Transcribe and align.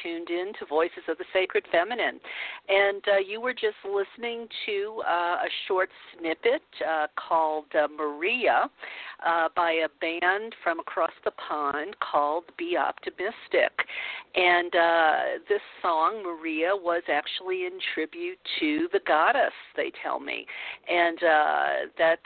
tuned 0.00 0.30
in 0.30 0.41
to 0.58 0.66
Voices 0.66 1.04
of 1.08 1.18
the 1.18 1.24
Sacred 1.32 1.64
Feminine. 1.70 2.18
And 2.68 3.02
uh, 3.08 3.18
you 3.18 3.40
were 3.40 3.52
just 3.52 3.76
listening 3.84 4.48
to 4.66 5.02
uh, 5.06 5.36
a 5.44 5.48
short 5.68 5.90
snippet 6.12 6.62
uh, 6.86 7.06
called 7.16 7.66
uh, 7.74 7.88
Maria 7.88 8.68
uh, 9.24 9.48
by 9.54 9.72
a 9.72 9.88
band 10.00 10.54
from 10.62 10.80
across 10.80 11.12
the 11.24 11.30
pond 11.32 11.96
called 12.00 12.44
Be 12.58 12.76
Optimistic. 12.76 13.72
And 14.34 14.72
this 15.48 15.60
song, 15.82 16.22
Maria, 16.24 16.70
was 16.72 17.02
actually 17.08 17.66
in 17.66 17.78
tribute 17.94 18.38
to 18.60 18.88
the 18.92 19.00
goddess, 19.06 19.52
they 19.76 19.92
tell 20.02 20.18
me. 20.18 20.46
And 20.88 21.18
that's 21.98 22.20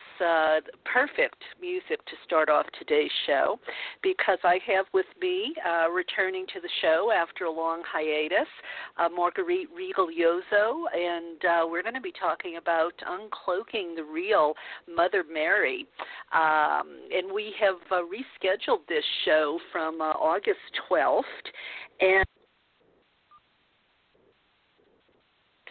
perfect 0.85 1.43
music 1.61 2.05
to 2.07 2.13
start 2.25 2.49
off 2.49 2.67
today's 2.79 3.11
show 3.27 3.59
because 4.03 4.39
I 4.45 4.59
have 4.67 4.87
with 4.93 5.07
me, 5.21 5.55
uh, 5.67 5.91
returning 5.91 6.47
to 6.55 6.61
the 6.61 6.69
show 6.81 7.11
after 7.15 7.45
a 7.45 7.51
long 7.51 7.83
hiatus, 7.87 8.06
uh, 8.99 9.09
Marguerite 9.09 9.69
and 10.95 11.45
uh, 11.45 11.67
we're 11.69 11.83
going 11.83 11.95
to 11.95 12.01
be 12.01 12.13
talking 12.13 12.57
about 12.57 12.93
uncloaking 13.07 13.97
the 13.97 14.05
real 14.05 14.55
Mother 14.95 15.25
Mary. 15.31 15.87
Um, 16.33 17.09
and 17.13 17.33
we 17.33 17.55
have 17.61 17.77
uh, 17.91 18.03
rescheduled 18.03 18.87
this 18.89 19.05
show 19.25 19.59
from 19.73 20.01
uh, 20.01 20.05
August 20.05 20.59
12th. 20.91 21.23
And 22.01 22.27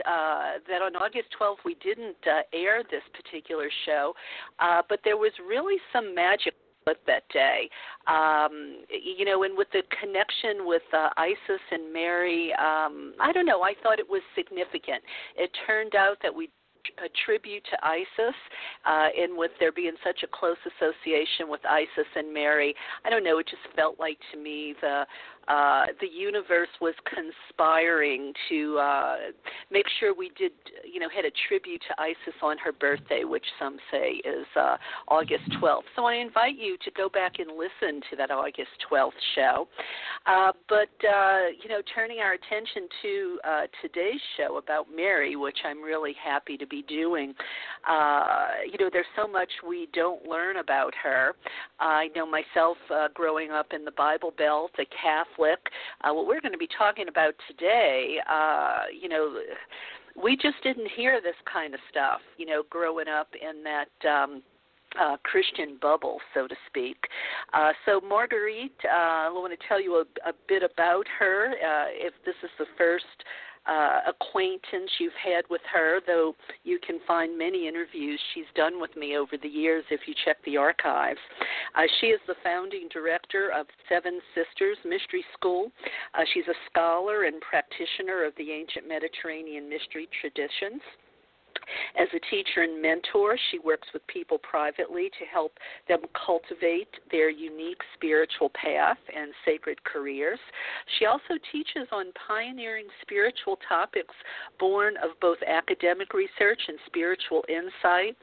uh, 0.06 0.59
that 0.67 0.81
on 0.81 0.95
August 0.95 1.30
12th 1.39 1.63
we 1.63 1.75
didn't 1.75 2.17
uh, 2.28 2.41
air 2.53 2.83
this 2.91 3.03
particular 3.13 3.69
show, 3.86 4.13
uh, 4.59 4.81
but 4.89 5.00
there 5.03 5.17
was 5.17 5.31
really 5.47 5.78
some 5.94 6.13
magic 6.13 6.54
with 6.86 6.97
that 7.08 7.23
day. 7.33 7.69
Um, 8.08 8.83
you 8.89 9.25
know, 9.25 9.44
and 9.44 9.58
with 9.58 9.67
the 9.72 9.81
connection 10.00 10.67
with 10.67 10.83
uh, 10.94 11.09
Isis 11.17 11.61
and 11.72 11.91
Mary, 11.91 12.53
um, 12.53 13.14
I 13.19 13.31
don't 13.33 13.45
know. 13.45 13.64
I 13.64 13.73
thought 13.81 14.00
it 14.00 14.09
was 14.09 14.22
significant. 14.36 15.02
It 15.36 15.50
turned 15.66 15.95
out 15.95 16.17
that 16.22 16.33
we 16.33 16.50
a 17.03 17.09
tribute 17.25 17.63
to 17.72 17.78
Isis, 17.86 18.36
uh, 18.86 19.08
and 19.17 19.36
with 19.36 19.52
there 19.59 19.72
being 19.72 19.95
such 20.03 20.23
a 20.23 20.28
close 20.28 20.58
association 20.78 21.50
with 21.50 21.61
Isis 21.66 22.08
and 22.16 22.33
Mary, 22.33 22.75
I 23.03 23.09
don't 23.09 23.24
know. 23.24 23.40
It 23.40 23.47
just 23.47 23.75
felt 23.75 24.00
like 24.00 24.19
to 24.31 24.38
me 24.38 24.75
the 24.81 25.06
uh, 25.47 25.85
the 26.01 26.07
universe 26.07 26.69
was 26.81 26.95
conspiring 27.06 28.33
to 28.50 28.78
uh, 28.78 29.16
make 29.72 29.85
sure 30.00 30.13
we 30.13 30.31
did, 30.38 30.51
you 30.83 31.00
know, 31.00 31.09
had 31.13 31.25
a 31.25 31.31
tribute 31.47 31.81
to 31.88 32.01
Isis 32.01 32.39
on 32.41 32.57
her 32.57 32.72
birthday, 32.72 33.23
which 33.23 33.45
some 33.59 33.78
say 33.91 34.22
is 34.25 34.45
uh, 34.56 34.78
August 35.07 35.44
12th. 35.61 35.83
So 35.95 36.06
I 36.06 36.16
invite 36.16 36.57
you 36.57 36.78
to 36.83 36.91
go 36.91 37.09
back 37.09 37.33
and 37.39 37.50
listen 37.51 38.01
to 38.09 38.16
that 38.17 38.31
August 38.31 38.72
12th 38.91 39.11
show. 39.35 39.67
Uh, 40.25 40.51
but, 40.67 40.89
uh, 41.07 41.47
you 41.62 41.69
know, 41.69 41.81
turning 41.94 42.19
our 42.19 42.33
attention 42.33 42.88
to 43.01 43.39
uh, 43.47 43.62
today's 43.81 44.22
show 44.38 44.57
about 44.57 44.88
Mary, 44.94 45.35
which 45.35 45.57
I'm 45.63 45.81
really 45.81 46.16
happy 46.23 46.57
to 46.57 46.66
be 46.66 46.83
doing, 46.83 47.33
uh, 47.88 48.47
you 48.66 48.77
know, 48.83 48.89
there's 48.91 49.06
so 49.16 49.27
much 49.27 49.50
we 49.67 49.88
don't 49.94 50.27
learn 50.27 50.57
about 50.57 50.94
her. 51.03 51.33
I 51.79 52.09
know 52.16 52.25
myself 52.25 52.77
uh, 52.91 53.09
growing 53.13 53.51
up 53.51 53.67
in 53.73 53.85
the 53.85 53.91
Bible 53.91 54.33
Belt, 54.35 54.72
a 54.79 54.85
Catholic 54.85 55.34
Catholic. 55.35 55.59
Uh, 56.03 56.13
what 56.13 56.28
we're 56.28 56.41
going 56.41 56.51
to 56.51 56.57
be 56.57 56.69
talking 56.78 57.07
about 57.07 57.34
today, 57.47 58.18
uh, 58.29 58.84
you 59.00 59.09
know, 59.09 59.40
we 60.22 60.35
just 60.35 60.56
didn't 60.63 60.90
hear 60.96 61.22
this 61.22 61.35
kind 61.51 61.73
of 61.73 61.79
stuff, 61.90 62.22
you 62.38 62.46
know, 62.46 62.63
growing 62.69 63.07
up 63.07 63.29
in 63.40 63.63
that. 63.63 64.09
Um, 64.09 64.41
uh, 64.97 65.18
Christian 65.24 65.78
bubble, 65.81 66.19
so 66.34 66.47
to 66.47 66.56
speak. 66.68 66.95
Uh, 67.53 67.74
so, 67.85 68.00
Marguerite, 68.00 68.72
uh, 68.85 69.28
I 69.28 69.29
want 69.29 69.51
to 69.51 69.68
tell 69.68 69.81
you 69.81 69.95
a, 69.95 70.29
a 70.29 70.31
bit 70.47 70.63
about 70.63 71.06
her. 71.19 71.50
Uh, 71.50 71.88
if 71.90 72.13
this 72.25 72.35
is 72.41 72.50
the 72.57 72.66
first 72.78 73.03
uh, 73.67 74.01
acquaintance 74.07 74.91
you've 74.99 75.13
had 75.23 75.43
with 75.49 75.61
her, 75.73 75.99
though 76.05 76.35
you 76.63 76.79
can 76.85 76.99
find 77.07 77.37
many 77.37 77.67
interviews 77.67 78.19
she's 78.33 78.45
done 78.55 78.79
with 78.79 78.95
me 78.95 79.17
over 79.17 79.37
the 79.41 79.47
years 79.47 79.83
if 79.89 80.01
you 80.07 80.13
check 80.25 80.37
the 80.45 80.57
archives. 80.57 81.19
Uh, 81.75 81.83
she 81.99 82.07
is 82.07 82.19
the 82.27 82.35
founding 82.43 82.87
director 82.91 83.51
of 83.51 83.65
Seven 83.89 84.19
Sisters 84.33 84.77
Mystery 84.85 85.25
School. 85.33 85.71
Uh, 86.13 86.23
she's 86.33 86.47
a 86.47 86.57
scholar 86.69 87.23
and 87.23 87.41
practitioner 87.41 88.23
of 88.25 88.33
the 88.37 88.51
ancient 88.51 88.87
Mediterranean 88.87 89.69
mystery 89.69 90.07
traditions. 90.21 90.81
As 91.99 92.07
a 92.13 92.19
teacher 92.29 92.61
and 92.61 92.81
mentor, 92.81 93.37
she 93.51 93.59
works 93.59 93.87
with 93.93 94.05
people 94.07 94.37
privately 94.39 95.09
to 95.19 95.25
help 95.25 95.53
them 95.87 95.99
cultivate 96.25 96.89
their 97.11 97.29
unique 97.29 97.81
spiritual 97.95 98.49
path 98.49 98.97
and 99.15 99.31
sacred 99.45 99.83
careers. 99.83 100.39
She 100.97 101.05
also 101.05 101.35
teaches 101.51 101.87
on 101.91 102.07
pioneering 102.27 102.87
spiritual 103.01 103.57
topics 103.67 104.13
born 104.59 104.95
of 104.97 105.19
both 105.21 105.37
academic 105.47 106.13
research 106.13 106.61
and 106.67 106.77
spiritual 106.85 107.43
insight. 107.49 108.15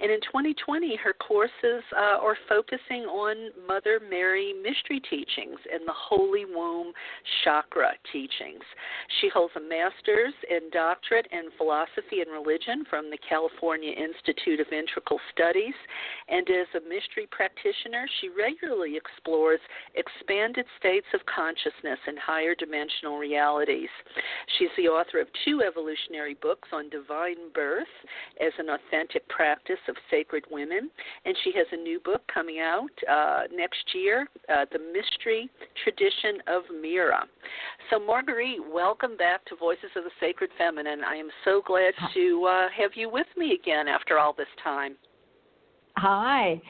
And 0.00 0.10
in 0.10 0.20
2020, 0.22 0.96
her 0.96 1.12
courses 1.14 1.82
uh, 1.96 2.18
are 2.20 2.36
focusing 2.48 3.04
on 3.04 3.50
Mother 3.66 4.00
Mary 4.08 4.52
mystery 4.52 5.00
teachings 5.08 5.58
and 5.72 5.86
the 5.86 5.94
Holy 5.94 6.44
Womb 6.44 6.92
chakra 7.44 7.92
teachings. 8.12 8.62
She 9.20 9.28
holds 9.28 9.54
a 9.56 9.60
master's 9.60 10.34
and 10.50 10.70
doctorate 10.72 11.26
in 11.32 11.50
philosophy 11.56 12.20
and 12.20 12.30
religion 12.32 12.84
from 12.90 13.08
the 13.08 13.18
California 13.26 13.92
Institute 13.92 14.58
of 14.58 14.66
Integral 14.72 15.20
Studies, 15.32 15.74
and 16.28 16.46
as 16.50 16.66
a 16.74 16.82
mystery 16.82 17.28
practitioner, 17.30 18.04
she 18.20 18.28
regularly 18.28 18.96
explores 18.96 19.60
expanded 19.94 20.66
states 20.78 21.06
of 21.14 21.20
consciousness 21.24 21.98
and 22.06 22.18
higher 22.18 22.54
dimensional 22.54 23.16
realities. 23.16 23.88
She's 24.58 24.74
the 24.76 24.88
author 24.88 25.20
of 25.20 25.28
two 25.44 25.62
evolutionary 25.62 26.34
books 26.42 26.68
on 26.72 26.90
divine 26.90 27.54
birth 27.54 27.94
as 28.40 28.52
an 28.58 28.68
authentic 28.70 29.26
practice 29.28 29.80
of 29.88 29.94
sacred 30.10 30.44
women, 30.50 30.90
and 31.24 31.36
she 31.44 31.52
has 31.54 31.66
a 31.72 31.76
new 31.76 32.00
book 32.00 32.22
coming 32.32 32.58
out 32.58 32.90
uh, 33.08 33.42
next 33.54 33.94
year, 33.94 34.26
uh, 34.48 34.66
The 34.72 34.78
Mystery 34.78 35.48
Tradition 35.84 36.42
of 36.48 36.62
Mira. 36.82 37.24
So, 37.90 37.98
Marguerite, 37.98 38.60
welcome 38.72 39.16
back 39.16 39.44
to 39.46 39.56
Voices 39.56 39.90
of 39.96 40.04
the 40.04 40.10
Sacred 40.20 40.50
Feminine. 40.58 41.02
I 41.04 41.14
am 41.14 41.28
so 41.44 41.62
glad 41.64 41.92
to 42.14 42.48
uh, 42.48 42.68
have 42.80 42.92
you 42.94 43.10
with 43.10 43.26
me 43.36 43.58
again 43.60 43.88
after 43.88 44.18
all 44.18 44.32
this 44.32 44.46
time. 44.62 44.96
Hi. 45.96 46.60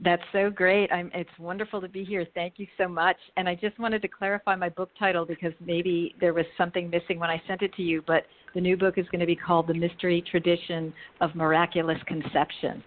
That's 0.00 0.22
so 0.32 0.48
great. 0.48 0.92
I'm, 0.92 1.10
it's 1.12 1.30
wonderful 1.40 1.80
to 1.80 1.88
be 1.88 2.04
here. 2.04 2.24
Thank 2.34 2.54
you 2.58 2.66
so 2.76 2.86
much. 2.86 3.16
And 3.36 3.48
I 3.48 3.56
just 3.56 3.78
wanted 3.80 4.00
to 4.02 4.08
clarify 4.08 4.54
my 4.54 4.68
book 4.68 4.90
title 4.96 5.26
because 5.26 5.52
maybe 5.64 6.14
there 6.20 6.34
was 6.34 6.44
something 6.56 6.88
missing 6.88 7.18
when 7.18 7.30
I 7.30 7.42
sent 7.48 7.62
it 7.62 7.74
to 7.74 7.82
you. 7.82 8.02
But 8.06 8.24
the 8.54 8.60
new 8.60 8.76
book 8.76 8.96
is 8.96 9.06
going 9.10 9.20
to 9.20 9.26
be 9.26 9.34
called 9.34 9.66
The 9.66 9.74
Mystery 9.74 10.22
Tradition 10.30 10.92
of 11.20 11.34
Miraculous 11.34 11.98
Conception. 12.06 12.84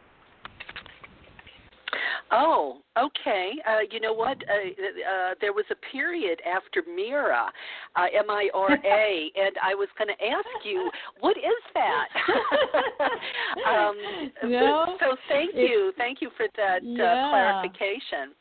Oh, 2.31 2.77
okay. 2.97 3.51
Uh, 3.67 3.79
you 3.91 3.99
know 3.99 4.13
what? 4.13 4.37
Uh, 4.37 4.69
uh, 4.69 5.33
there 5.41 5.51
was 5.51 5.65
a 5.69 5.75
period 5.91 6.39
after 6.45 6.83
Mira, 6.87 7.51
uh, 7.95 8.05
M 8.17 8.29
I 8.29 8.49
R 8.53 8.71
A, 8.71 9.31
and 9.35 9.55
I 9.61 9.75
was 9.75 9.89
going 9.97 10.07
to 10.07 10.25
ask 10.25 10.65
you, 10.65 10.89
what 11.19 11.37
is 11.37 11.43
that? 11.73 12.07
um, 13.69 13.95
no, 14.49 14.95
so 14.99 15.17
thank 15.27 15.55
you, 15.55 15.91
thank 15.97 16.21
you 16.21 16.29
for 16.37 16.47
that 16.55 16.81
uh, 16.81 16.85
yeah. 16.85 17.29
clarification. 17.29 18.33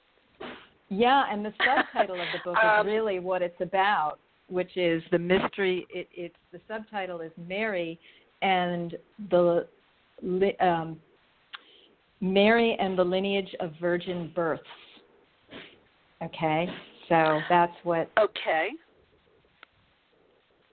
Yeah, 0.88 1.25
and 1.31 1.44
the 1.44 1.52
subtitle 1.64 2.20
of 2.20 2.26
the 2.32 2.38
book 2.44 2.56
Um, 2.62 2.86
is 2.86 2.93
really 2.93 3.19
what 3.19 3.43
it's 3.43 3.60
about, 3.60 4.19
which 4.48 4.76
is 4.76 5.02
the 5.10 5.19
mystery. 5.19 5.86
It, 5.90 6.08
it's 6.12 6.34
the 6.52 6.60
subtitle 6.69 7.20
is 7.20 7.32
Mary 7.48 7.98
and 8.43 8.96
the 9.31 9.66
um, 10.60 10.98
Mary 12.20 12.76
and 12.78 12.99
the 12.99 13.05
lineage 13.05 13.55
of 13.61 13.72
virgin 13.81 14.31
births. 14.34 14.62
Okay, 16.22 16.69
so 17.08 17.40
that's 17.49 17.72
what. 17.82 18.11
Okay. 18.19 18.70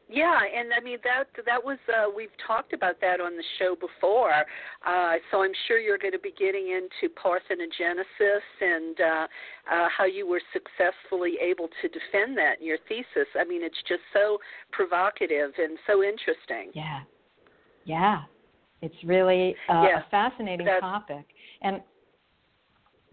Yeah, 0.10 0.40
and 0.40 0.70
I 0.74 0.82
mean 0.82 1.00
that 1.04 1.26
that 1.46 1.64
was 1.64 1.78
uh, 1.90 2.10
we've 2.16 2.36
talked 2.46 2.72
about 2.72 2.96
that 3.02 3.20
on 3.20 3.36
the 3.36 3.44
show 3.60 3.76
before. 3.76 4.32
Uh, 4.86 5.16
so 5.32 5.44
I'm 5.44 5.52
sure 5.68 5.80
you're 5.80 5.98
going 5.98 6.14
to 6.14 6.20
be 6.20 6.34
getting 6.40 6.70
into 6.72 7.14
parthenogenesis 7.14 8.46
and 8.62 8.98
uh, 9.02 9.28
uh, 9.70 9.88
how 9.96 10.06
you 10.06 10.26
were 10.26 10.42
successfully 10.54 11.34
able 11.42 11.68
to 11.82 11.90
defend 11.90 12.38
that 12.38 12.62
in 12.62 12.66
your 12.66 12.78
thesis. 12.88 13.28
I 13.38 13.44
mean, 13.44 13.64
it's 13.64 13.82
just 13.88 14.02
so 14.14 14.38
provocative 14.72 15.52
and 15.58 15.78
so 15.86 16.02
interesting. 16.04 16.72
Yeah, 16.74 17.02
yeah, 17.84 18.22
it's 18.82 18.96
really 19.04 19.58
uh, 19.70 19.84
Yeah, 19.84 20.00
a 20.06 20.10
fascinating 20.10 20.68
topic, 20.80 21.26
and 21.62 21.82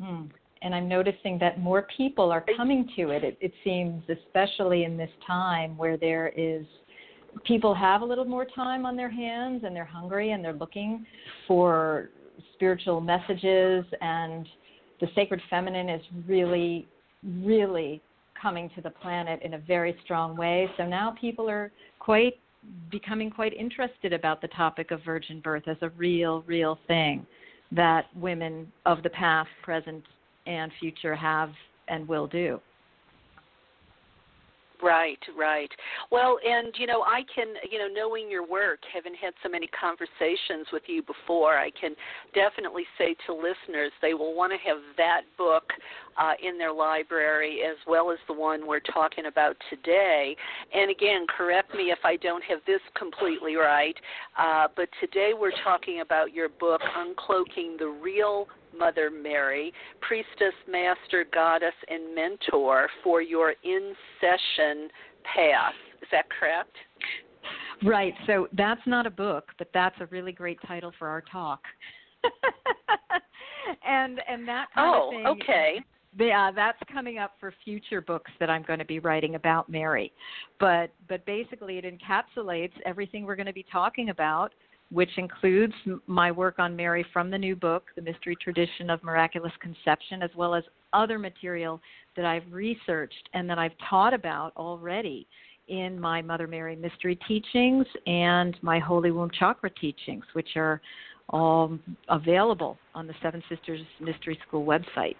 hmm, 0.01 0.23
and 0.63 0.75
I'm 0.75 0.89
noticing 0.89 1.39
that 1.41 1.61
more 1.61 1.87
people 1.97 2.33
are 2.33 2.45
coming 2.57 2.89
to 2.97 3.11
it. 3.11 3.23
It, 3.23 3.37
it 3.41 3.53
seems, 3.63 4.03
especially 4.09 4.85
in 4.85 4.97
this 4.97 5.11
time 5.27 5.77
where 5.77 5.97
there 5.97 6.33
is 6.37 6.65
people 7.45 7.75
have 7.75 8.01
a 8.01 8.05
little 8.05 8.25
more 8.25 8.47
time 8.47 8.87
on 8.87 8.97
their 8.97 9.11
hands 9.11 9.63
and 9.65 9.75
they're 9.75 9.85
hungry 9.85 10.31
and 10.31 10.45
they're 10.45 10.53
looking 10.53 11.05
for 11.47 12.11
spiritual 12.55 13.01
messages 13.01 13.85
and 14.01 14.47
the 15.01 15.09
sacred 15.15 15.41
feminine 15.51 15.89
is 15.89 16.03
really 16.27 16.87
really 17.25 18.01
coming 18.41 18.71
to 18.75 18.81
the 18.81 18.91
planet 18.91 19.41
in 19.43 19.55
a 19.55 19.59
very 19.59 19.97
strong 20.05 20.37
way. 20.37 20.69
So 20.77 20.87
now 20.87 21.15
people 21.19 21.49
are 21.49 21.73
quite 21.99 22.35
becoming 22.91 23.31
quite 23.31 23.53
interested 23.55 24.13
about 24.13 24.41
the 24.41 24.49
topic 24.49 24.91
of 24.91 25.03
virgin 25.05 25.41
birth 25.41 25.65
as 25.67 25.77
a 25.83 25.91
real, 25.91 26.43
real 26.47 26.79
thing 26.87 27.27
that 27.73 28.07
women 28.17 28.71
of 28.87 29.03
the 29.03 29.11
past, 29.11 29.49
present, 29.63 30.05
and 30.47 30.71
future 30.81 31.15
have 31.15 31.51
and 31.89 32.07
will 32.07 32.27
do. 32.27 32.61
Right, 34.83 35.19
right. 35.37 35.71
Well, 36.11 36.39
and 36.45 36.75
you 36.79 36.87
know, 36.87 37.03
I 37.03 37.23
can, 37.35 37.55
you 37.71 37.79
know, 37.79 37.87
knowing 37.89 38.31
your 38.31 38.47
work, 38.47 38.81
having 38.93 39.15
had 39.15 39.33
so 39.43 39.49
many 39.49 39.69
conversations 39.69 40.67
with 40.73 40.83
you 40.87 41.03
before, 41.03 41.57
I 41.57 41.71
can 41.71 41.95
definitely 42.35 42.85
say 42.99 43.15
to 43.27 43.35
listeners 43.35 43.93
they 44.03 44.15
will 44.15 44.35
want 44.35 44.53
to 44.53 44.59
have 44.69 44.79
that 44.97 45.23
book 45.39 45.65
uh, 46.19 46.33
in 46.43 46.59
their 46.59 46.73
library 46.73 47.61
as 47.63 47.77
well 47.87 48.11
as 48.11 48.19
the 48.27 48.35
one 48.35 48.67
we're 48.67 48.81
talking 48.81 49.27
about 49.27 49.57
today. 49.71 50.37
And 50.75 50.91
again, 50.91 51.27
correct 51.35 51.75
me 51.75 51.91
if 51.91 52.01
I 52.05 52.17
don't 52.17 52.45
have 52.45 52.59
this 52.67 52.81
completely 52.97 53.57
right, 53.57 53.97
uh, 54.39 54.69
but 54.77 54.89
today 55.01 55.33
we're 55.39 55.59
talking 55.63 56.01
about 56.01 56.35
your 56.35 56.49
book, 56.49 56.81
Uncloaking 56.97 57.79
the 57.79 57.89
Real 58.03 58.49
Mother 58.79 59.11
Mary, 59.11 59.73
priestess, 60.01 60.55
master, 60.69 61.25
goddess, 61.33 61.75
and 61.89 62.15
mentor 62.15 62.89
for 63.03 63.23
your 63.23 63.55
in 63.65 63.95
session 64.21 64.89
path. 65.25 65.75
Is 66.03 66.09
that 66.13 66.27
correct? 66.39 66.77
Right. 67.83 68.15
So 68.27 68.49
that's 68.53 68.81
not 68.87 69.07
a 69.07 69.11
book, 69.11 69.51
but 69.59 69.69
that's 69.75 69.97
a 70.01 70.07
really 70.07 70.33
great 70.33 70.59
title 70.67 70.93
for 70.99 71.09
our 71.09 71.23
talk. 71.23 71.61
and 73.87 74.21
and 74.29 74.47
that 74.49 74.67
kind 74.75 74.95
oh, 74.95 75.09
of 75.09 75.11
thing. 75.11 75.25
Oh, 75.27 75.33
okay. 75.33 75.81
Yeah, 76.17 76.53
that's 76.55 76.79
coming 76.93 77.19
up 77.19 77.33
for 77.41 77.53
future 77.65 78.01
books 78.01 78.31
that 78.39 78.49
I'm 78.49 78.63
going 78.63 78.79
to 78.79 78.85
be 78.85 79.01
writing 79.01 79.35
about 79.35 79.69
Mary. 79.69 80.13
But 80.61 80.91
but 81.09 81.25
basically 81.27 81.79
it 81.79 81.85
encapsulates 81.85 82.73
everything 82.87 83.25
we're 83.25 83.37
going 83.37 83.47
to 83.47 83.53
be 83.53 83.67
talking 83.71 84.11
about 84.11 84.53
which 84.95 85.11
includes 85.19 85.75
my 86.07 86.31
work 86.31 86.61
on 86.61 86.77
Mary 86.77 87.05
from 87.13 87.29
the 87.29 87.37
new 87.37 87.57
book, 87.57 87.87
The 87.97 88.03
Mystery 88.03 88.37
Tradition 88.41 88.91
of 88.91 89.03
Miraculous 89.03 89.51
Conception, 89.61 90.23
as 90.23 90.31
well 90.37 90.55
as 90.55 90.63
other 90.93 91.19
material 91.19 91.81
that 92.15 92.25
I've 92.25 92.45
researched 92.49 93.29
and 93.35 93.51
that 93.51 93.59
I've 93.59 93.73
taught 93.91 94.15
about 94.15 94.53
already 94.57 95.27
in 95.67 96.01
my 96.01 96.23
Mother 96.23 96.47
Mary 96.47 96.77
Mystery 96.77 97.19
teachings 97.27 97.85
and 98.07 98.57
my 98.63 98.79
Holy 98.79 99.11
Womb 99.11 99.31
Chakra 99.37 99.71
teachings, 99.71 100.23
which 100.35 100.51
are 100.55 100.81
all 101.29 101.77
available 102.09 102.79
on 102.95 103.09
the 103.09 103.15
Seven 103.21 103.43
Sisters 103.49 103.81
Mystery 104.01 104.39
School 104.47 104.65
website. 104.65 105.17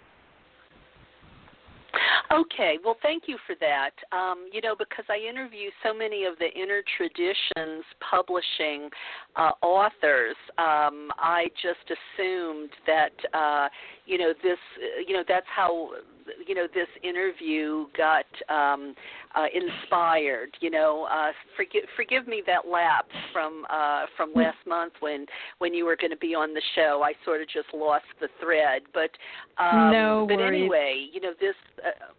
Okay, 2.31 2.77
well, 2.83 2.97
thank 3.01 3.23
you 3.27 3.37
for 3.45 3.55
that. 3.59 3.91
Um, 4.11 4.47
you 4.51 4.61
know, 4.61 4.75
because 4.77 5.05
I 5.09 5.17
interview 5.17 5.69
so 5.83 5.93
many 5.93 6.25
of 6.25 6.37
the 6.39 6.49
inner 6.59 6.81
traditions 6.97 7.83
publishing 8.09 8.89
uh, 9.35 9.51
authors, 9.61 10.35
um, 10.57 11.11
I 11.17 11.47
just 11.61 11.85
assumed 11.85 12.71
that 12.87 13.13
uh, 13.33 13.69
you 14.05 14.17
know 14.17 14.33
this, 14.43 14.57
you 15.07 15.13
know, 15.13 15.23
that's 15.27 15.45
how 15.55 15.91
you 16.47 16.55
know 16.55 16.67
this 16.73 16.87
interview 17.03 17.85
got 17.97 18.25
um, 18.49 18.95
uh, 19.35 19.45
inspired. 19.53 20.55
You 20.61 20.71
know, 20.71 21.07
uh, 21.11 21.31
forgive 21.55 21.83
forgive 21.95 22.27
me 22.27 22.41
that 22.47 22.67
lapse 22.69 23.15
from 23.31 23.65
uh, 23.69 24.05
from 24.15 24.31
hmm. 24.31 24.39
last 24.39 24.57
month 24.67 24.93
when 24.99 25.25
when 25.59 25.73
you 25.73 25.85
were 25.85 25.95
going 25.95 26.11
to 26.11 26.17
be 26.17 26.35
on 26.35 26.53
the 26.53 26.61
show. 26.75 27.01
I 27.03 27.13
sort 27.23 27.41
of 27.41 27.47
just 27.47 27.67
lost 27.73 28.05
the 28.19 28.27
thread, 28.41 28.83
but 28.93 29.11
um, 29.57 29.91
no 29.91 30.25
but 30.27 30.37
worries. 30.37 30.61
anyway, 30.61 31.07
you 31.11 31.21
know 31.21 31.33
this. 31.39 31.55
Uh, 31.85 32.13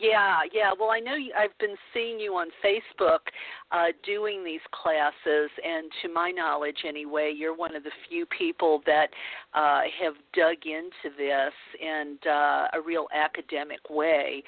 yeah, 0.00 0.40
yeah. 0.52 0.72
Well, 0.78 0.90
I 0.90 0.98
know 0.98 1.14
you, 1.14 1.32
I've 1.38 1.56
been 1.58 1.76
seeing 1.92 2.18
you 2.18 2.32
on 2.32 2.48
Facebook 2.64 3.30
uh, 3.74 3.86
doing 4.06 4.44
these 4.44 4.60
classes, 4.70 5.50
and 5.64 5.90
to 6.02 6.08
my 6.12 6.30
knowledge, 6.30 6.76
anyway, 6.86 7.34
you're 7.36 7.56
one 7.56 7.74
of 7.74 7.82
the 7.82 7.90
few 8.08 8.24
people 8.26 8.80
that 8.86 9.08
uh, 9.52 9.80
have 10.00 10.14
dug 10.32 10.58
into 10.64 11.16
this 11.16 11.52
in 11.80 12.16
uh, 12.26 12.68
a 12.72 12.80
real 12.84 13.06
academic 13.12 13.80
way. 13.90 14.44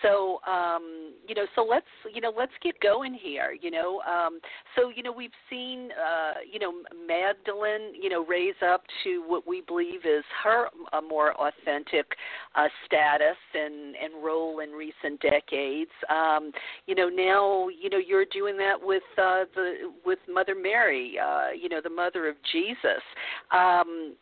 So, 0.00 0.40
um, 0.46 1.12
you 1.28 1.34
know, 1.34 1.44
so 1.54 1.66
let's, 1.68 1.86
you 2.14 2.22
know, 2.22 2.32
let's 2.36 2.52
get 2.62 2.80
going 2.80 3.12
here. 3.12 3.54
You 3.60 3.70
know, 3.70 4.00
um, 4.00 4.40
so 4.74 4.88
you 4.88 5.02
know, 5.02 5.12
we've 5.12 5.30
seen, 5.50 5.90
uh, 5.92 6.40
you 6.50 6.58
know, 6.58 6.72
Magdalene, 7.06 7.94
you 8.00 8.08
know, 8.08 8.24
raise 8.24 8.54
up 8.66 8.84
to 9.04 9.22
what 9.26 9.46
we 9.46 9.60
believe 9.60 10.06
is 10.06 10.24
her 10.44 10.68
a 10.94 11.02
more 11.02 11.34
authentic 11.34 12.06
uh, 12.54 12.68
status 12.86 13.36
and 13.54 13.94
and 13.96 14.24
role 14.24 14.60
in 14.60 14.70
recent 14.70 15.20
decades. 15.20 15.90
Um, 16.08 16.52
you 16.86 16.94
know, 16.94 17.08
now 17.08 17.68
you 17.68 17.90
know 17.90 17.98
you're 17.98 18.24
doing 18.32 18.56
that 18.62 18.86
with 18.86 19.02
uh, 19.18 19.44
the 19.54 19.92
with 20.04 20.18
Mother 20.28 20.54
Mary, 20.54 21.16
uh, 21.18 21.48
you 21.50 21.68
know, 21.68 21.80
the 21.82 21.90
mother 21.90 22.28
of 22.28 22.36
Jesus. 22.52 23.02
Um, 23.50 24.14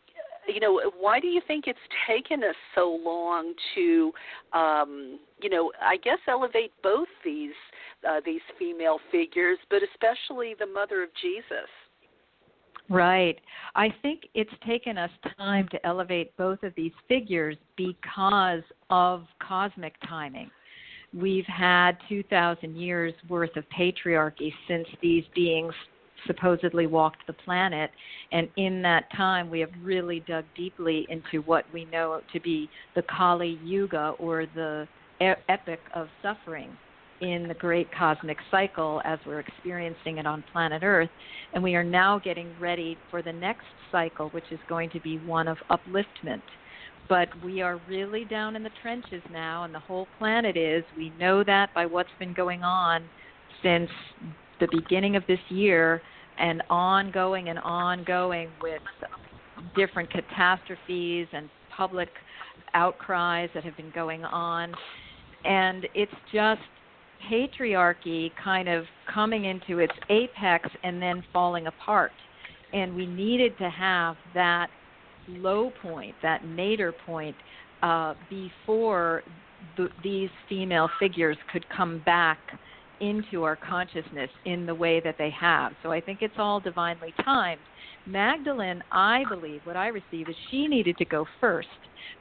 you 0.47 0.59
know, 0.59 0.81
why 0.99 1.19
do 1.19 1.27
you 1.27 1.41
think 1.47 1.65
it's 1.67 1.79
taken 2.07 2.43
us 2.43 2.55
so 2.73 2.99
long 3.03 3.53
to, 3.75 4.11
um, 4.53 5.19
you 5.39 5.49
know, 5.49 5.71
I 5.79 5.97
guess 5.97 6.17
elevate 6.27 6.71
both 6.81 7.07
these 7.23 7.51
uh, 8.07 8.21
these 8.25 8.41
female 8.57 8.97
figures, 9.11 9.59
but 9.69 9.81
especially 9.83 10.55
the 10.59 10.65
mother 10.65 11.03
of 11.03 11.09
Jesus? 11.21 11.69
Right. 12.89 13.39
I 13.75 13.93
think 14.01 14.23
it's 14.33 14.51
taken 14.67 14.97
us 14.97 15.11
time 15.37 15.67
to 15.69 15.85
elevate 15.85 16.35
both 16.35 16.61
of 16.63 16.73
these 16.75 16.91
figures 17.07 17.55
because 17.77 18.63
of 18.89 19.25
cosmic 19.41 19.93
timing. 20.09 20.49
We've 21.13 21.45
had 21.45 21.97
2,000 22.07 22.75
years 22.75 23.13
worth 23.27 23.55
of 23.57 23.65
patriarchy 23.77 24.53
since 24.67 24.87
these 25.01 25.25
beings 25.35 25.73
supposedly 26.27 26.87
walked 26.87 27.25
the 27.27 27.33
planet. 27.33 27.91
And 28.31 28.47
in 28.55 28.81
that 28.83 29.11
time, 29.15 29.49
we 29.49 29.59
have 29.59 29.71
really 29.83 30.23
dug 30.27 30.45
deeply 30.55 31.05
into 31.09 31.41
what 31.45 31.65
we 31.73 31.85
know 31.85 32.21
to 32.31 32.39
be 32.39 32.69
the 32.95 33.01
Kali 33.03 33.59
Yuga 33.63 34.13
or 34.19 34.45
the 34.55 34.87
epic 35.19 35.79
of 35.95 36.07
suffering 36.21 36.77
in 37.21 37.47
the 37.47 37.53
great 37.53 37.87
cosmic 37.93 38.37
cycle 38.49 39.01
as 39.05 39.19
we're 39.25 39.39
experiencing 39.39 40.17
it 40.17 40.25
on 40.25 40.43
planet 40.51 40.81
Earth. 40.83 41.09
And 41.53 41.61
we 41.61 41.75
are 41.75 41.83
now 41.83 42.19
getting 42.19 42.49
ready 42.59 42.97
for 43.11 43.21
the 43.21 43.33
next 43.33 43.65
cycle, 43.91 44.29
which 44.29 44.45
is 44.51 44.59
going 44.67 44.89
to 44.91 44.99
be 45.01 45.17
one 45.19 45.47
of 45.47 45.57
upliftment. 45.69 46.41
But 47.09 47.29
we 47.43 47.61
are 47.61 47.79
really 47.89 48.25
down 48.25 48.55
in 48.55 48.63
the 48.63 48.69
trenches 48.81 49.21
now, 49.31 49.63
and 49.63 49.73
the 49.73 49.79
whole 49.79 50.07
planet 50.17 50.55
is. 50.55 50.83
We 50.97 51.11
know 51.19 51.43
that 51.43 51.73
by 51.73 51.85
what's 51.85 52.09
been 52.19 52.33
going 52.33 52.63
on 52.63 53.03
since 53.61 53.89
the 54.59 54.67
beginning 54.71 55.15
of 55.15 55.23
this 55.27 55.39
year 55.49 56.01
and 56.37 56.63
ongoing 56.69 57.49
and 57.49 57.59
ongoing 57.59 58.49
with 58.61 58.81
different 59.75 60.09
catastrophes 60.09 61.27
and 61.33 61.49
public 61.75 62.09
outcries 62.73 63.49
that 63.53 63.63
have 63.63 63.75
been 63.75 63.91
going 63.93 64.23
on. 64.23 64.73
And 65.43 65.87
it's 65.93 66.11
just 66.31 66.61
patriarchy 67.29 68.31
kind 68.43 68.67
of 68.67 68.85
coming 69.11 69.45
into 69.45 69.79
its 69.79 69.93
apex 70.09 70.69
and 70.83 71.01
then 71.01 71.23
falling 71.31 71.67
apart. 71.67 72.11
And 72.73 72.95
we 72.95 73.05
needed 73.05 73.57
to 73.57 73.69
have 73.69 74.15
that 74.33 74.69
low 75.27 75.71
point, 75.81 76.15
that 76.21 76.45
nadir 76.45 76.93
point, 77.05 77.35
uh, 77.81 78.13
before 78.29 79.23
the, 79.77 79.89
these 80.03 80.29
female 80.49 80.89
figures 80.99 81.37
could 81.51 81.65
come 81.75 82.01
back 82.05 82.39
into 82.99 83.43
our 83.43 83.55
consciousness 83.55 84.29
in 84.45 84.65
the 84.65 84.75
way 84.75 84.99
that 84.99 85.15
they 85.17 85.31
have. 85.31 85.73
So 85.81 85.91
I 85.91 85.99
think 85.99 86.19
it's 86.21 86.35
all 86.37 86.59
divinely 86.59 87.13
timed. 87.23 87.61
Magdalene, 88.05 88.83
I 88.91 89.23
believe, 89.29 89.61
what 89.63 89.75
I 89.75 89.87
receive 89.87 90.29
is 90.29 90.35
she 90.49 90.67
needed 90.67 90.97
to 90.97 91.05
go 91.05 91.25
first 91.39 91.67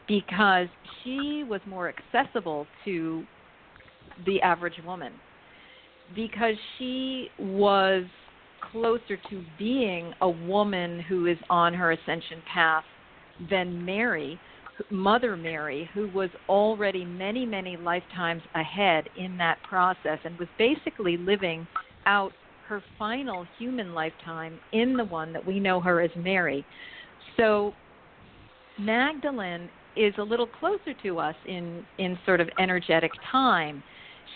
because 0.08 0.68
she 1.02 1.44
was 1.48 1.60
more 1.66 1.92
accessible 1.92 2.66
to 2.84 3.24
the 4.26 4.40
average 4.42 4.80
woman 4.84 5.12
because 6.14 6.54
she 6.78 7.28
was 7.38 8.04
closer 8.72 9.16
to 9.30 9.44
being 9.58 10.12
a 10.20 10.28
woman 10.28 11.00
who 11.00 11.26
is 11.26 11.38
on 11.48 11.74
her 11.74 11.92
ascension 11.92 12.42
path 12.52 12.84
than 13.48 13.84
Mary, 13.84 14.38
Mother 14.90 15.36
Mary, 15.36 15.88
who 15.94 16.08
was 16.08 16.30
already 16.48 17.04
many, 17.04 17.44
many 17.44 17.76
lifetimes 17.76 18.42
ahead 18.54 19.08
in 19.16 19.36
that 19.38 19.58
process 19.68 20.18
and 20.24 20.38
was 20.38 20.48
basically 20.58 21.16
living 21.16 21.66
out 22.06 22.32
her 22.66 22.82
final 22.98 23.46
human 23.58 23.94
lifetime 23.94 24.58
in 24.72 24.96
the 24.96 25.04
one 25.04 25.32
that 25.32 25.44
we 25.44 25.58
know 25.58 25.80
her 25.80 26.00
as 26.00 26.10
Mary. 26.16 26.64
So 27.36 27.72
Magdalene 28.78 29.68
is 29.96 30.14
a 30.18 30.22
little 30.22 30.46
closer 30.46 30.94
to 31.02 31.18
us 31.18 31.34
in 31.46 31.84
in 31.98 32.16
sort 32.24 32.40
of 32.40 32.48
energetic 32.58 33.10
time 33.30 33.82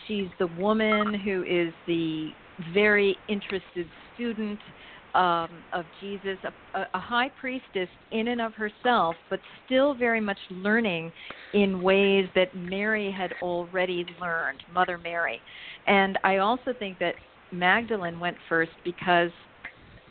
she's 0.07 0.29
the 0.39 0.47
woman 0.59 1.15
who 1.15 1.43
is 1.43 1.73
the 1.87 2.31
very 2.73 3.17
interested 3.29 3.87
student 4.15 4.59
um, 5.15 5.49
of 5.73 5.85
Jesus, 6.01 6.39
a, 6.75 6.87
a 6.95 6.99
high 6.99 7.31
priestess 7.41 7.89
in 8.11 8.29
and 8.29 8.41
of 8.41 8.53
herself, 8.55 9.15
but 9.31 9.41
still 9.65 9.95
very 9.95 10.21
much 10.21 10.39
learning 10.51 11.13
in 11.53 11.83
ways 11.83 12.27
that 12.35 12.55
Mary 12.57 13.13
had 13.17 13.33
already 13.41 14.05
learned, 14.21 14.61
Mother 14.73 14.99
Mary. 14.99 15.41
And 15.87 16.19
I 16.25 16.39
also 16.39 16.73
think 16.79 16.99
that 16.99 17.15
Magdalene 17.53 18.19
went 18.19 18.37
first 18.49 18.73
because 18.85 19.31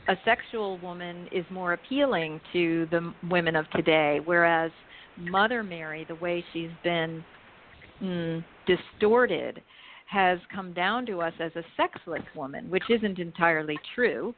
a 0.08 0.16
sexual 0.24 0.78
woman 0.80 1.28
is 1.32 1.46
more 1.50 1.74
appealing 1.74 2.40
to 2.54 2.88
the 2.92 3.14
women 3.30 3.56
of 3.56 3.70
today, 3.72 4.20
whereas 4.24 4.72
Mother 5.18 5.64
Mary, 5.64 6.06
the 6.08 6.16
way 6.16 6.44
she's 6.54 6.72
been 6.84 7.24
mm, 8.02 8.44
distorted, 8.66 9.62
has 10.14 10.38
come 10.54 10.74
down 10.74 11.08
to 11.08 11.22
us 11.22 11.34
as 11.40 11.52
a 11.56 11.64
sexless 11.76 12.22
woman, 12.36 12.70
which 12.70 12.84
isn't 12.90 13.18
entirely 13.18 13.80
true. 13.96 14.36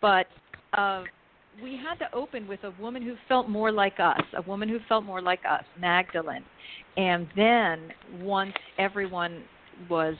But 0.00 0.26
uh, 0.76 1.04
we 1.62 1.76
had 1.76 1.94
to 2.00 2.12
open 2.12 2.48
with 2.48 2.64
a 2.64 2.72
woman 2.80 3.02
who 3.02 3.14
felt 3.28 3.48
more 3.48 3.70
like 3.70 4.00
us, 4.00 4.20
a 4.36 4.42
woman 4.42 4.68
who 4.68 4.78
felt 4.88 5.04
more 5.04 5.22
like 5.22 5.40
us, 5.48 5.62
Magdalene. 5.78 6.44
And 6.96 7.28
then 7.36 7.92
once 8.20 8.54
everyone 8.78 9.44
was 9.88 10.16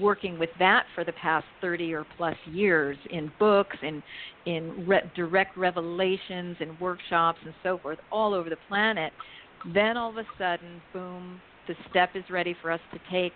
working 0.00 0.38
with 0.38 0.50
that 0.58 0.84
for 0.94 1.04
the 1.04 1.12
past 1.12 1.44
30 1.60 1.92
or 1.92 2.06
plus 2.16 2.36
years 2.46 2.96
in 3.10 3.30
books 3.38 3.76
and 3.82 4.02
in 4.46 4.86
re- 4.86 5.10
direct 5.14 5.56
revelations 5.58 6.56
and 6.60 6.78
workshops 6.80 7.38
and 7.44 7.54
so 7.62 7.78
forth 7.78 7.98
all 8.10 8.32
over 8.32 8.48
the 8.48 8.58
planet, 8.66 9.12
then 9.74 9.98
all 9.98 10.10
of 10.10 10.16
a 10.16 10.26
sudden, 10.38 10.80
boom, 10.94 11.38
the 11.66 11.74
step 11.90 12.10
is 12.14 12.24
ready 12.30 12.56
for 12.62 12.70
us 12.70 12.80
to 12.92 12.98
take 13.10 13.32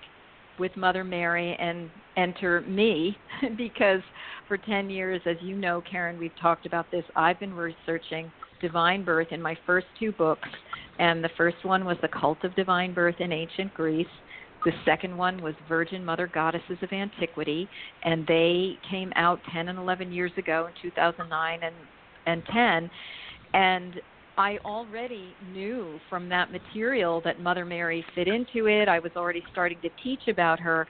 with 0.58 0.76
Mother 0.76 1.04
Mary 1.04 1.56
and 1.58 1.90
enter 2.16 2.60
me 2.62 3.16
because 3.56 4.00
for 4.48 4.56
10 4.56 4.90
years, 4.90 5.20
as 5.26 5.36
you 5.40 5.56
know, 5.56 5.82
Karen, 5.90 6.18
we've 6.18 6.36
talked 6.40 6.66
about 6.66 6.90
this. 6.90 7.04
I've 7.16 7.40
been 7.40 7.54
researching 7.54 8.30
divine 8.60 9.04
birth 9.04 9.28
in 9.30 9.42
my 9.42 9.56
first 9.66 9.86
two 9.98 10.12
books, 10.12 10.48
and 10.98 11.22
the 11.22 11.30
first 11.36 11.64
one 11.64 11.84
was 11.84 11.96
The 12.02 12.08
Cult 12.08 12.44
of 12.44 12.54
Divine 12.54 12.94
Birth 12.94 13.16
in 13.18 13.32
Ancient 13.32 13.72
Greece. 13.74 14.06
The 14.64 14.72
second 14.84 15.16
one 15.16 15.42
was 15.42 15.54
Virgin 15.68 16.04
Mother 16.04 16.30
Goddesses 16.32 16.78
of 16.82 16.92
Antiquity, 16.92 17.68
and 18.04 18.24
they 18.26 18.78
came 18.88 19.12
out 19.16 19.40
10 19.52 19.68
and 19.68 19.78
11 19.78 20.12
years 20.12 20.30
ago 20.36 20.68
in 20.68 20.90
2009 20.90 21.60
and, 21.62 21.74
and 22.26 22.42
10. 22.46 22.90
And 23.54 24.00
I 24.36 24.58
already 24.64 25.34
knew 25.52 25.98
from 26.08 26.28
that 26.30 26.50
material 26.50 27.20
that 27.24 27.40
Mother 27.40 27.64
Mary 27.64 28.04
fit 28.14 28.28
into 28.28 28.66
it. 28.66 28.88
I 28.88 28.98
was 28.98 29.12
already 29.16 29.42
starting 29.52 29.78
to 29.82 29.90
teach 30.02 30.28
about 30.28 30.58
her, 30.60 30.88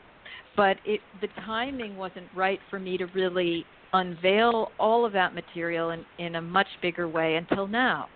but 0.56 0.76
it, 0.84 1.00
the 1.20 1.28
timing 1.44 1.96
wasn't 1.96 2.26
right 2.37 2.61
for 2.70 2.78
me 2.78 2.96
to 2.99 3.06
really 3.06 3.64
unveil 3.92 4.70
all 4.78 5.04
of 5.04 5.12
that 5.12 5.34
material 5.34 5.90
in, 5.90 6.04
in 6.18 6.37
a 6.37 6.42
much 6.42 6.68
bigger 6.80 7.08
way 7.08 7.37
until 7.37 7.66
now. 7.66 8.08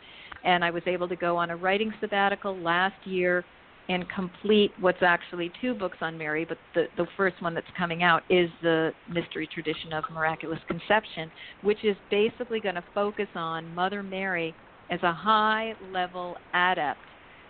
And 0.44 0.64
I 0.64 0.70
was 0.70 0.82
able 0.86 1.08
to 1.08 1.16
go 1.16 1.36
on 1.36 1.50
a 1.50 1.56
writing 1.56 1.92
sabbatical 2.00 2.56
last 2.56 3.04
year 3.04 3.44
and 3.88 4.04
complete 4.08 4.72
what's 4.80 5.02
actually 5.02 5.50
two 5.60 5.74
books 5.74 5.98
on 6.00 6.18
Mary, 6.18 6.44
but 6.44 6.58
the, 6.74 6.86
the 6.96 7.06
first 7.16 7.40
one 7.40 7.54
that's 7.54 7.66
coming 7.78 8.02
out 8.02 8.22
is 8.28 8.48
the 8.62 8.90
Mystery 9.08 9.48
Tradition 9.52 9.92
of 9.92 10.04
Miraculous 10.12 10.58
Conception, 10.66 11.30
which 11.62 11.84
is 11.84 11.96
basically 12.10 12.60
going 12.60 12.74
to 12.74 12.84
focus 12.94 13.28
on 13.34 13.72
Mother 13.74 14.02
Mary 14.02 14.54
as 14.90 15.02
a 15.02 15.12
high 15.12 15.74
level 15.92 16.36
adept 16.54 17.00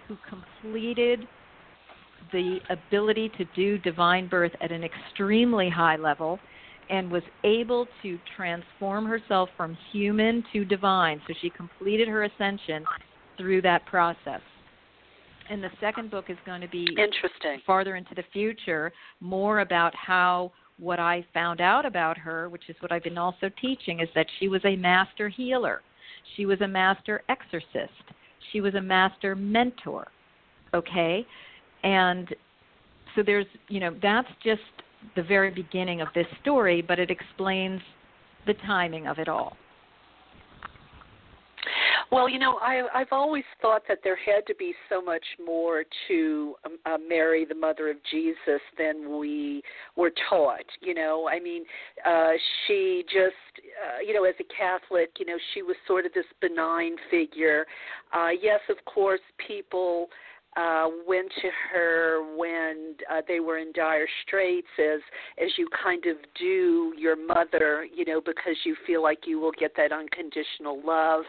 who 0.09 0.17
completed 0.29 1.27
the 2.33 2.59
ability 2.71 3.31
to 3.39 3.45
do 3.55 3.79
divine 3.79 4.29
birth 4.29 4.53
at 4.61 4.73
an 4.73 4.83
extremely 4.85 5.69
high 5.69 5.97
level 5.97 6.39
and 6.91 7.11
was 7.11 7.23
able 7.45 7.87
to 8.03 8.19
transform 8.37 9.07
herself 9.07 9.49
from 9.57 9.77
human 9.93 10.45
to 10.53 10.65
divine. 10.65 11.21
So 11.27 11.35
she 11.41 11.51
completed 11.51 12.09
her 12.09 12.25
ascension 12.25 12.85
through 13.37 13.63
that 13.63 13.85
process. 13.87 14.41
And 15.49 15.63
the 15.63 15.71
second 15.81 16.11
book 16.11 16.27
is 16.29 16.37
going 16.45 16.61
to 16.61 16.69
be 16.69 16.87
interesting. 16.91 17.61
farther 17.67 17.97
into 17.97 18.15
the 18.15 18.25
future, 18.33 18.93
more 19.21 19.61
about 19.61 19.95
how 19.95 20.53
what 20.79 20.99
I 20.99 21.25
found 21.33 21.61
out 21.61 21.87
about 21.87 22.19
her, 22.19 22.49
which 22.49 22.69
is 22.69 22.77
what 22.81 22.93
I've 22.93 23.05
been 23.05 23.19
also 23.19 23.51
teaching, 23.61 24.01
is 24.01 24.09
that 24.15 24.27
she 24.39 24.49
was 24.49 24.61
a 24.65 24.77
master 24.77 25.29
healer, 25.29 25.83
she 26.35 26.47
was 26.47 26.61
a 26.61 26.69
master 26.69 27.23
exorcist, 27.29 27.93
she 28.53 28.61
was 28.61 28.75
a 28.75 28.81
master 28.81 29.35
mentor. 29.35 30.09
Okay, 30.75 31.27
and 31.83 32.35
so 33.15 33.23
there's 33.25 33.47
you 33.69 33.81
know 33.81 33.95
that's 34.03 34.29
just 34.43 34.61
the 35.15 35.23
very 35.23 35.51
beginning 35.51 36.01
of 36.01 36.09
this 36.15 36.27
story, 36.43 36.83
but 36.83 36.99
it 36.99 37.11
explains 37.11 37.81
the 38.47 38.55
timing 38.67 39.07
of 39.07 39.19
it 39.19 39.29
all. 39.29 39.57
Well, 42.13 42.29
you 42.29 42.39
know, 42.39 42.59
I, 42.63 42.83
I've 42.95 43.11
always 43.11 43.45
thought 43.61 43.83
that 43.89 43.99
there 44.05 44.17
had 44.17 44.47
to 44.47 44.55
be 44.55 44.73
so 44.89 45.03
much 45.03 45.25
more 45.45 45.85
to 46.07 46.55
um, 46.65 46.79
uh, 46.87 46.99
Mary, 47.09 47.45
the 47.45 47.55
mother 47.55 47.91
of 47.91 47.97
Jesus, 48.11 48.61
than 48.79 49.19
we 49.19 49.63
were 49.97 50.13
taught. 50.31 50.65
You 50.81 50.95
know, 50.95 51.29
I 51.29 51.41
mean, 51.41 51.65
uh, 52.07 52.33
she 52.67 53.05
just, 53.07 53.35
uh, 53.59 54.01
you 54.07 54.15
know, 54.15 54.25
as 54.25 54.35
a 54.39 54.45
Catholic, 54.57 55.11
you 55.19 55.27
know, 55.27 55.37
she 55.53 55.63
was 55.63 55.77
sort 55.87 56.07
of 56.07 56.13
this 56.13 56.27
benign 56.41 56.97
figure. 57.11 57.67
Uh, 58.13 58.31
yes, 58.41 58.61
of 58.69 58.77
course, 58.85 59.21
people 59.47 60.09
uh, 60.57 60.89
went 61.07 61.31
to 61.43 61.51
her 61.73 62.37
when 62.37 62.95
uh, 63.11 63.21
they 63.29 63.41
were 63.41 63.59
in 63.59 63.73
dire 63.73 64.07
straits, 64.27 64.67
as 64.79 65.01
as 65.43 65.51
you 65.59 65.69
kind 65.83 66.07
of 66.07 66.17
do 66.39 66.95
your 66.97 67.17
mother, 67.17 67.87
you 67.95 68.05
know, 68.05 68.21
because 68.21 68.57
you 68.65 68.75
feel 68.87 69.03
like 69.03 69.21
you 69.27 69.39
will 69.39 69.53
get 69.53 69.73
that 69.77 69.93
unconditional 69.93 70.81
love, 70.85 71.25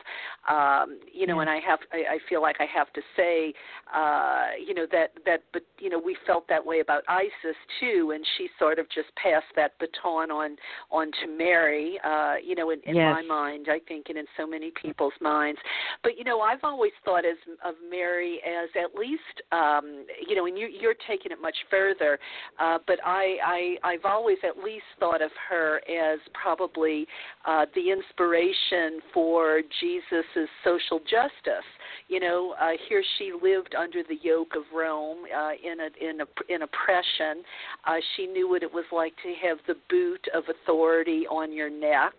um, 0.49 0.99
you 1.13 1.27
know. 1.27 1.35
Yeah. 1.35 1.41
And 1.41 1.49
I 1.49 1.59
have, 1.59 1.79
I, 1.91 2.15
I 2.15 2.17
feel 2.29 2.41
like 2.41 2.57
I 2.59 2.65
have 2.73 2.91
to 2.93 3.01
say, 3.15 3.53
uh, 3.93 4.47
you 4.65 4.73
know, 4.73 4.85
that 4.91 5.11
that, 5.25 5.43
but 5.51 5.63
you 5.79 5.89
know, 5.89 5.99
we 5.99 6.15
felt 6.25 6.47
that 6.47 6.65
way 6.65 6.79
about 6.79 7.03
Isis 7.09 7.57
too, 7.79 8.13
and 8.15 8.25
she 8.37 8.47
sort 8.57 8.79
of 8.79 8.87
just 8.89 9.09
passed 9.21 9.51
that 9.55 9.73
baton 9.79 10.31
on 10.31 10.55
on 10.89 11.11
to 11.21 11.27
Mary, 11.27 11.99
uh, 12.05 12.35
you 12.43 12.55
know, 12.55 12.69
in, 12.69 12.79
in 12.85 12.95
yes. 12.95 13.13
my 13.13 13.21
mind, 13.21 13.67
I 13.69 13.79
think, 13.87 14.05
and 14.07 14.17
in 14.17 14.25
so 14.37 14.47
many 14.47 14.71
people's 14.81 15.13
minds. 15.19 15.59
But 16.01 16.17
you 16.17 16.23
know, 16.23 16.39
I've 16.39 16.63
always 16.63 16.93
thought 17.03 17.25
as 17.25 17.37
of 17.65 17.75
Mary 17.89 18.39
as 18.47 18.69
at 18.81 18.97
least 18.97 19.16
least, 19.17 19.41
um, 19.51 20.05
you 20.27 20.35
know, 20.35 20.45
and 20.45 20.57
you, 20.57 20.67
you're 20.67 20.95
taking 21.07 21.31
it 21.31 21.41
much 21.41 21.55
further. 21.69 22.19
Uh, 22.59 22.77
but 22.87 22.99
I, 23.05 23.77
I, 23.83 23.91
I've 23.93 24.05
always 24.05 24.37
at 24.43 24.63
least 24.63 24.85
thought 24.99 25.21
of 25.21 25.31
her 25.49 25.81
as 25.87 26.19
probably 26.41 27.07
uh, 27.45 27.65
the 27.75 27.91
inspiration 27.91 28.99
for 29.13 29.61
Jesus's 29.79 30.49
social 30.63 30.99
justice. 30.99 31.67
You 32.07 32.19
know, 32.19 32.55
uh, 32.59 32.71
here 32.87 33.03
she 33.17 33.31
lived 33.41 33.75
under 33.75 34.03
the 34.03 34.17
yoke 34.21 34.55
of 34.55 34.63
Rome 34.73 35.19
uh, 35.35 35.51
in 35.63 35.79
a, 35.79 36.09
in 36.09 36.21
a, 36.21 36.53
in 36.53 36.61
oppression. 36.61 37.43
Uh, 37.85 37.95
she 38.15 38.27
knew 38.27 38.49
what 38.49 38.63
it 38.63 38.73
was 38.73 38.85
like 38.91 39.13
to 39.23 39.33
have 39.47 39.57
the 39.67 39.75
boot 39.89 40.25
of 40.33 40.43
authority 40.49 41.25
on 41.29 41.51
your 41.51 41.69
neck, 41.69 42.13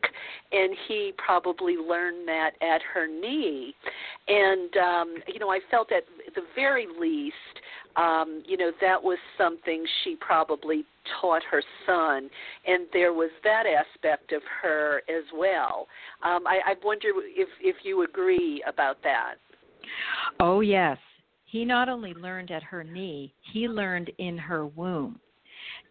and 0.53 0.75
he 0.87 1.13
probably 1.17 1.77
learned 1.77 2.27
that 2.29 2.53
at 2.61 2.81
her 2.95 3.07
knee. 3.07 3.75
And 4.27 4.77
um, 4.77 5.15
you 5.27 5.39
know, 5.39 5.51
I 5.51 5.61
felt 5.71 5.91
at 5.93 6.05
the 6.35 6.43
very 6.55 6.87
least, 6.99 7.35
um, 7.97 8.43
you 8.47 8.57
know, 8.57 8.71
that 8.81 9.03
was 9.03 9.19
something 9.37 9.85
she 10.05 10.17
probably 10.17 10.85
taught 11.21 11.43
her 11.51 11.63
son, 11.87 12.29
and 12.67 12.87
there 12.93 13.13
was 13.13 13.31
that 13.45 13.65
aspect 13.67 14.33
of 14.33 14.43
her 14.63 15.03
as 15.09 15.25
well. 15.35 15.89
Um, 16.23 16.47
I, 16.47 16.61
I 16.67 16.75
wonder 16.85 17.09
if 17.17 17.49
if 17.61 17.77
you 17.83 18.05
agree 18.05 18.63
about 18.67 18.99
that. 19.03 19.35
Oh 20.40 20.61
yes, 20.61 20.99
he 21.45 21.64
not 21.64 21.88
only 21.88 22.14
learned 22.14 22.50
at 22.50 22.62
her 22.62 22.85
knee, 22.85 23.33
he 23.52 23.68
learned 23.68 24.11
in 24.18 24.37
her 24.38 24.66
womb. 24.66 25.21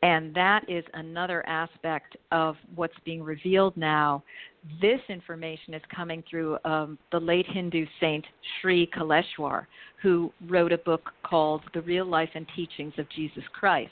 And 0.04 0.34
that 0.36 0.64
is 0.70 0.84
another 0.94 1.46
aspect 1.48 2.18
of 2.32 2.56
what's 2.76 2.98
being 3.04 3.24
revealed 3.24 3.76
now 3.76 4.24
this 4.82 5.00
information 5.10 5.74
is 5.74 5.82
coming 5.94 6.24
through 6.30 6.58
um, 6.66 6.98
the 7.12 7.20
late 7.20 7.46
Hindu 7.48 7.86
saint 8.00 8.26
Sri 8.60 8.90
Kaleshwar, 8.96 9.66
who 10.02 10.32
wrote 10.48 10.72
a 10.72 10.78
book 10.80 11.12
called 11.24 11.62
The 11.74 11.82
Real 11.82 12.06
Life 12.06 12.30
and 12.36 12.46
Teachings 12.56 12.94
of 12.98 13.10
Jesus 13.10 13.44
Christ. 13.54 13.92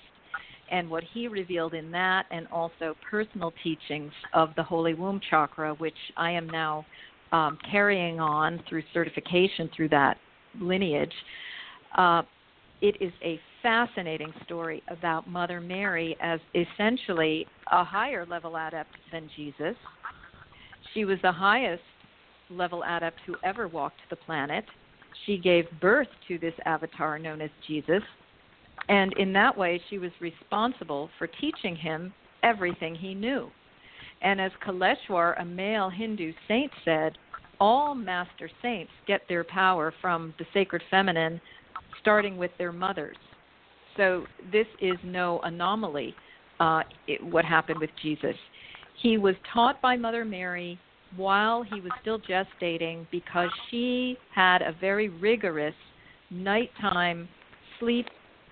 And 0.71 0.89
what 0.89 1.03
he 1.13 1.27
revealed 1.27 1.75
in 1.75 1.91
that, 1.91 2.25
and 2.31 2.47
also 2.51 2.95
personal 3.09 3.53
teachings 3.63 4.11
of 4.33 4.49
the 4.55 4.63
Holy 4.63 4.95
Womb 4.95 5.21
Chakra, 5.29 5.75
which 5.75 5.93
I 6.17 6.31
am 6.31 6.49
now 6.49 6.85
um, 7.35 7.57
carrying 7.69 8.19
on 8.19 8.61
through 8.69 8.83
certification 8.93 9.69
through 9.75 9.89
that 9.89 10.17
lineage, 10.59 11.13
uh, 11.97 12.21
it 12.81 12.95
is 13.01 13.11
a 13.23 13.39
fascinating 13.61 14.33
story 14.43 14.83
about 14.89 15.27
Mother 15.27 15.59
Mary 15.59 16.15
as 16.21 16.39
essentially 16.53 17.47
a 17.71 17.83
higher 17.83 18.25
level 18.25 18.55
adept 18.55 18.95
than 19.11 19.29
Jesus 19.35 19.75
she 20.95 21.05
was 21.05 21.19
the 21.21 21.31
highest 21.31 21.83
level 22.49 22.83
adept 22.83 23.19
who 23.25 23.35
ever 23.43 23.67
walked 23.67 23.99
the 24.09 24.15
planet. 24.15 24.65
She 25.25 25.37
gave 25.37 25.65
birth 25.81 26.07
to 26.27 26.39
this 26.39 26.53
avatar 26.65 27.19
known 27.19 27.41
as 27.41 27.49
Jesus. 27.67 28.01
And 28.87 29.13
in 29.17 29.33
that 29.33 29.55
way, 29.57 29.81
she 29.89 29.97
was 29.97 30.11
responsible 30.19 31.09
for 31.17 31.27
teaching 31.27 31.75
him 31.75 32.13
everything 32.43 32.95
he 32.95 33.13
knew. 33.13 33.49
And 34.21 34.39
as 34.39 34.51
Kaleshwar, 34.65 35.39
a 35.39 35.45
male 35.45 35.89
Hindu 35.89 36.33
saint, 36.47 36.71
said, 36.83 37.17
all 37.59 37.95
master 37.95 38.49
saints 38.61 38.91
get 39.07 39.21
their 39.27 39.43
power 39.43 39.93
from 40.01 40.33
the 40.39 40.45
sacred 40.53 40.81
feminine, 40.89 41.39
starting 42.01 42.37
with 42.37 42.51
their 42.57 42.71
mothers. 42.71 43.17
So 43.97 44.25
this 44.51 44.67
is 44.81 44.95
no 45.03 45.39
anomaly. 45.43 46.15
Uh, 46.59 46.81
it, 47.07 47.23
what 47.23 47.45
happened 47.45 47.79
with 47.79 47.89
Jesus? 48.01 48.35
He 49.01 49.17
was 49.17 49.35
taught 49.53 49.81
by 49.81 49.95
Mother 49.97 50.25
Mary 50.25 50.79
while 51.15 51.63
he 51.63 51.79
was 51.81 51.91
still 52.01 52.19
gestating 52.19 53.05
because 53.11 53.49
she 53.69 54.17
had 54.33 54.61
a 54.61 54.75
very 54.79 55.09
rigorous 55.09 55.75
nighttime 56.29 57.27
sleep 57.79 58.07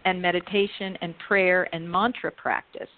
and 0.06 0.22
meditation 0.22 0.98
and 1.02 1.14
prayer 1.28 1.68
and 1.74 1.90
mantra 1.90 2.32
practice 2.32 2.90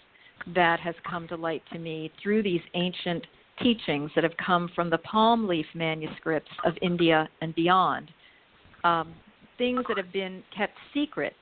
that 0.54 0.80
has 0.80 0.96
come 1.10 1.28
to 1.28 1.36
light 1.36 1.64
to 1.72 1.80
me 1.80 2.12
through 2.22 2.44
these 2.44 2.62
ancient 2.74 3.26
teachings 3.62 4.12
that 4.16 4.24
have 4.24 4.36
come 4.44 4.70
from 4.76 4.90
the 4.90 4.98
palm 5.00 5.48
leaf 5.48 5.66
manuscripts 5.74 6.52
of 6.66 6.74
India 6.82 7.30
and 7.42 7.54
beyond. 7.56 8.12
Um, 8.84 9.14
things 9.58 9.84
that 9.88 9.98
have 9.98 10.12
been 10.12 10.44
kept 10.56 10.74
secret 10.94 11.34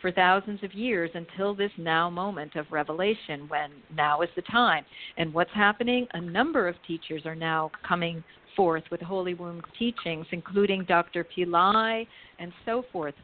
for 0.00 0.12
thousands 0.12 0.62
of 0.62 0.72
years 0.72 1.10
until 1.14 1.54
this 1.54 1.70
now 1.78 2.08
moment 2.08 2.54
of 2.54 2.66
revelation 2.70 3.48
when 3.48 3.70
now 3.94 4.22
is 4.22 4.28
the 4.36 4.42
time. 4.42 4.84
And 5.16 5.32
what's 5.32 5.50
happening? 5.54 6.06
A 6.14 6.20
number 6.20 6.68
of 6.68 6.76
teachers 6.86 7.22
are 7.24 7.34
now 7.34 7.70
coming 7.86 8.22
forth 8.54 8.84
with 8.90 9.00
Holy 9.00 9.34
Womb 9.34 9.62
teachings, 9.78 10.26
including 10.32 10.84
Dr. 10.84 11.24
Pillai 11.24 12.06
and 12.38 12.52
so 12.64 12.84
forth, 12.92 13.14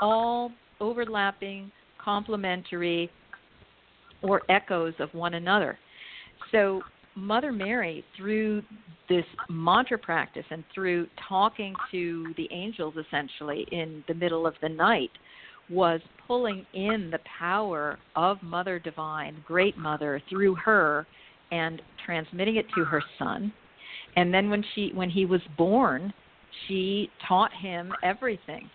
all 0.00 0.52
overlapping, 0.80 1.70
complementary, 2.02 3.10
or 4.22 4.42
echoes 4.48 4.94
of 4.98 5.12
one 5.12 5.34
another. 5.34 5.78
So, 6.52 6.82
Mother 7.16 7.50
Mary, 7.50 8.04
through 8.16 8.62
this 9.08 9.24
mantra 9.48 9.98
practice 9.98 10.44
and 10.50 10.62
through 10.74 11.06
talking 11.28 11.74
to 11.90 12.34
the 12.36 12.46
angels 12.50 12.94
essentially 12.96 13.66
in 13.72 14.04
the 14.06 14.14
middle 14.14 14.46
of 14.46 14.54
the 14.60 14.68
night, 14.68 15.10
was 15.70 16.00
pulling 16.26 16.64
in 16.74 17.10
the 17.10 17.18
power 17.38 17.98
of 18.14 18.42
Mother 18.42 18.78
Divine, 18.78 19.42
Great 19.46 19.76
Mother, 19.78 20.20
through 20.28 20.54
her 20.56 21.06
and 21.50 21.80
transmitting 22.04 22.56
it 22.56 22.66
to 22.76 22.84
her 22.84 23.02
son. 23.18 23.52
And 24.16 24.32
then 24.32 24.50
when 24.50 24.64
she 24.74 24.90
when 24.94 25.10
he 25.10 25.24
was 25.24 25.40
born, 25.56 26.12
she 26.66 27.10
taught 27.26 27.52
him 27.52 27.92
everything. 28.02 28.68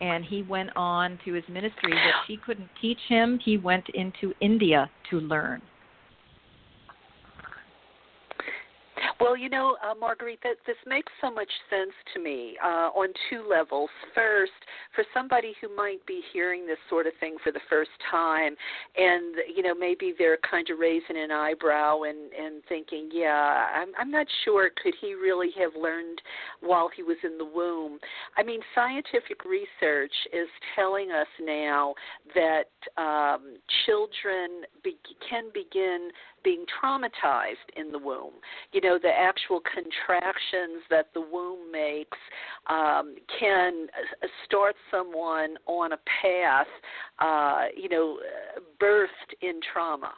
And 0.00 0.24
he 0.24 0.42
went 0.42 0.70
on 0.76 1.18
to 1.24 1.32
his 1.32 1.44
ministry. 1.48 1.92
What 1.92 2.14
she 2.26 2.36
couldn't 2.36 2.68
teach 2.80 2.98
him, 3.08 3.38
he 3.42 3.56
went 3.56 3.88
into 3.94 4.34
India 4.40 4.90
to 5.10 5.20
learn. 5.20 5.62
Well, 9.26 9.36
you 9.36 9.48
know, 9.48 9.76
uh, 9.82 9.92
Marguerite, 9.92 10.38
that 10.44 10.54
this 10.68 10.76
makes 10.86 11.10
so 11.20 11.32
much 11.32 11.50
sense 11.68 11.90
to 12.14 12.22
me 12.22 12.56
uh, 12.62 12.90
on 12.94 13.08
two 13.28 13.44
levels. 13.50 13.90
First, 14.14 14.52
for 14.94 15.02
somebody 15.12 15.52
who 15.60 15.74
might 15.74 15.98
be 16.06 16.22
hearing 16.32 16.64
this 16.64 16.78
sort 16.88 17.08
of 17.08 17.12
thing 17.18 17.34
for 17.42 17.50
the 17.50 17.58
first 17.68 17.90
time, 18.08 18.54
and 18.96 19.34
you 19.52 19.64
know, 19.64 19.74
maybe 19.74 20.14
they're 20.16 20.38
kind 20.48 20.70
of 20.70 20.78
raising 20.78 21.16
an 21.16 21.32
eyebrow 21.32 22.02
and 22.02 22.32
and 22.34 22.62
thinking, 22.68 23.08
yeah, 23.12 23.66
I'm 23.74 23.88
I'm 23.98 24.12
not 24.12 24.28
sure. 24.44 24.70
Could 24.80 24.94
he 25.00 25.14
really 25.14 25.50
have 25.58 25.72
learned 25.74 26.22
while 26.60 26.88
he 26.94 27.02
was 27.02 27.16
in 27.24 27.36
the 27.36 27.44
womb? 27.44 27.98
I 28.36 28.44
mean, 28.44 28.60
scientific 28.76 29.44
research 29.44 30.14
is 30.32 30.46
telling 30.76 31.10
us 31.10 31.26
now 31.42 31.94
that 32.36 32.70
um, 32.96 33.56
children 33.86 34.62
be- 34.84 34.98
can 35.28 35.46
begin 35.52 36.10
being 36.46 36.64
traumatized 36.80 37.66
in 37.76 37.90
the 37.90 37.98
womb. 37.98 38.34
You 38.70 38.80
know, 38.80 39.00
the 39.02 39.10
actual 39.10 39.60
contractions 39.60 40.84
that 40.90 41.08
the 41.12 41.20
womb 41.20 41.72
makes 41.72 42.18
um, 42.68 43.16
can 43.40 43.88
uh, 44.22 44.28
start 44.44 44.76
someone 44.88 45.56
on 45.66 45.90
a 45.90 45.98
path, 46.22 46.68
uh, 47.18 47.64
you 47.76 47.88
know, 47.88 48.18
birthed 48.80 49.34
in 49.42 49.58
trauma. 49.72 50.12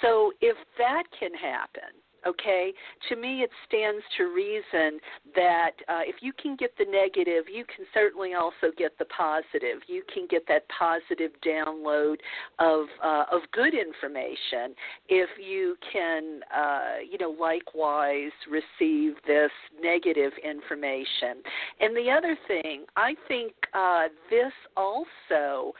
So 0.00 0.30
if 0.40 0.56
that 0.78 1.02
can 1.18 1.34
happen, 1.34 1.98
okay? 2.26 2.72
To 3.08 3.16
me 3.16 3.42
it 3.42 3.50
stands 3.66 4.02
to 4.16 4.24
reason 4.24 5.00
that 5.34 5.72
uh, 5.88 6.00
if 6.02 6.16
you 6.20 6.32
can 6.32 6.56
get 6.56 6.76
the 6.78 6.84
negative 6.84 7.44
you 7.52 7.64
can 7.64 7.86
certainly 7.94 8.34
also 8.34 8.72
get 8.76 8.98
the 8.98 9.04
positive. 9.06 9.82
You 9.86 10.02
can 10.12 10.26
get 10.28 10.46
that 10.48 10.64
positive 10.68 11.32
download 11.46 12.16
of 12.58 12.86
uh, 13.02 13.24
of 13.30 13.42
good 13.52 13.74
information 13.74 14.74
if 15.08 15.30
you 15.38 15.76
can 15.92 16.40
uh, 16.54 17.00
you 17.08 17.18
know 17.18 17.30
likewise 17.30 18.32
receive 18.50 19.14
this 19.26 19.50
negative 19.80 20.32
information. 20.42 21.42
And 21.80 21.96
the 21.96 22.10
other 22.10 22.36
thing 22.46 22.84
i 22.96 23.14
think 23.28 23.52
uh, 23.74 24.04
this 24.30 24.52
also 24.76 25.72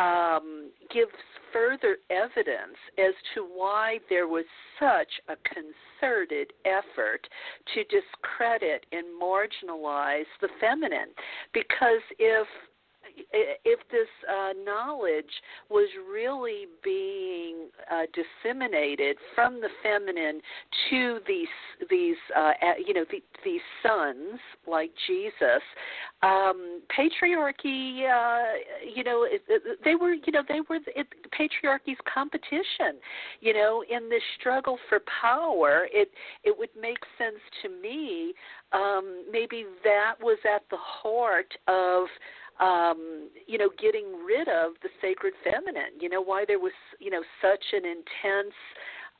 um, 0.00 0.70
gives 0.92 1.12
further 1.52 1.98
evidence 2.10 2.78
as 2.98 3.12
to 3.34 3.42
why 3.42 3.98
there 4.08 4.26
was 4.26 4.44
such 4.78 5.10
a 5.28 5.34
concerted 5.44 6.52
effort 6.64 7.26
to 7.74 7.84
discredit 7.84 8.86
and 8.92 9.04
marginalize 9.20 10.30
the 10.40 10.48
feminine. 10.60 11.10
Because 11.52 12.00
if 12.18 12.46
if 13.32 13.80
this 13.90 14.08
uh, 14.28 14.52
knowledge 14.64 15.30
was 15.68 15.88
really 16.10 16.66
being 16.82 17.68
uh, 17.90 18.02
disseminated 18.12 19.16
from 19.34 19.60
the 19.60 19.68
feminine 19.82 20.40
to 20.90 21.18
these 21.26 21.48
these 21.88 22.16
uh, 22.36 22.52
you 22.84 22.94
know 22.94 23.04
the, 23.10 23.22
these 23.44 23.60
sons 23.82 24.38
like 24.66 24.90
Jesus, 25.06 25.62
um, 26.22 26.82
patriarchy 26.96 28.04
uh, 28.08 28.52
you 28.94 29.04
know 29.04 29.26
they 29.84 29.94
were 29.94 30.14
you 30.14 30.32
know 30.32 30.42
they 30.48 30.60
were 30.68 30.78
it, 30.94 31.06
patriarchy's 31.32 31.96
competition 32.12 33.00
you 33.40 33.54
know 33.54 33.82
in 33.90 34.08
this 34.08 34.22
struggle 34.38 34.78
for 34.88 35.00
power 35.20 35.86
it 35.92 36.10
it 36.44 36.56
would 36.56 36.70
make 36.80 36.98
sense 37.18 37.40
to 37.62 37.68
me 37.68 38.32
um, 38.72 39.24
maybe 39.30 39.64
that 39.84 40.14
was 40.20 40.38
at 40.44 40.62
the 40.70 40.76
heart 40.76 41.52
of 41.66 42.06
um, 42.60 43.30
you 43.46 43.58
know, 43.58 43.70
getting 43.80 44.24
rid 44.24 44.48
of 44.48 44.72
the 44.82 44.88
sacred 45.00 45.32
feminine. 45.42 45.98
You 45.98 46.08
know, 46.08 46.20
why 46.20 46.44
there 46.46 46.58
was, 46.58 46.72
you 46.98 47.10
know, 47.10 47.22
such 47.40 47.64
an 47.72 47.84
intense 47.84 48.54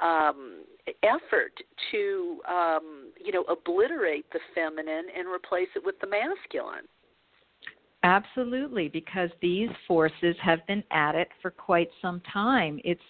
um, 0.00 0.64
effort 1.02 1.52
to, 1.90 2.40
um, 2.48 3.12
you 3.22 3.32
know, 3.32 3.44
obliterate 3.44 4.26
the 4.32 4.40
feminine 4.54 5.06
and 5.16 5.28
replace 5.28 5.68
it 5.74 5.84
with 5.84 5.98
the 6.00 6.06
masculine. 6.06 6.86
Absolutely, 8.02 8.88
because 8.88 9.28
these 9.42 9.68
forces 9.86 10.34
have 10.42 10.66
been 10.66 10.82
at 10.90 11.14
it 11.14 11.28
for 11.42 11.50
quite 11.50 11.90
some 12.00 12.22
time. 12.32 12.80
It's 12.82 13.00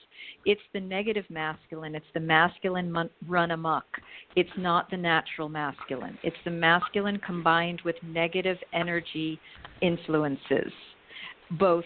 it's 0.44 0.60
the 0.72 0.80
negative 0.80 1.24
masculine. 1.30 1.94
It's 1.94 2.04
the 2.12 2.20
masculine 2.20 3.08
run 3.28 3.52
amok. 3.52 3.84
It's 4.36 4.50
not 4.56 4.90
the 4.90 4.96
natural 4.96 5.48
masculine. 5.48 6.16
It's 6.22 6.36
the 6.44 6.50
masculine 6.50 7.18
combined 7.18 7.82
with 7.84 7.96
negative 8.02 8.58
energy 8.72 9.40
influences, 9.82 10.72
both 11.58 11.84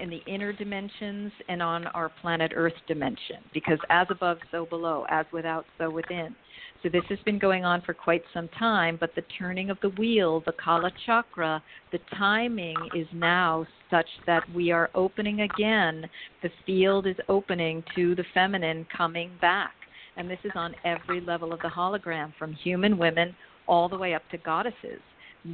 in 0.00 0.10
the 0.10 0.22
inner 0.26 0.52
dimensions 0.52 1.30
and 1.48 1.62
on 1.62 1.86
our 1.88 2.10
planet 2.22 2.52
Earth 2.54 2.74
dimension, 2.88 3.36
because 3.52 3.78
as 3.90 4.06
above, 4.10 4.38
so 4.50 4.66
below, 4.66 5.04
as 5.10 5.26
without, 5.32 5.64
so 5.78 5.90
within. 5.90 6.34
So 6.82 6.88
this 6.88 7.04
has 7.10 7.18
been 7.26 7.38
going 7.38 7.64
on 7.64 7.82
for 7.82 7.92
quite 7.92 8.22
some 8.32 8.48
time, 8.58 8.96
but 8.98 9.14
the 9.14 9.22
turning 9.38 9.68
of 9.68 9.78
the 9.82 9.90
wheel, 9.90 10.42
the 10.46 10.52
Kala 10.52 10.90
chakra, 11.04 11.62
the 11.92 12.00
timing 12.16 12.76
is 12.96 13.06
now 13.12 13.66
such 13.90 14.08
that 14.26 14.42
we 14.54 14.70
are 14.70 14.88
opening 14.94 15.42
again. 15.42 16.08
The 16.42 16.50
field 16.64 17.06
is 17.06 17.16
opening 17.28 17.84
to 17.94 18.14
the 18.14 18.24
feminine 18.32 18.86
coming 18.96 19.30
back. 19.42 19.72
And 20.16 20.28
this 20.28 20.38
is 20.44 20.52
on 20.54 20.74
every 20.84 21.20
level 21.20 21.52
of 21.52 21.60
the 21.60 21.68
hologram, 21.68 22.32
from 22.38 22.52
human 22.52 22.98
women 22.98 23.34
all 23.66 23.88
the 23.88 23.98
way 23.98 24.14
up 24.14 24.22
to 24.30 24.38
goddesses. 24.38 25.00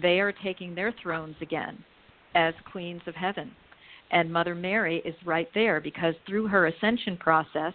They 0.03 0.21
are 0.21 0.33
taking 0.33 0.75
their 0.75 0.93
thrones 1.03 1.37
again 1.41 1.83
as 2.35 2.55
queens 2.71 3.03
of 3.07 3.15
heaven. 3.15 3.51
And 4.11 4.33
Mother 4.33 4.55
Mary 4.55 5.03
is 5.05 5.15
right 5.25 5.49
there 5.55 5.81
because 5.81 6.15
through 6.27 6.47
her 6.49 6.67
ascension 6.67 7.17
process, 7.17 7.73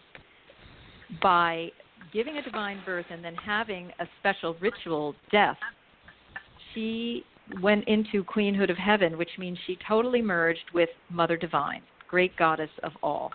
by 1.21 1.69
giving 2.13 2.37
a 2.37 2.41
divine 2.41 2.81
birth 2.85 3.05
and 3.09 3.23
then 3.23 3.35
having 3.35 3.91
a 3.99 4.05
special 4.19 4.55
ritual 4.61 5.15
death, 5.31 5.57
she 6.73 7.23
went 7.61 7.85
into 7.87 8.23
queenhood 8.23 8.69
of 8.69 8.77
heaven, 8.77 9.17
which 9.17 9.31
means 9.37 9.57
she 9.67 9.77
totally 9.87 10.21
merged 10.21 10.71
with 10.73 10.89
Mother 11.09 11.35
Divine, 11.35 11.81
great 12.07 12.35
goddess 12.37 12.69
of 12.83 12.93
all. 13.03 13.31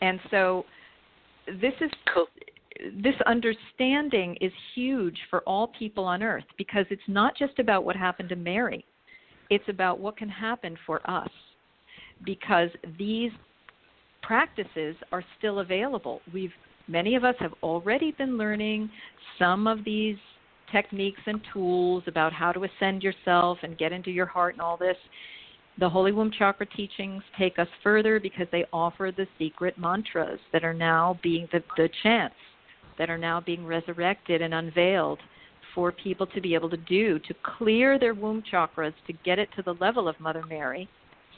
And 0.00 0.18
so 0.30 0.64
this 1.60 1.74
is 1.80 1.90
this 3.02 3.14
understanding 3.26 4.36
is 4.40 4.52
huge 4.74 5.18
for 5.28 5.40
all 5.40 5.68
people 5.78 6.04
on 6.04 6.22
earth 6.22 6.44
because 6.56 6.86
it's 6.90 7.02
not 7.08 7.36
just 7.36 7.58
about 7.58 7.84
what 7.84 7.94
happened 7.94 8.28
to 8.30 8.36
Mary. 8.36 8.84
It's 9.50 9.68
about 9.68 9.98
what 9.98 10.16
can 10.16 10.28
happen 10.28 10.76
for 10.86 11.00
us 11.10 11.28
because 12.24 12.70
these 12.98 13.32
practices 14.22 14.96
are 15.12 15.24
still 15.38 15.58
available. 15.60 16.20
We've 16.32 16.52
Many 16.90 17.14
of 17.14 17.22
us 17.22 17.36
have 17.38 17.52
already 17.62 18.10
been 18.18 18.36
learning 18.36 18.90
some 19.38 19.68
of 19.68 19.84
these 19.84 20.16
techniques 20.72 21.20
and 21.26 21.40
tools 21.52 22.02
about 22.08 22.32
how 22.32 22.50
to 22.50 22.64
ascend 22.64 23.04
yourself 23.04 23.58
and 23.62 23.78
get 23.78 23.92
into 23.92 24.10
your 24.10 24.26
heart 24.26 24.54
and 24.54 24.60
all 24.60 24.76
this. 24.76 24.96
The 25.80 25.88
Holy 25.88 26.12
Womb 26.12 26.30
Chakra 26.30 26.66
teachings 26.66 27.22
take 27.38 27.58
us 27.58 27.66
further 27.82 28.20
because 28.20 28.46
they 28.52 28.66
offer 28.70 29.10
the 29.16 29.26
secret 29.38 29.78
mantras 29.78 30.38
that 30.52 30.62
are 30.62 30.74
now 30.74 31.18
being 31.22 31.48
the, 31.52 31.62
the 31.78 31.88
chants 32.02 32.36
that 32.98 33.08
are 33.08 33.16
now 33.16 33.40
being 33.40 33.66
resurrected 33.66 34.42
and 34.42 34.52
unveiled 34.52 35.20
for 35.74 35.90
people 35.90 36.26
to 36.26 36.40
be 36.42 36.54
able 36.54 36.68
to 36.68 36.76
do 36.76 37.18
to 37.20 37.34
clear 37.56 37.98
their 37.98 38.12
womb 38.12 38.42
chakras 38.52 38.92
to 39.06 39.14
get 39.24 39.38
it 39.38 39.48
to 39.56 39.62
the 39.62 39.72
level 39.80 40.06
of 40.06 40.20
Mother 40.20 40.44
Mary 40.50 40.86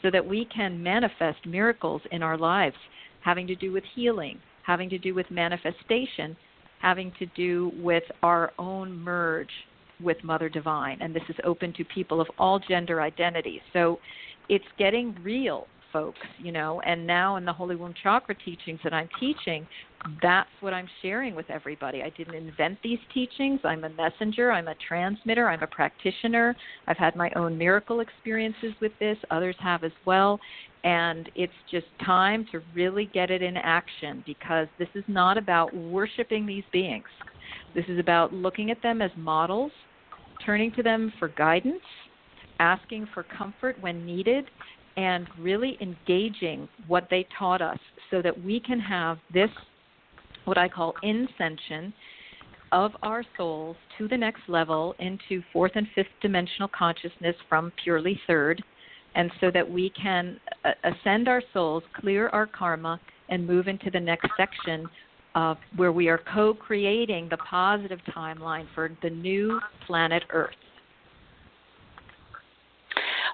so 0.03 0.11
that 0.11 0.27
we 0.27 0.45
can 0.47 0.83
manifest 0.83 1.47
miracles 1.47 2.03
in 2.11 2.21
our 2.21 2.37
lives 2.37 2.75
having 3.21 3.47
to 3.47 3.55
do 3.55 3.71
with 3.71 3.85
healing, 3.95 4.41
having 4.67 4.91
to 4.91 4.99
do 4.99 5.15
with 5.15 5.31
manifestation, 5.31 6.37
having 6.81 7.13
to 7.21 7.27
do 7.27 7.71
with 7.77 8.03
our 8.25 8.53
own 8.59 8.93
merge 8.93 9.53
with 10.03 10.17
Mother 10.25 10.49
Divine. 10.49 10.99
And 11.01 11.15
this 11.15 11.23
is 11.29 11.37
open 11.45 11.73
to 11.75 11.85
people 11.85 12.21
of 12.21 12.27
all 12.39 12.59
gender 12.59 13.01
identities. 13.01 13.61
So 13.73 14.01
it's 14.49 14.65
getting 14.79 15.17
real 15.23 15.67
folks, 15.93 16.19
you 16.39 16.53
know, 16.53 16.81
and 16.87 17.07
now 17.07 17.37
in 17.37 17.45
the 17.45 17.53
Holy 17.53 17.77
Womb 17.77 17.95
Chakra 18.03 18.35
teachings 18.35 18.81
that 18.83 18.95
I'm 18.95 19.09
teaching, 19.21 19.67
that's 20.23 20.49
what 20.61 20.73
I'm 20.73 20.89
sharing 21.03 21.35
with 21.35 21.49
everybody. 21.51 22.03
I 22.03 22.11
didn't 22.11 22.35
invent 22.35 22.79
these 22.83 22.99
teachings. 23.13 23.61
I'm 23.63 23.85
a 23.85 23.91
messenger, 23.91 24.51
I'm 24.51 24.69
a 24.69 24.75
transmitter, 24.89 25.49
I'm 25.49 25.63
a 25.63 25.67
practitioner. 25.67 26.57
I've 26.87 26.97
had 26.97 27.15
my 27.15 27.31
own 27.37 27.57
miracle 27.59 28.01
experiences 28.01 28.73
with 28.81 28.93
this, 28.99 29.19
others 29.31 29.57
have 29.61 29.85
as 29.85 29.93
well. 30.07 30.41
And 30.85 31.31
it's 31.37 31.53
just 31.71 31.87
time 32.05 32.47
to 32.51 32.61
really 32.75 33.09
get 33.13 33.31
it 33.31 33.43
in 33.43 33.57
action 33.57 34.25
because 34.27 34.67
this 34.79 34.89
is 34.95 35.05
not 35.07 35.39
about 35.39 35.75
worshiping 35.77 36.47
these 36.47 36.65
beings. 36.73 37.05
This 37.75 37.85
is 37.89 37.99
about 37.99 38.33
looking 38.33 38.71
at 38.71 38.83
them 38.83 39.01
as 39.01 39.11
models, 39.17 39.71
turning 40.45 40.73
to 40.73 40.83
them 40.83 41.13
for 41.19 41.29
guidance, 41.29 41.83
asking 42.61 43.09
for 43.13 43.25
comfort 43.25 43.77
when 43.81 44.05
needed, 44.05 44.45
and 44.97 45.27
really 45.39 45.79
engaging 45.81 46.69
what 46.87 47.09
they 47.11 47.27
taught 47.39 47.63
us 47.63 47.79
so 48.11 48.21
that 48.23 48.45
we 48.45 48.61
can 48.61 48.79
have 48.79 49.19
this, 49.33 49.51
what 50.45 50.59
I 50.59 50.69
call 50.69 50.95
in-scension 51.03 51.93
of 52.73 52.93
our 53.03 53.25
souls 53.37 53.77
to 53.99 54.09
the 54.09 54.17
next 54.17 54.43
level 54.49 54.95
into 54.99 55.43
fourth 55.53 55.73
and 55.75 55.87
fifth 55.95 56.07
dimensional 56.21 56.69
consciousness 56.69 57.37
from 57.49 57.73
purely 57.83 58.21
third, 58.27 58.63
and 59.15 59.31
so 59.41 59.51
that 59.51 59.69
we 59.69 59.91
can 59.91 60.41
uh, 60.65 60.71
ascend 60.85 61.29
our 61.29 61.43
souls, 61.53 61.83
clear 61.95 62.29
our 62.31 62.47
karma, 62.47 62.99
and 63.29 63.47
move 63.47 63.69
into 63.69 63.91
the 63.91 64.01
next 64.01 64.29
section 64.37 64.89
of 65.35 65.57
where 65.77 65.93
we 65.93 66.09
are 66.09 66.21
co 66.35 66.55
creating 66.55 67.29
the 67.31 67.37
positive 67.39 68.01
timeline 68.15 68.67
for 68.75 68.91
the 69.03 69.11
new 69.11 69.61
planet 69.87 70.23
Earth. 70.31 70.55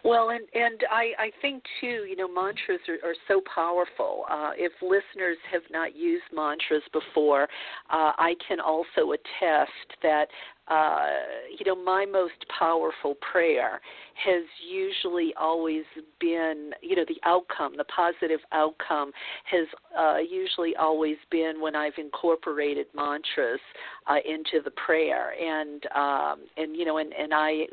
Well, 0.05 0.31
and 0.31 0.47
and 0.55 0.81
I 0.91 1.13
I 1.19 1.31
think 1.43 1.63
too, 1.81 2.05
you 2.09 2.17
know, 2.17 2.29
mantras 2.29 2.81
are, 2.89 3.09
are 3.09 3.15
so 3.27 3.41
powerful. 3.55 4.25
Uh, 4.31 4.51
if 4.57 4.73
listeners 4.83 5.39
have 5.53 5.63
not 5.71 5.97
used 5.97 6.25
mantras 6.33 6.83
before, 6.93 7.45
uh, 7.91 8.13
I 8.17 8.35
can 8.47 8.61
also 8.61 9.13
attest 9.13 9.99
that 10.03 10.29
uh, 10.69 11.07
you 11.59 11.65
know, 11.65 11.75
my 11.75 12.05
most 12.05 12.35
powerful 12.59 13.15
prayer 13.33 13.81
has 14.25 14.43
usually 14.69 15.33
always 15.39 15.85
been, 16.21 16.73
you 16.83 16.97
know, 16.97 17.05
the 17.07 17.21
outcome, 17.25 17.75
the 17.77 17.85
positive 17.85 18.41
outcome 18.53 19.13
has 19.51 19.67
uh, 19.99 20.19
usually 20.19 20.75
always 20.77 21.17
been 21.31 21.61
when 21.61 21.77
I've 21.77 21.97
incorporated 21.99 22.87
mantras 22.95 23.61
uh, 24.09 24.17
into 24.25 24.63
the 24.65 24.73
prayer, 24.73 25.33
and 25.41 25.85
um, 25.95 26.47
and 26.57 26.77
you 26.77 26.85
know, 26.85 26.99
and 26.99 27.13
and 27.13 27.33
I, 27.33 27.67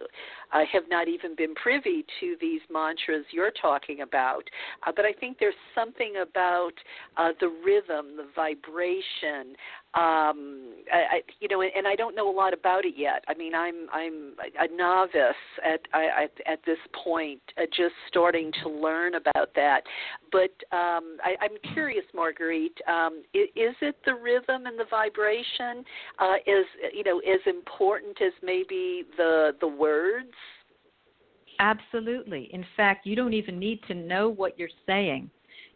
I 0.52 0.66
have 0.72 0.84
not 0.90 1.08
even 1.08 1.36
been 1.36 1.56
privy 1.56 2.06
to 2.20 2.36
these 2.40 2.62
mantras 2.72 3.26
you're 3.32 3.54
talking 3.62 4.02
about, 4.02 4.44
uh, 4.86 4.92
but 4.96 5.06
I 5.06 5.14
think 5.14 5.38
there's 5.40 5.56
something 5.74 6.16
about 6.22 6.74
uh, 7.18 7.30
the 7.40 7.48
rhythm, 7.66 8.18
the 8.18 8.28
vibration, 8.36 9.56
um, 9.96 10.74
I, 10.92 11.22
you 11.40 11.48
know, 11.48 11.62
and 11.62 11.88
I 11.88 11.96
don't 11.96 12.16
know 12.16 12.30
a 12.30 12.36
lot 12.36 12.54
about 12.54 12.84
it 12.84 12.96
yet. 12.98 13.24
I 13.30 13.34
mean, 13.34 13.56
I'm 13.56 13.88
I'm 13.94 14.34
a 14.60 14.76
novice 14.76 15.36
at 15.64 15.82
at, 15.94 16.32
at 16.46 16.60
this 16.66 16.78
point, 17.04 17.42
uh, 17.58 17.66
just 17.76 17.96
starting 18.08 18.52
to 18.64 18.70
learn 18.70 19.16
about 19.16 19.50
that. 19.56 19.82
But 20.32 20.52
um, 20.76 21.18
I, 21.24 21.36
I'm 21.42 21.74
curious, 21.74 22.06
Marguerite, 22.14 22.78
um, 22.88 23.24
is, 23.34 23.48
is 23.56 23.76
it 23.82 23.96
the 24.06 24.16
rhythm 24.16 24.66
and 24.66 24.80
the 24.80 24.86
vibration 24.90 25.84
uh, 26.20 26.36
is 26.46 26.66
you 26.94 27.04
know 27.04 27.20
as 27.20 27.42
important 27.46 28.22
as 28.22 28.34
maybe 28.44 29.04
the 29.18 29.52
the 29.62 29.68
words? 29.68 30.34
Absolutely. 31.60 32.50
In 32.52 32.66
fact, 32.76 33.06
you 33.06 33.16
don't 33.16 33.34
even 33.34 33.58
need 33.58 33.82
to 33.88 33.94
know 33.94 34.30
what 34.30 34.60
you're 34.60 34.68
saying 34.86 35.30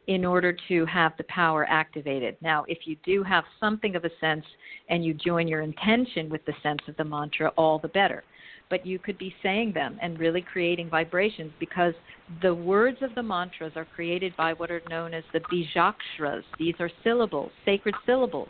in 0.07 0.25
order 0.25 0.55
to 0.67 0.85
have 0.87 1.13
the 1.17 1.23
power 1.25 1.67
activated. 1.69 2.35
Now, 2.41 2.65
if 2.67 2.79
you 2.85 2.97
do 3.05 3.21
have 3.23 3.43
something 3.59 3.95
of 3.95 4.05
a 4.05 4.09
sense 4.19 4.43
and 4.89 5.05
you 5.05 5.13
join 5.13 5.47
your 5.47 5.61
intention 5.61 6.29
with 6.29 6.43
the 6.45 6.53
sense 6.63 6.79
of 6.87 6.97
the 6.97 7.03
mantra, 7.03 7.49
all 7.57 7.77
the 7.77 7.89
better. 7.89 8.23
But 8.69 8.85
you 8.85 8.99
could 8.99 9.17
be 9.17 9.33
saying 9.41 9.73
them 9.73 9.97
and 10.01 10.19
really 10.19 10.41
creating 10.41 10.89
vibrations 10.89 11.51
because 11.59 11.93
the 12.41 12.53
words 12.53 12.97
of 13.01 13.15
the 13.15 13.23
mantras 13.23 13.73
are 13.75 13.87
created 13.95 14.35
by 14.37 14.53
what 14.53 14.69
are 14.69 14.81
known 14.89 15.13
as 15.13 15.23
the 15.33 15.39
bijakshras. 15.39 16.43
These 16.59 16.75
are 16.79 16.91
syllables, 17.03 17.51
sacred 17.65 17.95
syllables. 18.05 18.49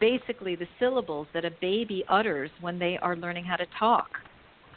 Basically, 0.00 0.56
the 0.56 0.68
syllables 0.78 1.26
that 1.34 1.44
a 1.44 1.50
baby 1.60 2.04
utters 2.08 2.50
when 2.62 2.78
they 2.78 2.96
are 3.02 3.16
learning 3.16 3.44
how 3.44 3.56
to 3.56 3.66
talk. 3.78 4.08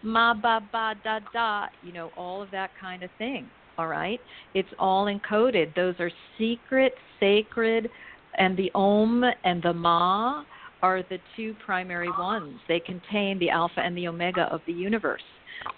Ma 0.01 0.33
ba 0.33 0.59
ba 0.71 0.95
da 1.01 1.19
da, 1.31 1.67
you 1.81 1.93
know, 1.93 2.11
all 2.17 2.41
of 2.41 2.51
that 2.51 2.71
kind 2.81 3.03
of 3.03 3.09
thing 3.17 3.49
all 3.77 3.87
right? 3.87 4.19
It's 4.53 4.69
all 4.79 5.05
encoded. 5.05 5.75
Those 5.75 5.95
are 5.99 6.11
secret, 6.37 6.93
sacred, 7.19 7.89
and 8.37 8.57
the 8.57 8.71
Om 8.75 9.23
and 9.43 9.61
the 9.61 9.73
Ma 9.73 10.43
are 10.83 11.01
the 11.01 11.17
two 11.35 11.55
primary 11.65 12.09
ones. 12.19 12.59
They 12.67 12.79
contain 12.79 13.39
the 13.39 13.49
Alpha 13.49 13.79
and 13.79 13.97
the 13.97 14.07
Omega 14.07 14.43
of 14.51 14.61
the 14.67 14.73
universe. 14.73 15.21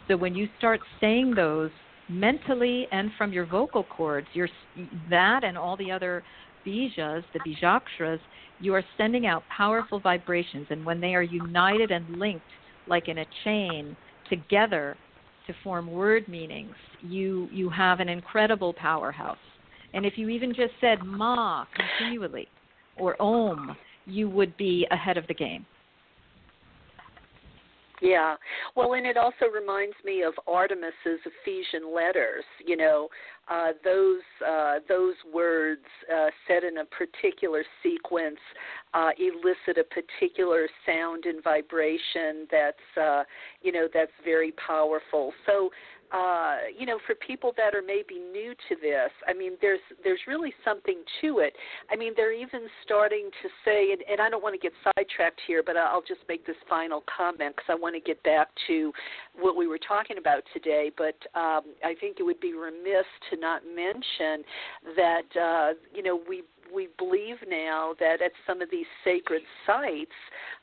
So 0.08 0.18
when 0.18 0.36
you 0.36 0.50
start 0.58 0.82
saying 1.00 1.36
those 1.36 1.70
mentally 2.10 2.88
and 2.92 3.12
from 3.18 3.32
your 3.32 3.46
vocal 3.46 3.84
cords, 3.84 4.28
you're, 4.34 4.50
that 5.10 5.44
and 5.44 5.58
all 5.58 5.78
the 5.78 5.92
other 5.92 6.24
bijas, 6.66 7.24
the 7.34 7.40
bijakshras, 7.40 8.20
you 8.60 8.74
are 8.74 8.84
sending 8.98 9.28
out 9.28 9.44
powerful 9.56 10.00
vibrations. 10.00 10.68
And 10.72 10.84
when 10.84 11.00
they 11.00 11.14
are 11.14 11.22
united 11.22 11.92
and 11.92 12.18
linked, 12.18 12.44
like 12.88 13.08
in 13.08 13.20
a 13.20 13.26
chain, 13.44 13.96
together, 14.28 14.98
to 15.46 15.54
form 15.64 15.92
word 15.92 16.28
meanings, 16.28 16.74
you 17.04 17.48
you 17.52 17.70
have 17.70 18.00
an 18.00 18.10
incredible 18.10 18.74
powerhouse. 18.74 19.38
And 19.94 20.04
if 20.04 20.14
you 20.18 20.30
even 20.30 20.50
just 20.50 20.74
said 20.82 21.04
ma 21.04 21.66
continually 21.76 22.48
or 22.98 23.22
om, 23.22 23.76
you 24.06 24.30
would 24.30 24.56
be 24.58 24.88
ahead 24.92 25.18
of 25.18 25.28
the 25.28 25.34
game. 25.34 25.66
Yeah. 28.02 28.36
Well, 28.76 28.94
and 28.94 29.06
it 29.06 29.18
also 29.18 29.46
reminds 29.54 29.96
me 30.04 30.24
of 30.24 30.34
Artemis's 30.48 31.20
Ephesian 31.26 31.94
letters. 31.94 32.44
You 32.66 32.76
know, 32.76 33.08
uh, 33.50 33.72
those 33.84 34.22
uh, 34.46 34.76
those 34.88 35.16
words 35.34 35.86
uh, 36.14 36.28
set 36.48 36.64
in 36.64 36.80
a 36.80 36.86
particular 36.86 37.64
sequence 37.82 38.40
uh, 38.94 39.10
elicit 39.18 39.78
a 39.78 39.84
particular 39.84 40.68
sound 40.86 41.26
and 41.26 41.44
vibration 41.44 42.48
that's 42.52 42.98
uh, 43.02 43.24
you 43.62 43.72
know 43.72 43.88
that's 43.94 44.12
very 44.24 44.52
powerful. 44.54 45.32
So 45.46 45.70
uh, 46.12 46.58
you 46.78 46.86
know, 46.86 47.00
for 47.06 47.16
people 47.16 47.54
that 47.58 47.74
are 47.74 47.82
maybe 47.82 48.20
new 48.20 48.54
to 48.70 48.76
this, 48.82 49.12
I 49.28 49.34
mean, 49.34 49.54
there's 49.62 49.80
there's 50.04 50.20
really 50.28 50.54
something 50.64 51.04
to 51.22 51.40
it. 51.40 51.54
I 51.92 51.96
mean, 51.96 52.14
they're 52.16 52.34
even 52.34 52.62
starting 52.84 53.30
to 53.42 53.50
say, 53.64 53.92
and, 53.92 54.02
and 54.10 54.22
I 54.22 54.30
don't 54.30 54.44
want 54.44 54.54
to 54.54 54.60
get 54.60 54.74
sidetracked 54.84 55.42
here, 55.48 55.64
but 55.66 55.78
I'll 55.78 56.02
just 56.02 56.22
make 56.30 56.46
this 56.46 56.56
final 56.70 57.04
comment 57.06 57.56
because 57.56 57.70
I 57.70 57.76
want 57.76 57.96
to 57.96 58.02
get 58.02 58.22
back 58.24 58.50
to 58.68 58.92
what 59.40 59.56
we 59.56 59.68
were 59.68 59.80
talking 59.80 60.18
about 60.18 60.44
today. 60.54 60.92
But 60.96 61.16
um, 61.38 61.74
I 61.84 61.96
think 62.00 62.18
it 62.20 62.24
would 62.24 62.40
be 62.40 62.54
remiss 62.54 63.06
to 63.32 63.38
not 63.38 63.64
mention 63.66 64.44
that 64.96 65.40
uh, 65.40 65.74
you 65.94 66.04
know 66.04 66.22
we 66.28 66.44
we 66.74 66.90
believe 66.98 67.38
now 67.48 67.94
that 68.00 68.22
at 68.22 68.32
some 68.48 68.62
of 68.62 68.70
these 68.72 68.86
sacred 69.04 69.42
sites 69.66 70.12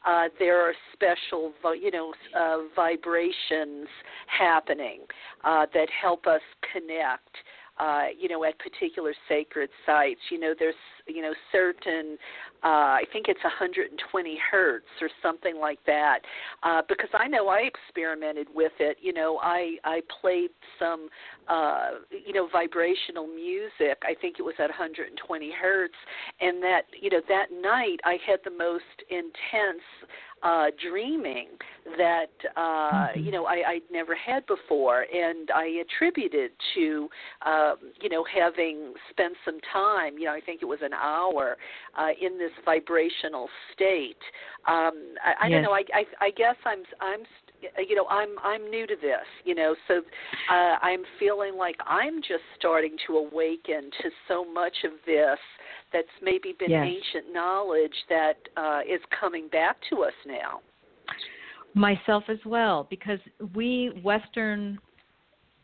uh, 0.06 0.28
there 0.38 0.60
are 0.60 0.74
special, 0.92 1.52
you 1.80 1.90
know, 1.90 2.12
uh, 2.38 2.58
vibrations 2.74 3.88
happening 4.26 5.00
uh, 5.44 5.66
that 5.74 5.88
help 6.00 6.26
us 6.26 6.42
connect. 6.72 7.30
Uh, 7.78 8.04
you 8.18 8.28
know, 8.28 8.44
at 8.44 8.56
particular 8.58 9.14
sacred 9.28 9.70
sites, 9.86 10.20
you 10.30 10.38
know, 10.38 10.54
there's, 10.56 10.74
you 11.06 11.22
know, 11.22 11.32
certain 11.50 12.18
uh, 12.64 12.94
I 12.98 13.04
think 13.12 13.26
it's 13.28 13.42
120 13.42 14.38
hertz 14.50 14.86
or 15.00 15.08
something 15.20 15.58
like 15.58 15.80
that. 15.86 16.20
Uh, 16.62 16.82
because 16.88 17.08
I 17.12 17.26
know 17.26 17.48
I 17.48 17.62
experimented 17.62 18.46
with 18.54 18.72
it. 18.78 18.96
You 19.00 19.12
know, 19.12 19.40
I 19.42 19.76
I 19.84 20.02
played 20.20 20.50
some 20.78 21.08
uh, 21.48 21.90
you 22.10 22.32
know 22.32 22.48
vibrational 22.52 23.26
music. 23.26 23.98
I 24.02 24.14
think 24.20 24.36
it 24.38 24.42
was 24.42 24.54
at 24.58 24.68
120 24.68 25.52
hertz, 25.60 25.94
and 26.40 26.62
that 26.62 26.82
you 27.00 27.10
know 27.10 27.20
that 27.28 27.46
night 27.50 27.98
I 28.04 28.16
had 28.26 28.38
the 28.44 28.50
most 28.50 28.84
intense 29.10 29.82
uh, 30.42 30.66
dreaming 30.90 31.48
that 31.96 32.30
uh, 32.56 32.60
mm-hmm. 32.60 33.20
you 33.20 33.30
know 33.30 33.46
I, 33.46 33.62
I'd 33.68 33.90
never 33.90 34.14
had 34.14 34.46
before, 34.46 35.06
and 35.12 35.50
I 35.54 35.82
attributed 35.82 36.52
to 36.74 37.08
um, 37.44 37.76
you 38.00 38.08
know 38.08 38.24
having 38.24 38.94
spent 39.10 39.34
some 39.44 39.58
time. 39.72 40.18
You 40.18 40.26
know, 40.26 40.32
I 40.32 40.40
think 40.40 40.62
it 40.62 40.66
was 40.66 40.80
an 40.82 40.92
hour 40.94 41.56
uh, 41.98 42.08
in 42.20 42.38
this 42.38 42.52
vibrational 42.64 43.48
state. 43.72 44.20
Um, 44.66 45.14
I, 45.24 45.44
I 45.44 45.46
yes. 45.48 45.56
don't 45.56 45.62
know. 45.62 45.72
I, 45.72 45.82
I, 45.94 46.04
I 46.20 46.30
guess 46.30 46.56
I'm 46.64 46.82
I'm 47.00 47.24
you 47.88 47.94
know 47.94 48.06
i'm 48.08 48.30
i'm 48.42 48.70
new 48.70 48.86
to 48.86 48.96
this 49.00 49.26
you 49.44 49.54
know 49.54 49.74
so 49.88 50.00
uh 50.50 50.76
i'm 50.82 51.02
feeling 51.18 51.56
like 51.56 51.76
i'm 51.86 52.20
just 52.20 52.42
starting 52.58 52.96
to 53.06 53.16
awaken 53.16 53.90
to 54.02 54.10
so 54.28 54.44
much 54.44 54.74
of 54.84 54.92
this 55.06 55.38
that's 55.92 56.08
maybe 56.22 56.54
been 56.58 56.70
yes. 56.70 56.86
ancient 56.86 57.32
knowledge 57.32 57.92
that 58.08 58.34
uh, 58.56 58.80
is 58.88 59.00
coming 59.18 59.48
back 59.48 59.76
to 59.90 60.02
us 60.02 60.12
now. 60.26 60.60
Myself 61.74 62.24
as 62.28 62.38
well, 62.44 62.86
because 62.90 63.18
we 63.54 63.92
Western 64.02 64.78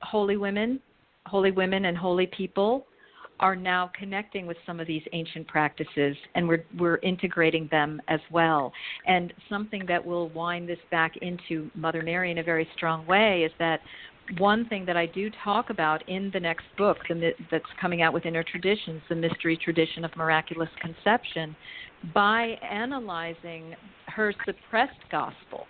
holy 0.00 0.36
women, 0.36 0.80
holy 1.26 1.50
women, 1.50 1.86
and 1.86 1.96
holy 1.96 2.26
people 2.26 2.86
are 3.40 3.56
now 3.56 3.90
connecting 3.98 4.46
with 4.46 4.56
some 4.66 4.80
of 4.80 4.86
these 4.86 5.02
ancient 5.12 5.46
practices 5.46 6.16
and 6.34 6.46
we're 6.48 6.64
we're 6.78 6.98
integrating 6.98 7.68
them 7.70 8.00
as 8.08 8.20
well. 8.30 8.72
And 9.06 9.32
something 9.48 9.84
that 9.86 10.04
will 10.04 10.28
wind 10.30 10.68
this 10.68 10.78
back 10.90 11.16
into 11.18 11.70
Mother 11.74 12.02
Mary 12.02 12.30
in 12.30 12.38
a 12.38 12.42
very 12.42 12.68
strong 12.76 13.06
way 13.06 13.42
is 13.44 13.52
that 13.58 13.80
one 14.36 14.66
thing 14.68 14.84
that 14.84 14.96
I 14.96 15.06
do 15.06 15.30
talk 15.42 15.70
about 15.70 16.06
in 16.08 16.30
the 16.32 16.40
next 16.40 16.64
book 16.76 16.98
the, 17.08 17.30
that's 17.50 17.64
coming 17.80 18.02
out 18.02 18.12
with 18.12 18.26
Inner 18.26 18.44
Traditions, 18.44 19.00
the 19.08 19.14
mystery 19.14 19.56
tradition 19.56 20.04
of 20.04 20.14
miraculous 20.16 20.68
conception, 20.80 21.56
by 22.14 22.58
analyzing 22.70 23.74
her 24.06 24.34
suppressed 24.44 25.00
gospel, 25.10 25.66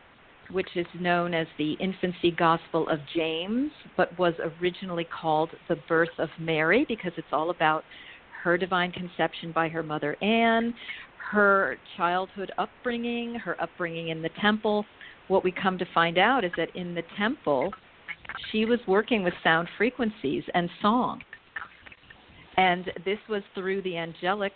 which 0.51 0.69
is 0.77 0.87
known 0.99 1.35
as 1.35 1.47
the 1.59 1.75
infancy 1.75 2.31
gospel 2.31 2.89
of 2.89 2.99
James, 3.15 3.71
but 3.97 4.17
was 4.19 4.35
originally 4.61 5.05
called 5.05 5.51
the 5.69 5.77
birth 5.89 6.09
of 6.19 6.29
Mary 6.39 6.85
because 6.89 7.13
it's 7.17 7.29
all 7.33 7.51
about 7.51 7.85
her 8.43 8.57
divine 8.57 8.93
conception 8.93 9.53
by 9.53 9.69
her 9.69 9.83
mother 9.83 10.17
Anne, 10.23 10.75
her 11.31 11.77
childhood 11.97 12.51
upbringing, 12.57 13.35
her 13.35 13.61
upbringing 13.61 14.09
in 14.09 14.23
the 14.23 14.31
temple. 14.41 14.85
What 15.29 15.45
we 15.45 15.53
come 15.53 15.77
to 15.79 15.87
find 15.93 16.17
out 16.17 16.45
is 16.45 16.53
that 16.57 16.75
in 16.75 16.95
the 16.95 17.03
temple, 17.19 17.73
she 18.51 18.65
was 18.65 18.79
working 18.87 19.23
with 19.23 19.35
sound 19.43 19.69
frequencies 19.77 20.45
and 20.55 20.71
song. 20.81 21.21
And 22.57 22.91
this 23.05 23.19
was 23.29 23.43
through 23.55 23.83
the 23.83 23.97
angelic 23.97 24.53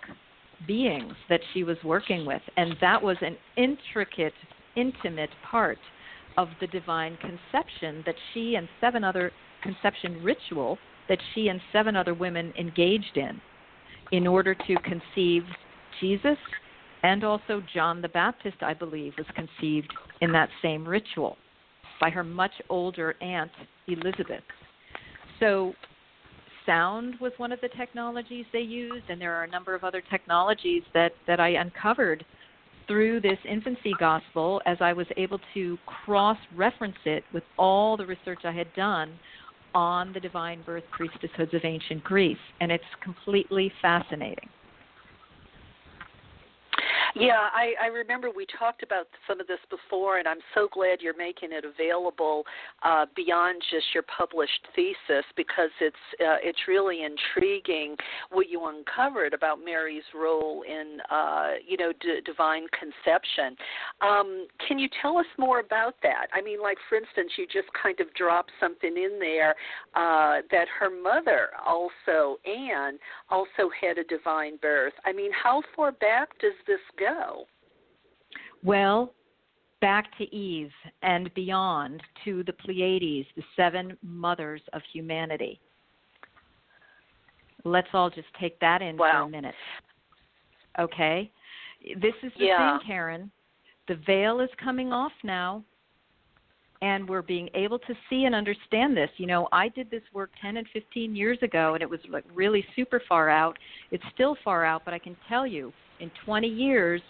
beings 0.66 1.14
that 1.28 1.40
she 1.52 1.64
was 1.64 1.76
working 1.84 2.24
with. 2.24 2.42
And 2.56 2.74
that 2.80 3.02
was 3.02 3.16
an 3.20 3.36
intricate, 3.56 4.32
intimate 4.76 5.30
part 5.48 5.78
of 6.36 6.48
the 6.60 6.66
divine 6.68 7.16
conception 7.18 8.02
that 8.06 8.14
she 8.32 8.54
and 8.54 8.68
seven 8.80 9.04
other 9.04 9.32
conception 9.62 10.22
ritual 10.22 10.78
that 11.08 11.18
she 11.34 11.48
and 11.48 11.60
seven 11.72 11.96
other 11.96 12.14
women 12.14 12.52
engaged 12.58 13.16
in 13.16 13.40
in 14.12 14.26
order 14.26 14.54
to 14.54 14.76
conceive 14.76 15.42
Jesus 16.00 16.38
and 17.02 17.24
also 17.24 17.62
John 17.74 18.00
the 18.00 18.08
Baptist, 18.08 18.56
I 18.62 18.74
believe, 18.74 19.14
was 19.18 19.26
conceived 19.34 19.92
in 20.20 20.32
that 20.32 20.48
same 20.62 20.86
ritual 20.86 21.36
by 22.00 22.10
her 22.10 22.22
much 22.22 22.52
older 22.68 23.16
aunt, 23.20 23.50
Elizabeth. 23.88 24.44
So, 25.40 25.74
sound 26.64 27.16
was 27.20 27.32
one 27.38 27.50
of 27.50 27.60
the 27.60 27.68
technologies 27.76 28.44
they 28.52 28.60
used, 28.60 29.08
and 29.08 29.20
there 29.20 29.34
are 29.34 29.42
a 29.44 29.50
number 29.50 29.74
of 29.74 29.82
other 29.82 30.02
technologies 30.10 30.82
that, 30.94 31.12
that 31.26 31.40
I 31.40 31.50
uncovered 31.50 32.24
through 32.92 33.22
this 33.22 33.38
infancy 33.48 33.94
gospel 33.98 34.60
as 34.66 34.76
I 34.82 34.92
was 34.92 35.06
able 35.16 35.40
to 35.54 35.78
cross 36.04 36.36
reference 36.54 36.96
it 37.06 37.24
with 37.32 37.42
all 37.56 37.96
the 37.96 38.04
research 38.04 38.40
I 38.44 38.52
had 38.52 38.70
done 38.74 39.18
on 39.74 40.12
the 40.12 40.20
divine 40.20 40.60
birth 40.66 40.84
priestesshoods 40.94 41.54
of 41.54 41.64
ancient 41.64 42.04
Greece. 42.04 42.36
And 42.60 42.70
it's 42.70 42.84
completely 43.02 43.72
fascinating. 43.80 44.50
Yeah, 47.14 47.48
I, 47.52 47.74
I 47.82 47.86
remember 47.88 48.28
we 48.34 48.46
talked 48.58 48.82
about 48.82 49.06
some 49.28 49.38
of 49.38 49.46
this 49.46 49.58
before, 49.68 50.18
and 50.18 50.26
I'm 50.26 50.38
so 50.54 50.66
glad 50.72 51.02
you're 51.02 51.16
making 51.16 51.50
it 51.52 51.64
available 51.64 52.44
uh, 52.82 53.04
beyond 53.14 53.62
just 53.70 53.84
your 53.92 54.04
published 54.04 54.66
thesis 54.74 55.24
because 55.36 55.68
it's 55.80 55.96
uh, 56.20 56.40
it's 56.42 56.58
really 56.66 57.04
intriguing 57.04 57.96
what 58.30 58.48
you 58.48 58.66
uncovered 58.66 59.34
about 59.34 59.58
Mary's 59.62 60.08
role 60.14 60.62
in 60.66 60.98
uh, 61.10 61.50
you 61.66 61.76
know 61.76 61.92
d- 62.00 62.20
divine 62.24 62.64
conception. 62.72 63.56
Um, 64.00 64.46
can 64.66 64.78
you 64.78 64.88
tell 65.02 65.18
us 65.18 65.26
more 65.38 65.60
about 65.60 65.96
that? 66.02 66.28
I 66.32 66.40
mean, 66.40 66.62
like 66.62 66.78
for 66.88 66.96
instance, 66.96 67.32
you 67.36 67.46
just 67.46 67.68
kind 67.80 68.00
of 68.00 68.12
dropped 68.14 68.52
something 68.58 68.96
in 68.96 69.18
there 69.20 69.54
uh, 69.94 70.40
that 70.50 70.66
her 70.80 70.88
mother 70.88 71.48
also 71.64 72.38
Anne 72.46 72.98
also 73.28 73.68
had 73.78 73.98
a 73.98 74.04
divine 74.04 74.56
birth. 74.62 74.94
I 75.04 75.12
mean, 75.12 75.30
how 75.30 75.62
far 75.76 75.92
back 75.92 76.38
does 76.40 76.52
this 76.66 76.80
go? 77.02 77.44
Well, 78.64 79.12
back 79.80 80.16
to 80.18 80.34
Eve 80.34 80.70
and 81.02 81.32
beyond 81.34 82.02
to 82.24 82.42
the 82.44 82.52
Pleiades, 82.52 83.26
the 83.36 83.42
seven 83.56 83.96
mothers 84.02 84.62
of 84.72 84.82
humanity. 84.92 85.60
Let's 87.64 87.88
all 87.92 88.10
just 88.10 88.28
take 88.40 88.58
that 88.60 88.82
in 88.82 88.96
wow. 88.96 89.10
for 89.12 89.18
a 89.22 89.28
minute. 89.28 89.54
Okay? 90.78 91.30
This 92.00 92.14
is 92.22 92.32
the 92.38 92.46
yeah. 92.46 92.78
thing, 92.78 92.86
Karen. 92.86 93.30
The 93.88 93.96
veil 94.06 94.40
is 94.40 94.48
coming 94.62 94.92
off 94.92 95.12
now, 95.24 95.64
and 96.80 97.08
we're 97.08 97.22
being 97.22 97.48
able 97.54 97.78
to 97.80 97.94
see 98.08 98.24
and 98.24 98.34
understand 98.34 98.96
this. 98.96 99.10
You 99.16 99.26
know, 99.26 99.48
I 99.52 99.68
did 99.68 99.90
this 99.90 100.02
work 100.14 100.30
10 100.40 100.56
and 100.56 100.66
15 100.72 101.14
years 101.14 101.38
ago, 101.42 101.74
and 101.74 101.82
it 101.82 101.90
was 101.90 102.00
like 102.08 102.24
really 102.32 102.64
super 102.76 103.02
far 103.08 103.28
out. 103.28 103.58
It's 103.90 104.04
still 104.14 104.36
far 104.44 104.64
out, 104.64 104.82
but 104.84 104.94
I 104.94 104.98
can 104.98 105.16
tell 105.28 105.46
you, 105.46 105.72
in 106.00 106.10
20 106.24 106.46
years, 106.46 107.00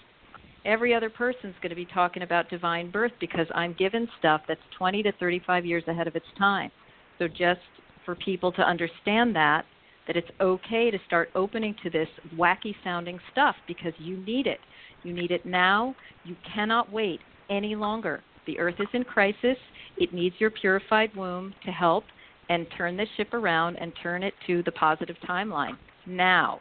every 0.65 0.95
other 0.95 1.11
person's 1.11 1.55
going 1.63 1.71
to 1.71 1.77
be 1.77 1.87
talking 1.87 2.23
about 2.23 2.49
divine 2.51 2.91
birth 2.91 3.13
because 3.21 3.47
I'm 3.55 3.75
given 3.75 4.09
stuff 4.19 4.43
that's 4.47 4.61
20 4.79 5.03
to 5.05 5.13
35 5.13 5.65
years 5.67 5.85
ahead 5.89 6.07
of 6.07 6.17
its 6.17 6.27
time. 6.39 6.71
So 7.19 7.29
just 7.29 7.61
for 8.05 8.15
people 8.15 8.53
to 8.53 8.63
understand 8.63 9.35
that 9.37 9.65
that 10.07 10.17
it's 10.17 10.29
okay 10.41 10.91
to 10.91 10.99
start 11.07 11.31
opening 11.35 11.75
to 11.83 11.91
this 11.91 12.09
wacky 12.37 12.75
sounding 12.83 13.19
stuff 13.31 13.55
because 13.67 13.93
you 13.99 14.17
need 14.25 14.47
it. 14.47 14.59
You 15.05 15.13
need 15.13 15.31
it 15.31 15.47
now. 15.47 15.95
You 16.25 16.37
cannot 16.55 16.93
wait 16.93 17.21
any 17.51 17.77
longer. 17.77 18.23
The 18.47 18.59
earth 18.59 18.77
is 18.81 18.89
in 18.93 19.05
crisis. 19.05 19.57
It 19.99 20.13
needs 20.13 20.35
your 20.39 20.51
purified 20.51 21.15
womb 21.15 21.55
to 21.65 21.71
help 21.71 22.05
and 22.49 22.67
turn 22.77 22.97
this 22.97 23.09
ship 23.17 23.33
around 23.33 23.77
and 23.77 23.93
turn 24.03 24.23
it 24.23 24.35
to 24.47 24.63
the 24.65 24.73
positive 24.73 25.17
timeline 25.29 25.77
now. 26.07 26.61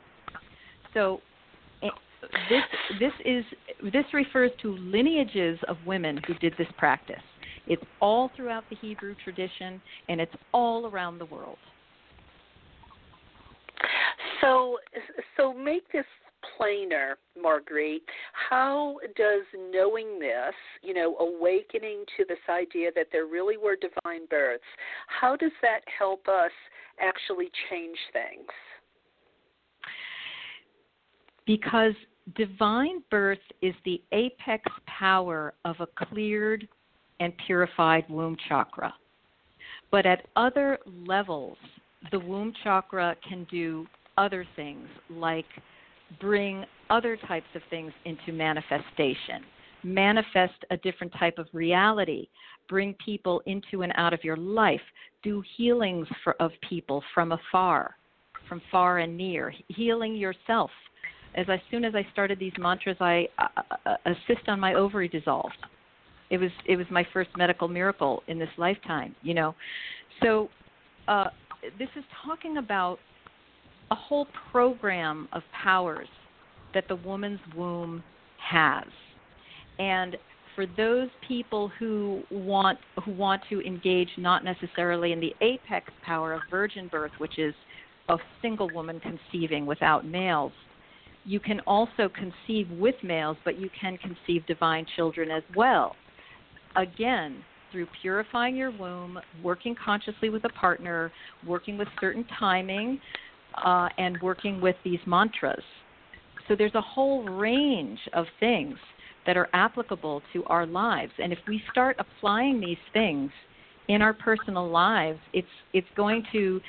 So 0.94 1.22
this 2.50 2.64
this 3.00 3.14
is 3.26 3.46
this 3.92 4.06
refers 4.14 4.52
to 4.62 4.76
lineages 4.78 5.60
of 5.68 5.78
women 5.86 6.20
who 6.28 6.34
did 6.36 6.54
this 6.58 6.68
practice. 6.78 7.22
It's 7.68 7.84
all 8.00 8.32
throughout 8.36 8.64
the 8.70 8.76
Hebrew 8.76 9.16
tradition 9.24 9.82
and 10.10 10.20
it's 10.20 10.34
all 10.54 10.88
around 10.88 11.18
the 11.18 11.26
world. 11.26 11.58
So 14.42 14.78
so 15.38 15.54
make 15.54 15.92
this 15.92 16.06
plainer, 16.58 17.18
Marguerite. 17.40 18.04
How 18.34 18.98
does 19.16 19.44
knowing 19.72 20.20
this, 20.20 20.54
you 20.82 20.94
know, 20.94 21.16
awakening 21.18 22.06
to 22.18 22.26
this 22.28 22.40
idea 22.50 22.90
that 22.96 23.08
there 23.12 23.26
really 23.26 23.58
were 23.58 23.76
divine 23.76 24.26
births, 24.30 24.64
how 25.08 25.36
does 25.36 25.52
that 25.62 25.82
help 25.98 26.28
us 26.28 26.52
actually 27.00 27.50
change 27.70 27.98
things? 28.14 28.48
Because 31.46 31.94
divine 32.36 33.04
birth 33.10 33.40
is 33.62 33.74
the 33.86 34.02
apex 34.12 34.64
power 34.86 35.54
of 35.66 35.76
a 35.80 36.06
cleared 36.06 36.68
and 37.20 37.34
purified 37.46 38.06
womb 38.10 38.36
chakra. 38.48 38.94
But 39.92 40.06
at 40.06 40.28
other 40.36 40.80
levels, 40.86 41.58
the 42.12 42.20
womb 42.20 42.54
chakra 42.64 43.16
can 43.28 43.46
do 43.52 43.86
other 44.18 44.46
things 44.56 44.88
like 45.10 45.46
bring 46.20 46.66
other 46.90 47.18
types 47.28 47.48
of 47.56 47.62
things 47.70 47.94
into 48.06 48.32
manifestation, 48.32 49.44
manifest 49.84 50.66
a 50.70 50.78
different 50.78 51.14
type 51.18 51.38
of 51.38 51.48
reality, 51.54 52.28
bring 52.68 52.96
people 53.06 53.42
into 53.46 53.84
and 53.84 53.94
out 53.96 54.14
of 54.14 54.24
your 54.24 54.38
life, 54.38 54.82
do 55.24 55.44
healings 55.58 56.08
for, 56.24 56.34
of 56.42 56.52
people 56.68 57.04
from 57.14 57.32
afar, 57.32 57.96
from 58.50 58.62
far 58.72 59.00
and 59.00 59.16
near, 59.16 59.54
healing 59.70 60.16
yourself 60.16 60.72
as 61.36 61.46
as 61.50 61.60
soon 61.70 61.86
as 61.86 61.96
I 61.96 62.06
started 62.12 62.40
these 62.40 62.54
mantras, 62.58 62.98
I 63.00 63.28
uh, 63.38 63.62
uh, 63.86 63.96
assist 64.06 64.48
on 64.48 64.60
my 64.60 64.74
ovary 64.74 65.08
dissolved. 65.08 65.58
It 66.30 66.38
was 66.38 66.52
it 66.66 66.78
was 66.78 66.86
my 66.90 67.06
first 67.14 67.30
medical 67.38 67.68
miracle 67.68 68.24
in 68.28 68.40
this 68.40 68.50
lifetime, 68.58 69.16
you 69.22 69.34
know. 69.34 69.56
So 70.24 70.50
uh, 71.08 71.28
this 71.78 71.90
is 71.96 72.04
talking 72.26 72.58
about 72.58 73.00
a 73.92 73.96
whole 73.96 74.28
program 74.52 75.28
of 75.34 75.44
powers 75.64 76.08
that 76.74 76.88
the 76.88 76.96
woman's 76.96 77.40
womb 77.56 78.04
has. 78.40 78.86
And 79.80 80.18
for 80.56 80.66
those 80.78 81.10
people 81.28 81.72
who 81.80 82.24
want 82.30 82.80
who 83.04 83.12
want 83.12 83.42
to 83.50 83.62
engage 83.62 84.10
not 84.18 84.44
necessarily 84.44 85.12
in 85.12 85.20
the 85.20 85.34
apex 85.42 85.92
power 86.06 86.34
of 86.34 86.42
virgin 86.50 86.88
birth, 86.88 87.12
which 87.18 87.40
is 87.40 87.54
a 88.10 88.18
single 88.42 88.70
woman 88.74 89.00
conceiving 89.00 89.66
without 89.66 90.06
males, 90.06 90.52
you 91.26 91.40
can 91.40 91.60
also 91.62 92.10
conceive 92.10 92.70
with 92.72 92.96
males, 93.04 93.38
but 93.46 93.60
you 93.60 93.70
can 93.80 93.98
conceive 93.98 94.46
divine 94.48 94.86
children 94.96 95.30
as 95.30 95.44
well. 95.56 95.96
Again, 96.76 97.44
through 97.72 97.88
purifying 98.02 98.56
your 98.56 98.72
womb, 98.72 99.20
working 99.44 99.76
consciously 99.84 100.30
with 100.30 100.44
a 100.46 100.50
partner, 100.50 101.12
working 101.46 101.78
with 101.78 101.88
certain 102.00 102.26
timing, 102.40 103.00
uh, 103.64 103.90
and 103.98 104.18
working 104.22 104.62
with 104.62 104.76
these 104.84 105.00
mantras. 105.06 105.64
So 106.48 106.56
there's 106.56 106.76
a 106.76 106.82
whole 106.82 107.24
range 107.24 108.00
of 108.14 108.26
things 108.40 108.76
that 109.26 109.38
are 109.38 109.50
applicable 109.54 110.22
to 110.34 110.44
our 110.46 110.66
lives. 110.66 111.12
And 111.22 111.32
if 111.32 111.40
we 111.48 111.62
start 111.72 111.96
applying 112.00 112.60
these 112.60 112.78
things 112.94 113.32
in 113.88 114.02
our 114.02 114.14
personal 114.14 114.70
lives, 114.70 115.20
it's 115.34 115.48
it's 115.74 115.88
going 115.96 116.24
to 116.32 116.60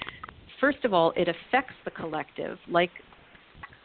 first 0.61 0.85
of 0.85 0.93
all, 0.93 1.13
it 1.17 1.29
affects 1.29 1.75
the 1.85 1.91
collective 1.91 2.59
like 2.69 2.91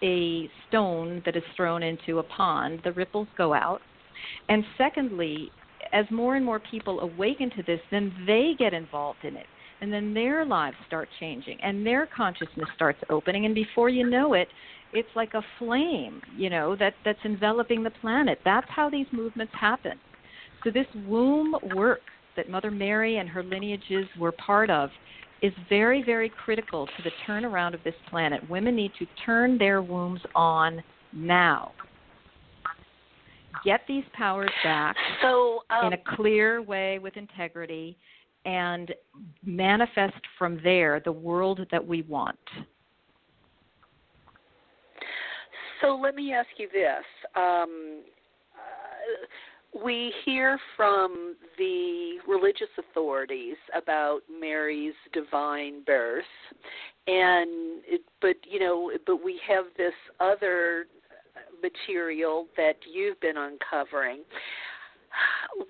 a 0.04 0.50
stone 0.68 1.22
that 1.26 1.36
is 1.36 1.44
thrown 1.56 1.84
into 1.84 2.20
a 2.20 2.24
pond, 2.24 2.82
the 2.84 2.92
ripples 2.92 3.28
go 3.38 3.54
out. 3.54 3.82
And 4.50 4.64
secondly, 4.78 5.52
as 5.94 6.06
more 6.12 6.36
and 6.36 6.46
more 6.46 6.60
people 6.60 7.00
awaken 7.00 7.50
to 7.52 7.64
this, 7.64 7.80
then 7.92 8.14
they 8.26 8.54
get 8.58 8.74
involved 8.74 9.24
in 9.24 9.36
it. 9.36 9.46
And 9.80 9.94
then 9.94 10.14
their 10.14 10.44
lives 10.44 10.76
start 10.88 11.08
changing 11.20 11.60
and 11.62 11.86
their 11.86 12.08
consciousness 12.08 12.68
starts 12.76 13.00
opening. 13.10 13.46
And 13.46 13.54
before 13.54 13.90
you 13.90 14.10
know 14.10 14.34
it, 14.34 14.48
it's 14.94 15.10
like 15.16 15.34
a 15.34 15.44
flame, 15.60 16.22
you 16.36 16.50
know, 16.50 16.76
that 16.78 16.94
that's 17.06 17.20
enveloping 17.26 17.84
the 17.84 17.92
planet. 17.92 18.40
That's 18.44 18.68
how 18.70 18.90
these 18.90 19.06
movements 19.12 19.54
happen. 19.60 20.00
So 20.64 20.72
this 20.72 20.88
womb 21.06 21.56
work 21.76 22.02
that 22.36 22.50
Mother 22.50 22.72
Mary 22.72 23.18
and 23.18 23.30
her 23.30 23.44
lineages 23.44 24.08
were 24.20 24.32
part 24.32 24.70
of 24.70 24.90
is 25.42 25.54
very, 25.70 26.04
very 26.04 26.30
critical 26.30 26.88
to 26.88 27.04
the 27.04 27.12
turnaround 27.28 27.74
of 27.74 27.84
this 27.84 27.94
planet. 28.10 28.48
Women 28.50 28.76
need 28.76 28.92
to 29.00 29.06
turn 29.26 29.58
their 29.58 29.82
wombs 29.82 30.22
on 30.36 30.82
now. 31.14 31.72
Get 33.64 33.82
these 33.88 34.04
powers 34.14 34.52
back 34.64 34.96
so, 35.22 35.64
um, 35.70 35.88
in 35.88 35.94
a 35.94 36.16
clear 36.16 36.62
way 36.62 37.00
with 37.00 37.18
integrity 37.18 37.98
and 38.46 38.94
manifest 39.44 40.22
from 40.38 40.60
there 40.64 41.02
the 41.04 41.12
world 41.12 41.66
that 41.72 41.86
we 41.86 42.04
want. 42.04 42.38
So 45.82 46.00
let 46.02 46.16
me 46.16 46.34
ask 46.34 46.48
you 46.58 46.68
this. 46.72 47.04
Um, 47.36 48.04
uh, 48.54 49.26
we 49.84 50.14
hear 50.26 50.60
from 50.76 51.36
the 51.58 52.18
religious 52.28 52.70
authorities 52.78 53.58
about 53.76 54.22
Mary's 54.40 54.94
divine 55.14 55.84
birth, 55.86 56.24
and 57.08 57.82
but 58.22 58.36
you 58.44 58.60
know, 58.60 58.92
but 59.06 59.24
we 59.24 59.40
have 59.48 59.66
this 59.78 59.94
other 60.20 60.88
material 61.62 62.48
that 62.58 62.78
you've 62.92 63.20
been 63.20 63.38
uncovering. 63.38 64.24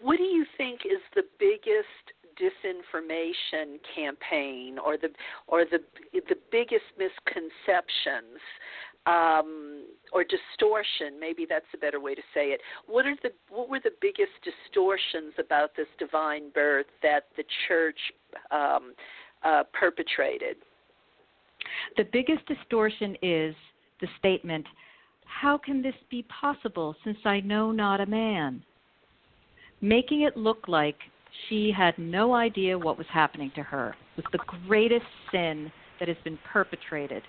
What 0.02 0.17
do 0.17 0.24
you 0.24 0.46
think 0.58 0.82
is 0.86 1.02
the 1.15 1.24
biggest 1.39 1.88
disinformation 2.38 3.80
campaign 3.96 4.78
or 4.84 4.98
the 4.98 5.10
or 5.48 5.65
the 5.65 5.80
the 6.13 6.36
biggest 6.52 6.86
misconceptions 6.98 8.39
um, 9.08 9.86
or 10.12 10.24
distortion. 10.24 11.20
Maybe 11.20 11.46
that's 11.50 11.65
a 11.74 11.78
better 11.78 12.00
way 12.00 12.13
to 12.13 12.22
say 12.34 12.48
it. 12.48 12.62
What 12.86 13.06
are 13.06 13.15
the 13.24 13.30
what 13.50 13.70
were 13.70 13.80
the 13.80 13.93
biggest 14.02 14.32
distortions 14.43 15.34
about 15.39 15.72
this 15.76 15.88
divine 15.98 16.50
birth 16.54 16.86
that 17.02 17.28
the 17.36 17.43
church 17.67 17.98
um, 18.52 18.93
uh, 19.43 19.63
perpetrated? 19.74 20.58
The 21.96 22.06
biggest 22.12 22.46
distortion 22.46 23.15
is 23.22 23.56
the 24.02 24.08
statement, 24.20 24.65
"How 25.26 25.58
can 25.58 25.82
this 25.82 25.96
be 26.10 26.24
possible 26.24 26.96
since 27.04 27.17
I 27.26 27.39
know 27.39 27.72
not 27.72 28.02
a 28.02 28.06
man?" 28.06 28.63
Making 29.80 30.22
it 30.22 30.36
look 30.36 30.67
like 30.67 30.98
she 31.48 31.72
had 31.72 31.98
no 32.00 32.34
idea 32.34 32.78
what 32.78 32.98
was 32.98 33.08
happening 33.12 33.52
to 33.56 33.62
her 33.62 33.96
was 34.15 34.26
the 34.32 34.39
greatest 34.67 35.06
sin 35.32 35.72
that 36.00 36.08
has 36.08 36.17
been 36.24 36.39
perpetrated 36.52 37.22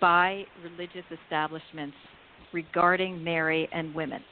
by 0.00 0.44
religious 0.62 1.04
establishments 1.24 1.96
regarding 2.52 3.22
Mary 3.22 3.68
and 3.72 3.94
women. 3.94 4.22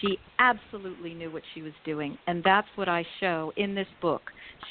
She 0.00 0.18
absolutely 0.38 1.14
knew 1.14 1.30
what 1.30 1.42
she 1.54 1.62
was 1.62 1.72
doing, 1.84 2.18
and 2.26 2.42
that's 2.44 2.68
what 2.74 2.88
I 2.88 3.04
show 3.20 3.52
in 3.56 3.74
this 3.74 3.86
book. 4.02 4.22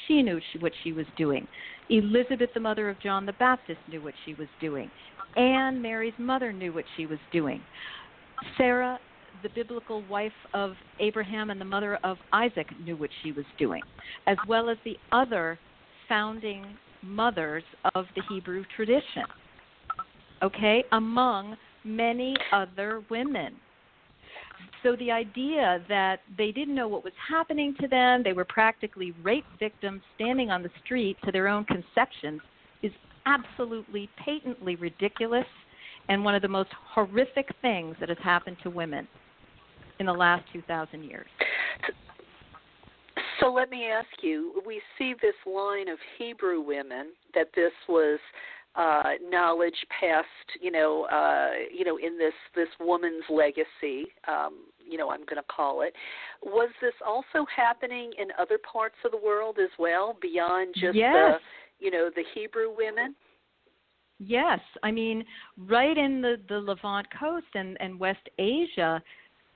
She 0.06 0.22
knew 0.22 0.40
what 0.60 0.72
she 0.84 0.92
was 0.92 1.06
doing. 1.16 1.46
Elizabeth, 1.88 2.50
the 2.54 2.60
mother 2.60 2.88
of 2.88 3.00
John 3.00 3.26
the 3.26 3.32
Baptist, 3.34 3.80
knew 3.88 4.02
what 4.02 4.14
she 4.24 4.34
was 4.34 4.48
doing. 4.60 4.90
Anne, 5.36 5.80
Mary's 5.80 6.14
mother, 6.18 6.52
knew 6.52 6.72
what 6.72 6.84
she 6.96 7.06
was 7.06 7.18
doing. 7.32 7.60
Sarah, 8.56 8.98
the 9.42 9.48
biblical 9.50 10.02
wife 10.08 10.32
of 10.54 10.74
Abraham 11.00 11.50
and 11.50 11.60
the 11.60 11.64
mother 11.64 11.98
of 12.04 12.18
Isaac, 12.32 12.66
knew 12.84 12.96
what 12.96 13.10
she 13.22 13.32
was 13.32 13.44
doing, 13.58 13.82
as 14.26 14.36
well 14.46 14.68
as 14.68 14.76
the 14.84 14.96
other 15.12 15.58
founding 16.08 16.64
mothers 17.02 17.64
of 17.94 18.06
the 18.14 18.22
Hebrew 18.28 18.64
tradition 18.76 19.24
okay, 20.42 20.84
among 20.92 21.56
many 21.84 22.36
other 22.52 23.02
women. 23.10 23.56
So 24.82 24.96
the 24.96 25.10
idea 25.10 25.82
that 25.88 26.20
they 26.36 26.52
didn't 26.52 26.74
know 26.74 26.88
what 26.88 27.02
was 27.02 27.12
happening 27.28 27.74
to 27.80 27.88
them, 27.88 28.22
they 28.22 28.32
were 28.32 28.44
practically 28.44 29.12
rape 29.22 29.46
victims 29.58 30.00
standing 30.14 30.50
on 30.50 30.62
the 30.62 30.70
street 30.84 31.16
to 31.24 31.32
their 31.32 31.48
own 31.48 31.64
conceptions, 31.64 32.40
is 32.82 32.92
absolutely 33.26 34.08
patently 34.24 34.76
ridiculous 34.76 35.46
and 36.08 36.24
one 36.24 36.34
of 36.34 36.42
the 36.42 36.48
most 36.48 36.70
horrific 36.94 37.48
things 37.62 37.96
that 37.98 38.08
has 38.08 38.18
happened 38.22 38.56
to 38.62 38.70
women 38.70 39.08
in 39.98 40.06
the 40.06 40.12
last 40.12 40.44
2,000 40.52 41.02
years. 41.02 41.26
So 43.40 43.52
let 43.52 43.70
me 43.70 43.86
ask 43.86 44.08
you 44.22 44.62
we 44.66 44.80
see 44.98 45.14
this 45.20 45.34
line 45.46 45.88
of 45.88 45.98
Hebrew 46.18 46.60
women 46.60 47.08
that 47.34 47.48
this 47.54 47.72
was 47.88 48.18
uh, 48.76 49.12
knowledge 49.30 49.74
passed, 50.00 50.60
you 50.60 50.70
know, 50.70 51.04
uh, 51.04 51.50
you 51.72 51.84
know, 51.84 51.96
in 51.96 52.18
this 52.18 52.34
this 52.54 52.68
woman's 52.80 53.24
legacy. 53.30 54.06
Um, 54.28 54.66
you 54.78 54.98
know, 54.98 55.10
I'm 55.10 55.24
going 55.24 55.36
to 55.36 55.54
call 55.54 55.82
it. 55.82 55.92
Was 56.42 56.68
this 56.80 56.94
also 57.04 57.46
happening 57.54 58.12
in 58.18 58.28
other 58.38 58.58
parts 58.58 58.94
of 59.04 59.10
the 59.10 59.18
world 59.18 59.58
as 59.60 59.70
well, 59.78 60.16
beyond 60.22 60.74
just 60.74 60.96
yes. 60.96 61.12
the, 61.12 61.84
you 61.84 61.90
know, 61.90 62.10
the 62.14 62.22
Hebrew 62.34 62.74
women? 62.76 63.16
Yes, 64.18 64.60
I 64.82 64.90
mean, 64.92 65.24
right 65.58 65.96
in 65.96 66.22
the 66.22 66.36
the 66.48 66.58
Levant 66.58 67.06
coast 67.18 67.46
and 67.54 67.76
and 67.80 67.98
West 67.98 68.28
Asia, 68.38 69.02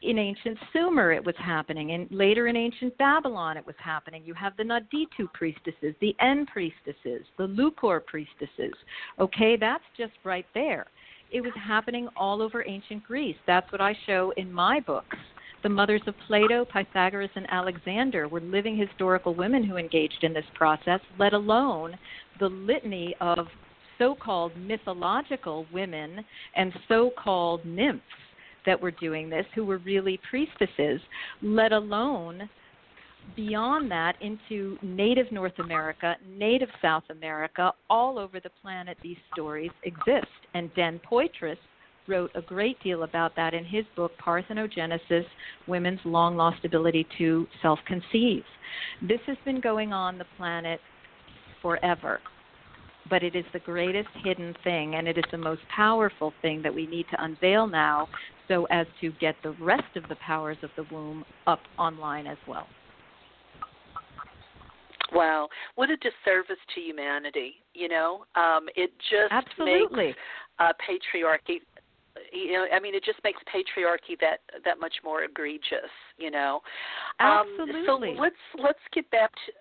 in 0.02 0.18
ancient 0.18 0.58
Sumer 0.72 1.12
it 1.12 1.24
was 1.24 1.34
happening, 1.38 1.92
and 1.92 2.08
later 2.10 2.46
in 2.46 2.56
ancient 2.56 2.96
Babylon 2.98 3.56
it 3.56 3.66
was 3.66 3.76
happening. 3.78 4.22
You 4.24 4.34
have 4.34 4.56
the 4.56 4.62
Naditu 4.62 5.30
priestesses, 5.34 5.94
the 6.00 6.14
En 6.20 6.46
priestesses, 6.46 7.26
the 7.36 7.46
Lukur 7.46 8.04
priestesses. 8.04 8.74
Okay, 9.18 9.56
that's 9.56 9.84
just 9.96 10.12
right 10.24 10.46
there. 10.54 10.86
It 11.30 11.42
was 11.42 11.52
happening 11.54 12.08
all 12.16 12.42
over 12.42 12.66
ancient 12.66 13.04
Greece. 13.04 13.36
That's 13.46 13.70
what 13.70 13.80
I 13.80 13.96
show 14.06 14.32
in 14.36 14.52
my 14.52 14.80
books. 14.80 15.16
The 15.62 15.68
mothers 15.68 16.02
of 16.06 16.14
Plato, 16.26 16.64
Pythagoras, 16.64 17.30
and 17.36 17.46
Alexander 17.50 18.26
were 18.26 18.40
living 18.40 18.76
historical 18.76 19.34
women 19.34 19.62
who 19.62 19.76
engaged 19.76 20.22
in 20.24 20.32
this 20.32 20.46
process, 20.54 21.00
let 21.18 21.34
alone 21.34 21.98
the 22.40 22.48
litany 22.48 23.14
of 23.20 23.46
so 23.98 24.14
called 24.14 24.56
mythological 24.56 25.66
women 25.70 26.24
and 26.56 26.72
so 26.88 27.10
called 27.22 27.64
nymphs 27.66 28.02
that 28.66 28.80
were 28.80 28.90
doing 28.90 29.30
this 29.30 29.46
who 29.54 29.64
were 29.64 29.78
really 29.78 30.18
priestesses, 30.28 31.00
let 31.42 31.72
alone 31.72 32.48
beyond 33.36 33.90
that 33.90 34.14
into 34.20 34.78
native 34.82 35.30
North 35.30 35.58
America, 35.58 36.16
native 36.28 36.70
South 36.80 37.04
America, 37.10 37.72
all 37.88 38.18
over 38.18 38.40
the 38.40 38.50
planet 38.62 38.96
these 39.02 39.18
stories 39.32 39.70
exist. 39.84 40.26
And 40.54 40.74
Den 40.74 41.00
Poitras 41.08 41.58
wrote 42.08 42.30
a 42.34 42.42
great 42.42 42.82
deal 42.82 43.02
about 43.04 43.36
that 43.36 43.54
in 43.54 43.64
his 43.64 43.84
book 43.94 44.12
Parthenogenesis 44.18 45.24
Women's 45.68 46.00
Long 46.04 46.36
Lost 46.36 46.64
Ability 46.64 47.06
to 47.18 47.46
Self 47.62 47.78
Conceive. 47.86 48.42
This 49.02 49.20
has 49.26 49.36
been 49.44 49.60
going 49.60 49.92
on 49.92 50.18
the 50.18 50.24
planet 50.36 50.80
forever. 51.62 52.20
but 53.10 53.22
it 53.24 53.34
is 53.34 53.44
the 53.52 53.58
greatest 53.58 54.08
hidden 54.24 54.54
thing, 54.64 54.94
and 54.94 55.08
it 55.08 55.18
is 55.18 55.24
the 55.30 55.38
most 55.38 55.60
powerful 55.74 56.32
thing 56.40 56.62
that 56.62 56.74
we 56.74 56.86
need 56.86 57.06
to 57.10 57.24
unveil 57.24 57.66
now 57.66 58.08
so 58.50 58.66
as 58.70 58.86
to 59.00 59.12
get 59.20 59.36
the 59.44 59.52
rest 59.60 59.96
of 59.96 60.02
the 60.08 60.16
powers 60.16 60.56
of 60.62 60.70
the 60.76 60.84
womb 60.92 61.24
up 61.46 61.60
online 61.78 62.26
as 62.26 62.38
well. 62.48 62.66
Wow, 65.12 65.48
what 65.76 65.90
a 65.90 65.96
disservice 65.96 66.58
to 66.74 66.80
humanity! 66.80 67.54
You 67.74 67.88
know, 67.88 68.24
um, 68.36 68.66
it 68.76 68.90
just 69.10 69.32
Absolutely. 69.32 70.06
makes 70.06 70.18
uh, 70.58 70.72
patriarchy. 70.88 71.60
You 72.32 72.52
know, 72.52 72.66
I 72.72 72.78
mean, 72.78 72.94
it 72.94 73.04
just 73.04 73.18
makes 73.24 73.40
patriarchy 73.52 74.18
that 74.20 74.38
that 74.64 74.78
much 74.80 74.94
more 75.04 75.24
egregious. 75.24 75.90
You 76.16 76.30
know, 76.30 76.60
Absolutely. 77.18 78.10
Um, 78.10 78.16
so 78.16 78.22
let's 78.22 78.34
let's 78.62 78.78
get 78.92 79.10
back 79.10 79.30
to 79.32 79.52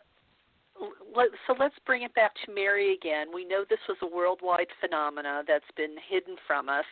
so 1.47 1.55
let's 1.59 1.75
bring 1.85 2.03
it 2.03 2.13
back 2.13 2.31
to 2.45 2.53
Mary 2.53 2.93
again. 2.93 3.27
We 3.33 3.45
know 3.45 3.63
this 3.69 3.79
was 3.87 3.97
a 4.01 4.15
worldwide 4.15 4.67
phenomena 4.79 5.43
that's 5.47 5.65
been 5.75 5.95
hidden 6.09 6.35
from 6.47 6.69
us. 6.69 6.85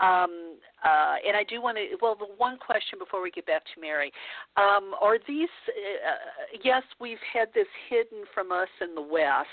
Um, 0.00 0.56
uh, 0.84 1.16
and 1.26 1.36
I 1.36 1.44
do 1.48 1.60
want 1.60 1.78
to, 1.78 1.96
well, 2.00 2.14
the 2.14 2.32
one 2.36 2.58
question 2.58 2.98
before 2.98 3.22
we 3.22 3.30
get 3.30 3.46
back 3.46 3.62
to 3.74 3.80
Mary 3.80 4.12
um, 4.56 4.94
are 5.00 5.18
these, 5.26 5.48
uh, 5.68 6.56
yes, 6.62 6.82
we've 7.00 7.18
had 7.32 7.48
this 7.54 7.66
hidden 7.88 8.24
from 8.32 8.52
us 8.52 8.68
in 8.80 8.94
the 8.94 9.02
West, 9.02 9.48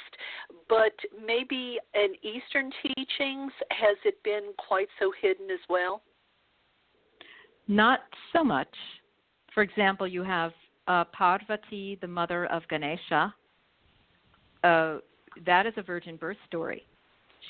but 0.69 0.93
maybe 1.25 1.79
in 1.95 2.13
Eastern 2.21 2.71
teachings, 2.83 3.51
has 3.71 3.97
it 4.05 4.21
been 4.23 4.51
quite 4.57 4.89
so 4.99 5.11
hidden 5.21 5.49
as 5.51 5.59
well? 5.69 6.01
Not 7.67 8.01
so 8.33 8.43
much. 8.43 8.73
For 9.53 9.63
example, 9.63 10.07
you 10.07 10.23
have 10.23 10.51
uh, 10.87 11.05
Parvati, 11.05 11.97
the 12.01 12.07
mother 12.07 12.45
of 12.47 12.63
Ganesha, 12.69 13.33
uh, 14.63 14.97
that 15.45 15.65
is 15.65 15.73
a 15.77 15.81
virgin 15.81 16.15
birth 16.15 16.37
story. 16.47 16.83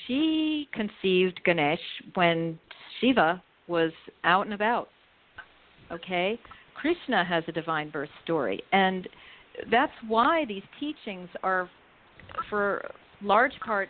She 0.06 0.68
conceived 0.72 1.40
Ganesh 1.44 1.78
when 2.14 2.58
Shiva 3.00 3.42
was 3.68 3.92
out 4.24 4.46
and 4.46 4.54
about. 4.54 4.88
Okay? 5.90 6.38
Krishna 6.74 7.24
has 7.24 7.44
a 7.48 7.52
divine 7.52 7.90
birth 7.90 8.08
story. 8.24 8.62
And 8.72 9.08
that's 9.70 9.92
why 10.08 10.44
these 10.46 10.62
teachings 10.80 11.28
are, 11.42 11.68
for 12.48 12.84
large 13.20 13.52
part, 13.64 13.88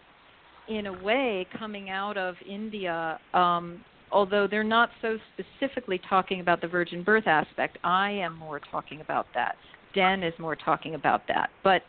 in 0.68 0.86
a 0.86 1.02
way, 1.02 1.46
coming 1.58 1.90
out 1.90 2.16
of 2.16 2.34
India, 2.48 3.18
um, 3.34 3.84
although 4.10 4.46
they're 4.46 4.62
not 4.64 4.90
so 5.00 5.18
specifically 5.34 6.00
talking 6.08 6.40
about 6.40 6.60
the 6.60 6.68
virgin 6.68 7.02
birth 7.02 7.26
aspect. 7.26 7.78
I 7.82 8.10
am 8.10 8.36
more 8.36 8.60
talking 8.70 9.00
about 9.00 9.26
that. 9.34 9.56
Den 9.94 10.22
is 10.22 10.34
more 10.38 10.56
talking 10.56 10.94
about 10.94 11.22
that. 11.28 11.50
But 11.64 11.82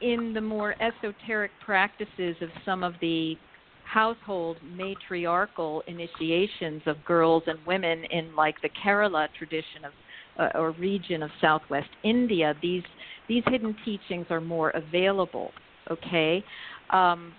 in 0.00 0.32
the 0.32 0.40
more 0.40 0.74
esoteric 0.82 1.50
practices 1.64 2.36
of 2.40 2.48
some 2.64 2.82
of 2.82 2.94
the 3.00 3.36
household 3.84 4.58
matriarchal 4.76 5.82
initiations 5.86 6.82
of 6.86 7.02
girls 7.04 7.42
and 7.46 7.58
women 7.66 8.04
in 8.10 8.34
like 8.36 8.60
the 8.60 8.68
Kerala 8.84 9.28
tradition 9.38 9.84
of 9.86 9.92
uh, 10.38 10.58
or 10.58 10.72
region 10.72 11.22
of 11.22 11.30
southwest 11.40 11.88
India 12.04 12.54
these 12.60 12.82
these 13.28 13.42
hidden 13.46 13.74
teachings 13.84 14.26
are 14.30 14.40
more 14.40 14.70
available 14.70 15.50
okay? 15.90 16.44
Um, 16.90 17.32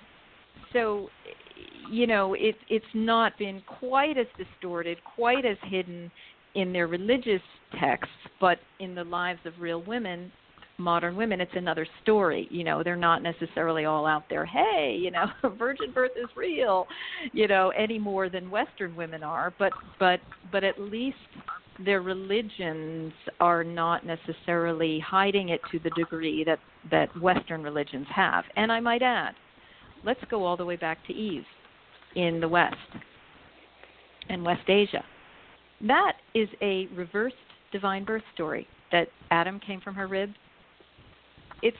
so 0.73 1.09
you 1.89 2.07
know 2.07 2.33
it 2.33 2.55
it's 2.69 2.85
not 2.93 3.37
been 3.37 3.61
quite 3.79 4.17
as 4.17 4.27
distorted 4.37 4.97
quite 5.15 5.45
as 5.45 5.57
hidden 5.63 6.11
in 6.55 6.73
their 6.73 6.87
religious 6.87 7.41
texts 7.79 8.13
but 8.39 8.57
in 8.79 8.95
the 8.95 9.03
lives 9.03 9.39
of 9.45 9.53
real 9.59 9.83
women 9.83 10.31
modern 10.79 11.15
women 11.15 11.41
it's 11.41 11.51
another 11.55 11.85
story 12.01 12.47
you 12.49 12.63
know 12.63 12.81
they're 12.83 12.95
not 12.95 13.21
necessarily 13.21 13.85
all 13.85 14.05
out 14.05 14.23
there 14.29 14.45
hey 14.45 14.97
you 14.99 15.11
know 15.11 15.25
virgin 15.57 15.91
birth 15.91 16.11
is 16.15 16.29
real 16.35 16.87
you 17.33 17.47
know 17.47 17.71
any 17.77 17.99
more 17.99 18.29
than 18.29 18.49
western 18.49 18.95
women 18.95 19.21
are 19.21 19.53
but 19.59 19.73
but 19.99 20.19
but 20.51 20.63
at 20.63 20.79
least 20.79 21.17
their 21.85 22.01
religions 22.01 23.13
are 23.39 23.63
not 23.63 24.05
necessarily 24.05 24.99
hiding 24.99 25.49
it 25.49 25.61
to 25.71 25.79
the 25.79 25.89
degree 25.91 26.43
that 26.43 26.59
that 26.91 27.09
western 27.21 27.63
religions 27.63 28.07
have. 28.13 28.43
And 28.55 28.71
i 28.71 28.79
might 28.79 29.01
add 29.01 29.33
let's 30.05 30.19
go 30.29 30.45
all 30.45 30.57
the 30.57 30.65
way 30.65 30.75
back 30.75 31.05
to 31.07 31.13
eve 31.13 31.43
in 32.15 32.39
the 32.39 32.47
west 32.47 32.75
and 34.29 34.43
west 34.43 34.67
asia. 34.69 35.03
That 35.81 36.13
is 36.33 36.49
a 36.61 36.87
reversed 36.95 37.35
divine 37.71 38.03
birth 38.03 38.23
story 38.33 38.67
that 38.91 39.07
adam 39.31 39.59
came 39.59 39.79
from 39.81 39.95
her 39.95 40.07
rib 40.07 40.31
it's 41.61 41.77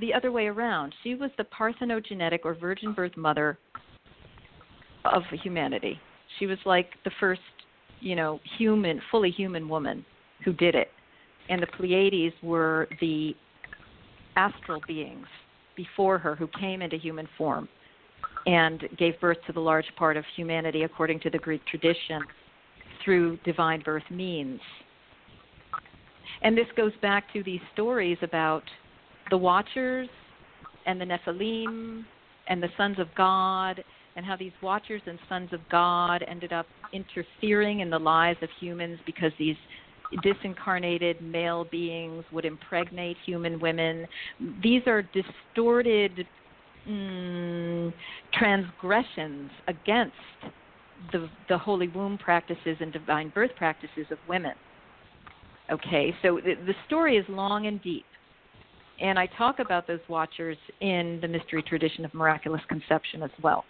the 0.00 0.12
other 0.12 0.32
way 0.32 0.46
around. 0.46 0.94
She 1.02 1.14
was 1.14 1.30
the 1.36 1.44
parthenogenetic 1.44 2.40
or 2.44 2.54
virgin 2.54 2.92
birth 2.92 3.16
mother 3.16 3.58
of 5.04 5.22
humanity. 5.42 5.98
She 6.38 6.46
was 6.46 6.58
like 6.64 6.90
the 7.04 7.10
first, 7.20 7.40
you 8.00 8.16
know, 8.16 8.40
human, 8.58 9.00
fully 9.10 9.30
human 9.30 9.68
woman 9.68 10.04
who 10.44 10.52
did 10.52 10.74
it. 10.74 10.88
And 11.48 11.62
the 11.62 11.66
Pleiades 11.66 12.34
were 12.42 12.88
the 13.00 13.34
astral 14.36 14.80
beings 14.86 15.26
before 15.76 16.18
her 16.18 16.34
who 16.34 16.48
came 16.58 16.82
into 16.82 16.96
human 16.96 17.28
form 17.36 17.68
and 18.46 18.84
gave 18.98 19.20
birth 19.20 19.38
to 19.46 19.52
the 19.52 19.60
large 19.60 19.86
part 19.96 20.16
of 20.16 20.24
humanity 20.36 20.82
according 20.82 21.20
to 21.20 21.30
the 21.30 21.38
Greek 21.38 21.64
tradition 21.66 22.22
through 23.04 23.36
divine 23.44 23.82
birth 23.82 24.02
means. 24.10 24.60
And 26.42 26.56
this 26.56 26.66
goes 26.76 26.92
back 27.02 27.32
to 27.32 27.42
these 27.42 27.60
stories 27.72 28.18
about 28.22 28.64
the 29.30 29.36
Watchers 29.36 30.08
and 30.86 31.00
the 31.00 31.04
Nephilim 31.04 32.04
and 32.48 32.62
the 32.62 32.68
sons 32.76 32.98
of 32.98 33.08
God, 33.16 33.82
and 34.16 34.26
how 34.26 34.36
these 34.36 34.52
Watchers 34.62 35.02
and 35.06 35.18
sons 35.28 35.52
of 35.52 35.60
God 35.70 36.24
ended 36.28 36.52
up 36.52 36.66
interfering 36.92 37.80
in 37.80 37.90
the 37.90 37.98
lives 37.98 38.38
of 38.42 38.48
humans 38.60 38.98
because 39.06 39.32
these 39.38 39.56
disincarnated 40.24 41.20
male 41.22 41.64
beings 41.70 42.24
would 42.32 42.44
impregnate 42.44 43.16
human 43.24 43.58
women. 43.60 44.06
These 44.62 44.82
are 44.86 45.02
distorted 45.02 46.26
mm, 46.88 47.92
transgressions 48.34 49.50
against 49.68 50.12
the, 51.12 51.28
the 51.48 51.58
holy 51.58 51.88
womb 51.88 52.18
practices 52.18 52.76
and 52.80 52.92
divine 52.92 53.30
birth 53.34 53.50
practices 53.56 54.06
of 54.10 54.18
women. 54.28 54.52
Okay, 55.70 56.14
so 56.22 56.40
the, 56.44 56.54
the 56.66 56.74
story 56.86 57.16
is 57.16 57.24
long 57.28 57.66
and 57.66 57.82
deep. 57.82 58.04
And 59.00 59.18
I 59.18 59.26
talk 59.26 59.58
about 59.58 59.86
those 59.86 60.00
watchers 60.08 60.56
in 60.80 61.18
the 61.20 61.28
mystery 61.28 61.62
tradition 61.62 62.04
of 62.04 62.14
miraculous 62.14 62.62
conception 62.68 63.22
as 63.22 63.30
well. 63.42 63.64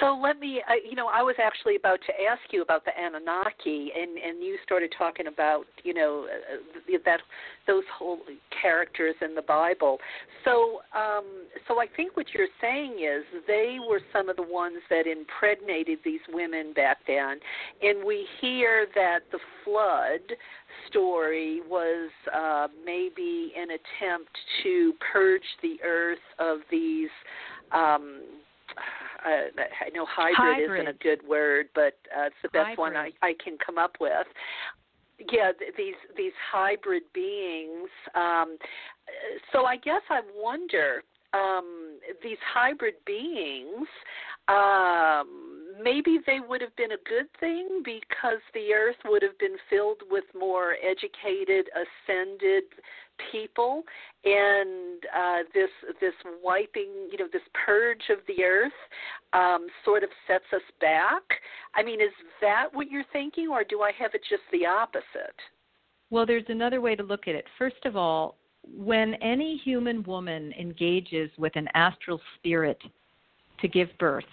So 0.00 0.18
let 0.20 0.40
me, 0.40 0.62
uh, 0.66 0.74
you 0.88 0.96
know, 0.96 1.08
I 1.12 1.22
was 1.22 1.34
actually 1.42 1.76
about 1.76 2.00
to 2.06 2.12
ask 2.24 2.40
you 2.52 2.62
about 2.62 2.84
the 2.86 2.92
Anunnaki, 2.98 3.92
and 3.94 4.16
and 4.16 4.42
you 4.42 4.56
started 4.64 4.92
talking 4.96 5.26
about, 5.26 5.66
you 5.84 5.92
know, 5.92 6.26
uh, 6.26 6.98
that 7.04 7.20
those 7.66 7.84
whole 7.96 8.18
characters 8.62 9.14
in 9.20 9.34
the 9.34 9.42
Bible. 9.42 9.98
So, 10.44 10.80
um, 10.96 11.24
so 11.68 11.80
I 11.80 11.86
think 11.96 12.16
what 12.16 12.26
you're 12.32 12.48
saying 12.60 12.92
is 13.00 13.24
they 13.46 13.76
were 13.86 14.00
some 14.12 14.30
of 14.30 14.36
the 14.36 14.42
ones 14.42 14.78
that 14.88 15.06
impregnated 15.06 15.98
these 16.02 16.20
women 16.32 16.72
back 16.72 16.98
then, 17.06 17.38
and 17.82 18.02
we 18.04 18.26
hear 18.40 18.86
that 18.94 19.20
the 19.32 19.38
flood 19.64 20.36
story 20.88 21.60
was 21.68 22.10
uh, 22.34 22.68
maybe 22.86 23.52
an 23.54 23.68
attempt 23.70 24.30
to 24.62 24.94
purge 25.12 25.42
the 25.62 25.76
earth 25.84 26.18
of 26.38 26.58
these. 26.70 27.10
Um, 27.72 28.22
uh, 29.24 29.62
I 29.86 29.90
know 29.90 30.06
hybrid, 30.08 30.36
hybrid, 30.36 30.80
isn't 30.80 30.88
a 30.88 30.98
good 30.98 31.26
word, 31.26 31.66
but 31.74 31.98
uh, 32.16 32.26
it's 32.26 32.36
the 32.42 32.48
best 32.48 32.70
hybrid. 32.70 32.78
one 32.78 32.96
I, 32.96 33.10
I 33.22 33.34
can 33.42 33.56
come 33.64 33.78
up 33.78 33.96
with. 34.00 34.26
Yeah, 35.32 35.52
th- 35.58 35.74
these 35.76 35.94
these 36.16 36.32
hybrid 36.50 37.02
beings. 37.12 37.88
Um, 38.14 38.56
so 39.52 39.64
I 39.64 39.76
guess 39.76 40.02
I 40.08 40.20
wonder 40.34 41.02
um, 41.32 41.98
these 42.22 42.38
hybrid 42.52 42.94
beings. 43.06 43.86
Um, 44.48 45.60
maybe 45.82 46.18
they 46.26 46.40
would 46.40 46.60
have 46.60 46.74
been 46.76 46.92
a 46.92 47.08
good 47.08 47.26
thing 47.38 47.82
because 47.84 48.40
the 48.54 48.72
earth 48.74 48.96
would 49.04 49.22
have 49.22 49.38
been 49.38 49.56
filled 49.68 50.02
with 50.10 50.24
more 50.38 50.74
educated, 50.82 51.66
ascended 51.74 52.64
people, 53.32 53.82
and 54.24 55.02
uh, 55.16 55.38
this 55.54 55.70
this 56.00 56.14
wiping, 56.42 57.08
you 57.10 57.18
know, 57.18 57.28
this 57.32 57.42
purge 57.66 58.02
of 58.10 58.18
the 58.26 58.42
earth 58.42 58.72
um, 59.32 59.66
sort 59.84 60.02
of 60.02 60.10
sets 60.26 60.44
us 60.54 60.62
back. 60.80 61.22
I 61.74 61.82
mean, 61.82 62.00
is 62.00 62.12
that 62.40 62.66
what 62.72 62.90
you're 62.90 63.04
thinking, 63.12 63.48
or 63.48 63.64
do 63.64 63.82
I 63.82 63.92
have 63.98 64.14
it 64.14 64.22
just 64.28 64.42
the 64.52 64.66
opposite? 64.66 65.36
Well, 66.10 66.26
there's 66.26 66.44
another 66.48 66.80
way 66.80 66.96
to 66.96 67.02
look 67.02 67.28
at 67.28 67.34
it. 67.34 67.44
First 67.56 67.84
of 67.84 67.96
all, 67.96 68.36
when 68.76 69.14
any 69.14 69.60
human 69.64 70.02
woman 70.02 70.52
engages 70.58 71.30
with 71.38 71.54
an 71.56 71.68
astral 71.74 72.20
spirit 72.36 72.78
to 73.60 73.68
give 73.68 73.88
birth, 73.98 74.24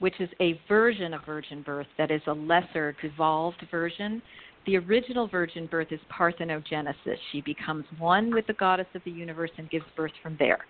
which 0.00 0.18
is 0.18 0.28
a 0.40 0.60
version 0.66 1.14
of 1.14 1.24
virgin 1.24 1.62
birth 1.62 1.86
that 1.98 2.10
is 2.10 2.22
a 2.26 2.32
lesser, 2.32 2.96
devolved 3.00 3.62
version. 3.70 4.20
The 4.66 4.76
original 4.76 5.26
virgin 5.26 5.66
birth 5.66 5.88
is 5.90 6.00
parthenogenesis. 6.10 7.16
She 7.32 7.40
becomes 7.40 7.84
one 7.98 8.32
with 8.32 8.46
the 8.46 8.52
goddess 8.54 8.86
of 8.94 9.02
the 9.04 9.10
universe 9.10 9.50
and 9.56 9.70
gives 9.70 9.86
birth 9.96 10.12
from 10.22 10.36
there. 10.38 10.66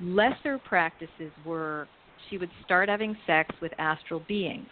Lesser 0.00 0.58
practices 0.58 1.30
were 1.44 1.86
she 2.30 2.38
would 2.38 2.50
start 2.64 2.88
having 2.88 3.16
sex 3.26 3.54
with 3.60 3.72
astral 3.78 4.20
beings. 4.28 4.68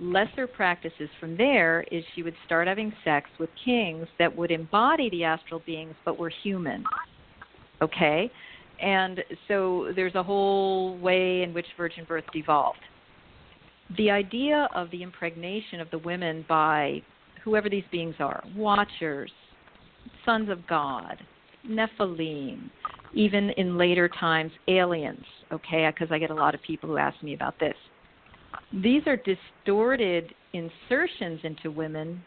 Lesser 0.00 0.46
practices 0.46 1.08
from 1.20 1.36
there 1.36 1.84
is 1.90 2.02
she 2.14 2.22
would 2.22 2.34
start 2.46 2.66
having 2.66 2.92
sex 3.04 3.28
with 3.38 3.48
kings 3.64 4.06
that 4.18 4.34
would 4.34 4.50
embody 4.50 5.08
the 5.10 5.24
astral 5.24 5.62
beings 5.64 5.94
but 6.04 6.18
were 6.18 6.30
human. 6.42 6.84
Okay? 7.80 8.30
And 8.82 9.20
so 9.46 9.92
there's 9.94 10.14
a 10.14 10.22
whole 10.22 10.98
way 10.98 11.42
in 11.42 11.54
which 11.54 11.66
virgin 11.76 12.04
birth 12.04 12.24
evolved. 12.34 12.80
The 13.96 14.10
idea 14.10 14.68
of 14.74 14.90
the 14.90 15.02
impregnation 15.02 15.80
of 15.80 15.90
the 15.90 15.98
women 15.98 16.44
by 16.48 17.02
whoever 17.44 17.68
these 17.68 17.84
beings 17.92 18.14
are 18.18 18.42
watchers, 18.56 19.30
sons 20.24 20.48
of 20.48 20.66
God, 20.66 21.18
Nephilim, 21.68 22.70
even 23.14 23.50
in 23.50 23.78
later 23.78 24.08
times, 24.08 24.52
aliens, 24.68 25.24
okay, 25.52 25.88
because 25.92 26.12
I 26.12 26.18
get 26.18 26.30
a 26.30 26.34
lot 26.34 26.54
of 26.54 26.62
people 26.62 26.88
who 26.88 26.96
ask 26.96 27.22
me 27.22 27.34
about 27.34 27.58
this. 27.60 27.74
These 28.72 29.02
are 29.06 29.16
distorted 29.16 30.34
insertions 30.52 31.40
into 31.44 31.70
women 31.70 32.22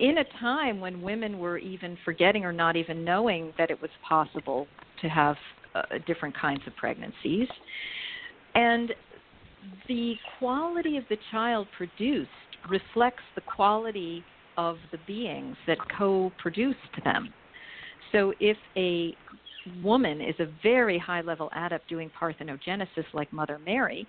in 0.00 0.18
a 0.18 0.24
time 0.40 0.80
when 0.80 1.02
women 1.02 1.38
were 1.38 1.58
even 1.58 1.96
forgetting 2.04 2.44
or 2.44 2.52
not 2.52 2.76
even 2.76 3.04
knowing 3.04 3.52
that 3.58 3.70
it 3.70 3.80
was 3.80 3.90
possible 4.08 4.66
to 5.02 5.08
have 5.08 5.36
uh, 5.74 5.82
different 6.06 6.36
kinds 6.36 6.62
of 6.66 6.74
pregnancies. 6.76 7.48
And 8.54 8.92
the 9.88 10.14
quality 10.38 10.96
of 10.96 11.04
the 11.10 11.16
child 11.30 11.66
produced 11.76 12.30
reflects 12.68 13.22
the 13.34 13.40
quality 13.40 14.24
of 14.56 14.76
the 14.92 14.98
beings 15.06 15.56
that 15.66 15.78
co 15.96 16.32
produced 16.38 16.78
them. 17.04 17.32
So 18.12 18.32
if 18.40 18.56
a 18.76 19.14
woman 19.82 20.20
is 20.20 20.34
a 20.38 20.48
very 20.62 20.98
high 20.98 21.20
level 21.20 21.50
adept 21.54 21.88
doing 21.88 22.10
parthenogenesis 22.20 23.04
like 23.12 23.32
Mother 23.32 23.58
Mary, 23.64 24.06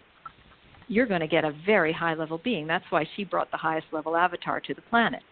you're 0.88 1.06
going 1.06 1.22
to 1.22 1.28
get 1.28 1.46
a 1.46 1.54
very 1.66 1.94
high 1.94 2.16
level 2.16 2.40
being. 2.44 2.68
That's 2.68 2.86
why 2.90 3.08
she 3.16 3.24
brought 3.24 3.50
the 3.52 3.58
highest 3.58 3.88
level 3.92 4.16
avatar 4.16 4.60
to 4.60 4.74
the 4.74 4.82
planet. 4.82 5.24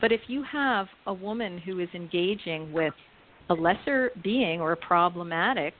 But 0.00 0.12
if 0.12 0.20
you 0.28 0.44
have 0.44 0.86
a 1.06 1.12
woman 1.12 1.58
who 1.58 1.80
is 1.80 1.88
engaging 1.94 2.72
with 2.72 2.94
a 3.50 3.54
lesser 3.54 4.12
being 4.22 4.60
or 4.60 4.72
a 4.72 4.76
problematic 4.76 5.74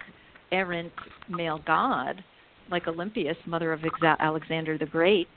errant 0.51 0.93
male 1.29 1.61
god, 1.67 2.25
like 2.71 2.89
Olympias, 2.89 3.37
mother 3.47 3.73
of 3.73 3.81
Alexander 4.21 4.77
the 4.77 4.87
Great, 4.87 5.29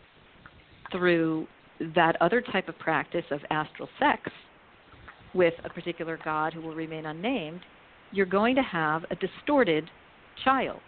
through 0.92 1.48
that 1.96 2.16
other 2.22 2.42
type 2.42 2.70
of 2.70 2.78
practice 2.78 3.26
of 3.32 3.42
astral 3.50 3.90
sex 4.00 4.30
with 5.34 5.54
a 5.64 5.70
particular 5.70 6.20
god 6.24 6.54
who 6.54 6.62
will 6.62 6.76
remain 6.76 7.06
unnamed, 7.06 7.62
you're 8.12 8.26
going 8.26 8.56
to 8.56 8.62
have 8.62 9.04
a 9.10 9.16
distorted 9.16 9.90
child. 10.44 10.80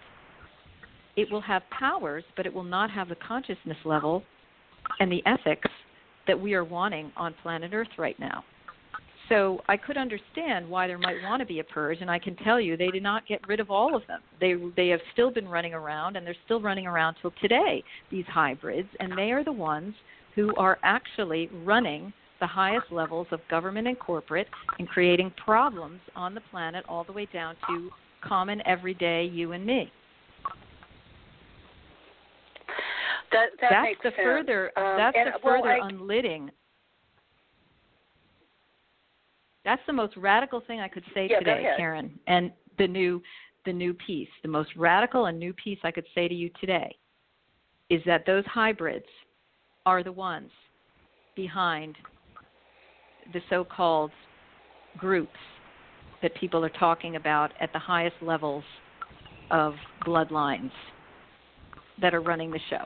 It 1.16 1.32
will 1.32 1.41
have 1.41 1.62
powers, 1.70 2.24
but 2.36 2.45
it 2.45 2.54
will 2.54 2.64
not 2.64 2.91
have 2.91 3.10
the 3.10 3.16
consciousness 3.16 3.78
level 3.86 4.24
and 4.99 5.12
the 5.12 5.24
ethics 5.26 5.70
that 6.28 6.39
we 6.39 6.54
are 6.54 6.64
wanting 6.64 7.12
on 7.16 7.34
planet 7.41 7.72
Earth 7.74 7.88
right 7.97 8.20
now. 8.20 8.43
So 9.30 9.61
I 9.69 9.78
could 9.78 9.97
understand 9.97 10.69
why 10.69 10.88
there 10.88 10.97
might 10.97 11.21
want 11.24 11.39
to 11.39 11.45
be 11.45 11.59
a 11.59 11.63
purge, 11.63 11.99
and 12.01 12.11
I 12.11 12.19
can 12.19 12.36
tell 12.38 12.59
you 12.59 12.76
they 12.76 12.89
did 12.89 13.03
not 13.03 13.26
get 13.26 13.45
rid 13.47 13.59
of 13.59 13.71
all 13.71 13.95
of 13.95 14.05
them. 14.07 14.21
They 14.39 14.55
they 14.76 14.89
have 14.89 14.99
still 15.13 15.32
been 15.32 15.47
running 15.47 15.74
around, 15.74 16.17
and 16.17 16.28
they're 16.28 16.36
still 16.45 16.61
running 16.61 16.88
around 16.88 17.15
till 17.21 17.32
today. 17.41 17.84
These 18.11 18.26
hybrids, 18.28 18.89
and 18.99 19.17
they 19.17 19.32
are 19.32 19.43
the 19.43 19.51
ones 19.51 19.95
who 20.36 20.53
are 20.55 20.78
actually 20.84 21.49
running 21.63 22.11
the 22.39 22.47
highest 22.47 22.91
levels 22.91 23.28
of 23.32 23.39
government 23.49 23.88
and 23.88 23.97
corporate 23.97 24.47
and 24.78 24.88
creating 24.89 25.32
problems 25.38 26.01
on 26.15 26.36
the 26.36 26.41
planet, 26.51 26.84
all 26.89 27.05
the 27.05 27.13
way 27.13 27.28
down 27.32 27.55
to 27.69 27.89
common 28.21 28.61
everyday 28.65 29.24
you 29.26 29.53
and 29.53 29.65
me. 29.65 29.91
That, 33.32 33.47
that 33.61 33.67
that's 33.71 33.84
makes 33.84 33.99
the 34.03 34.09
sense. 34.09 34.15
further 34.24 34.71
um, 34.78 34.97
that's 34.97 35.15
the 35.15 35.39
further 35.41 35.61
well, 35.61 35.84
I, 35.84 35.88
unlitting. 35.88 36.51
That's 39.66 39.82
the 39.88 39.93
most 39.93 40.16
radical 40.18 40.61
thing 40.61 40.80
I 40.80 40.88
could 40.88 41.03
say 41.14 41.28
yeah, 41.30 41.39
today, 41.39 41.74
Karen. 41.78 42.20
And 42.28 42.51
the 42.78 42.88
new 42.88 43.22
the 43.66 43.74
new 43.74 43.93
piece, 43.93 44.28
the 44.41 44.49
most 44.49 44.72
radical 44.76 45.28
and 45.28 45.39
new 45.39 45.53
piece 45.53 45.80
I 45.84 45.91
could 45.91 46.05
say 46.14 46.28
to 46.28 46.34
you 46.36 46.49
today 46.59 46.93
is 47.89 48.01
that 48.05 48.26
those 48.26 48.43
hybrids 48.45 49.05
are 49.86 50.03
the 50.03 50.11
ones 50.11 50.51
behind 51.36 51.95
the 53.32 53.39
so-called 53.49 54.11
groups 54.97 55.32
that 56.22 56.36
people 56.36 56.64
are 56.64 56.70
talking 56.70 57.16
about 57.16 57.51
at 57.61 57.72
the 57.72 57.80
highest 57.80 58.16
levels 58.22 58.64
of 59.51 59.76
bloodlines 60.05 60.72
that 62.01 62.14
are 62.14 62.22
running 62.22 62.51
the 62.51 62.59
show. 62.70 62.86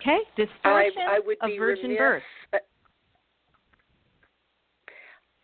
Okay, 0.00 0.18
distortion 0.36 1.02
I, 1.08 1.16
I 1.16 1.20
would 1.24 1.38
of 1.40 1.50
virgin 1.58 1.84
remiss, 1.84 1.98
birth. 1.98 2.22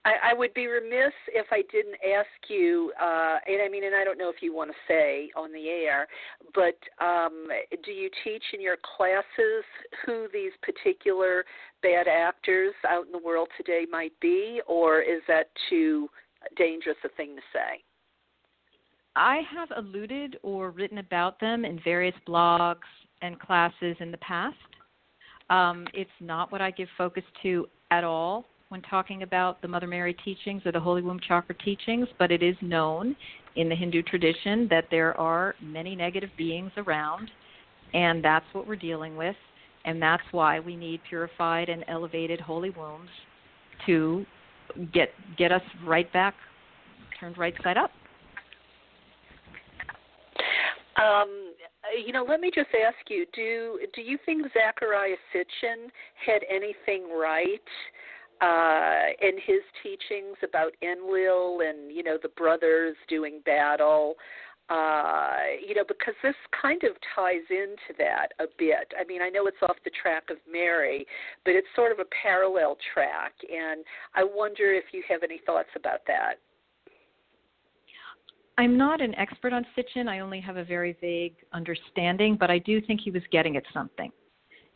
I, 0.04 0.30
I 0.30 0.34
would 0.34 0.54
be 0.54 0.66
remiss 0.66 1.12
if 1.28 1.46
I 1.50 1.62
didn't 1.70 1.96
ask 2.16 2.48
you, 2.48 2.92
uh, 3.00 3.36
and 3.46 3.60
I 3.62 3.68
mean, 3.68 3.84
and 3.84 3.94
I 3.94 4.02
don't 4.02 4.16
know 4.16 4.30
if 4.30 4.40
you 4.40 4.54
want 4.54 4.70
to 4.70 4.76
say 4.88 5.30
on 5.36 5.52
the 5.52 5.68
air, 5.68 6.06
but 6.54 6.78
um, 7.04 7.48
do 7.84 7.92
you 7.92 8.08
teach 8.24 8.42
in 8.54 8.62
your 8.62 8.76
classes 8.96 9.64
who 10.06 10.26
these 10.32 10.52
particular 10.62 11.44
bad 11.82 12.08
actors 12.08 12.72
out 12.88 13.06
in 13.06 13.12
the 13.12 13.18
world 13.18 13.48
today 13.58 13.84
might 13.90 14.18
be, 14.20 14.62
or 14.66 15.02
is 15.02 15.20
that 15.28 15.48
too 15.68 16.08
dangerous 16.56 16.96
a 17.04 17.08
thing 17.10 17.36
to 17.36 17.42
say? 17.52 17.82
I 19.16 19.42
have 19.54 19.68
alluded 19.76 20.38
or 20.42 20.70
written 20.70 20.98
about 20.98 21.38
them 21.40 21.66
in 21.66 21.78
various 21.84 22.14
blogs 22.26 22.78
and 23.20 23.38
classes 23.38 23.96
in 24.00 24.10
the 24.10 24.18
past. 24.18 24.56
Um, 25.50 25.86
it's 25.92 26.10
not 26.20 26.50
what 26.52 26.62
I 26.62 26.70
give 26.70 26.88
focus 26.96 27.24
to 27.42 27.66
at 27.90 28.04
all 28.04 28.46
when 28.70 28.80
talking 28.82 29.24
about 29.24 29.60
the 29.62 29.68
Mother 29.68 29.88
Mary 29.88 30.14
teachings 30.24 30.62
or 30.64 30.70
the 30.70 30.78
Holy 30.78 31.02
Womb 31.02 31.18
Chakra 31.26 31.56
teachings, 31.56 32.06
but 32.20 32.30
it 32.30 32.40
is 32.40 32.54
known 32.62 33.16
in 33.56 33.68
the 33.68 33.74
Hindu 33.74 34.00
tradition 34.02 34.68
that 34.70 34.84
there 34.92 35.18
are 35.18 35.56
many 35.60 35.96
negative 35.96 36.30
beings 36.38 36.70
around, 36.76 37.32
and 37.94 38.24
that's 38.24 38.44
what 38.52 38.68
we're 38.68 38.76
dealing 38.76 39.16
with, 39.16 39.34
and 39.84 40.00
that's 40.00 40.22
why 40.30 40.60
we 40.60 40.76
need 40.76 41.00
purified 41.08 41.68
and 41.68 41.84
elevated 41.88 42.40
holy 42.40 42.70
wombs 42.70 43.10
to 43.86 44.24
get 44.94 45.08
get 45.36 45.50
us 45.50 45.62
right 45.84 46.10
back 46.12 46.34
turned 47.18 47.36
right 47.38 47.54
side 47.64 47.76
up. 47.76 47.90
Um, 50.96 51.54
you 52.06 52.12
know, 52.12 52.24
let 52.28 52.40
me 52.40 52.52
just 52.54 52.68
ask 52.86 52.98
you: 53.08 53.26
Do 53.34 53.80
do 53.96 54.00
you 54.00 54.16
think 54.24 54.46
Zecharia 54.46 55.16
Sitchin 55.34 55.88
had 56.24 56.42
anything 56.48 57.08
right 57.18 57.60
uh, 58.40 59.12
in 59.20 59.36
his 59.44 59.60
teachings 59.82 60.36
about 60.42 60.72
Enlil 60.82 61.60
and 61.60 61.94
you 61.94 62.02
know 62.02 62.18
the 62.22 62.30
brothers 62.30 62.96
doing 63.08 63.40
battle? 63.44 64.14
Uh, 64.68 65.58
you 65.66 65.74
know, 65.74 65.82
because 65.88 66.14
this 66.22 66.36
kind 66.62 66.80
of 66.84 66.92
ties 67.16 67.42
into 67.50 67.92
that 67.98 68.28
a 68.38 68.44
bit. 68.56 68.92
I 68.98 69.04
mean, 69.04 69.20
I 69.20 69.28
know 69.28 69.48
it's 69.48 69.56
off 69.64 69.74
the 69.82 69.90
track 70.00 70.30
of 70.30 70.36
Mary, 70.50 71.04
but 71.44 71.54
it's 71.54 71.66
sort 71.74 71.90
of 71.90 71.98
a 71.98 72.04
parallel 72.22 72.76
track, 72.94 73.32
and 73.50 73.84
I 74.14 74.22
wonder 74.22 74.72
if 74.72 74.84
you 74.92 75.02
have 75.08 75.24
any 75.24 75.40
thoughts 75.44 75.70
about 75.74 76.00
that. 76.06 76.34
I'm 78.58 78.76
not 78.76 79.00
an 79.00 79.14
expert 79.16 79.52
on 79.52 79.66
Sitchin. 79.76 80.06
I 80.06 80.20
only 80.20 80.38
have 80.40 80.56
a 80.56 80.64
very 80.64 80.96
vague 81.00 81.34
understanding, 81.52 82.36
but 82.38 82.50
I 82.50 82.58
do 82.58 82.80
think 82.80 83.00
he 83.00 83.10
was 83.10 83.22
getting 83.32 83.56
at 83.56 83.64
something. 83.72 84.12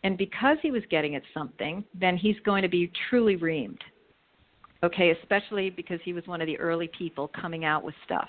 And 0.05 0.19
because 0.19 0.59
he 0.61 0.71
was 0.71 0.83
getting 0.91 1.17
at 1.17 1.23
something, 1.33 1.83
then 1.99 2.17
he's 2.17 2.37
going 2.45 2.63
to 2.63 2.69
be 2.69 2.93
truly 3.09 3.37
reamed. 3.37 3.81
Okay, 4.85 5.13
especially 5.23 5.71
because 5.71 5.99
he 6.05 6.13
was 6.13 6.27
one 6.27 6.43
of 6.43 6.47
the 6.47 6.59
early 6.59 6.91
people 6.97 7.31
coming 7.41 7.65
out 7.65 7.83
with 7.83 7.95
stuff. 8.05 8.29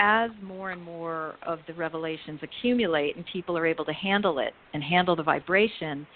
As 0.00 0.30
more 0.42 0.70
and 0.70 0.80
more 0.80 1.34
of 1.46 1.58
the 1.66 1.74
revelations 1.74 2.40
accumulate 2.42 3.16
and 3.16 3.26
people 3.30 3.58
are 3.58 3.66
able 3.66 3.84
to 3.84 3.92
handle 3.92 4.38
it 4.38 4.54
and 4.72 4.82
handle 4.82 5.14
the 5.14 5.22
vibration, 5.22 6.06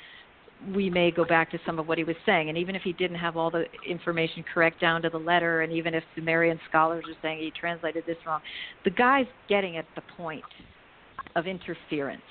we 0.74 0.88
may 0.88 1.10
go 1.10 1.26
back 1.26 1.50
to 1.50 1.58
some 1.66 1.78
of 1.78 1.86
what 1.86 1.98
he 1.98 2.04
was 2.04 2.16
saying. 2.24 2.48
And 2.48 2.56
even 2.56 2.74
if 2.74 2.80
he 2.82 2.94
didn't 2.94 3.18
have 3.18 3.36
all 3.36 3.50
the 3.50 3.66
information 3.86 4.44
correct 4.54 4.80
down 4.80 5.02
to 5.02 5.10
the 5.10 5.18
letter, 5.18 5.60
and 5.60 5.72
even 5.74 5.92
if 5.92 6.04
Sumerian 6.14 6.58
scholars 6.70 7.04
are 7.06 7.16
saying 7.20 7.40
he 7.40 7.50
translated 7.50 8.04
this 8.06 8.16
wrong, 8.24 8.40
the 8.84 8.90
guy's 8.90 9.26
getting 9.46 9.76
at 9.76 9.84
the 9.94 10.02
point 10.16 10.44
of 11.36 11.46
interference 11.46 12.22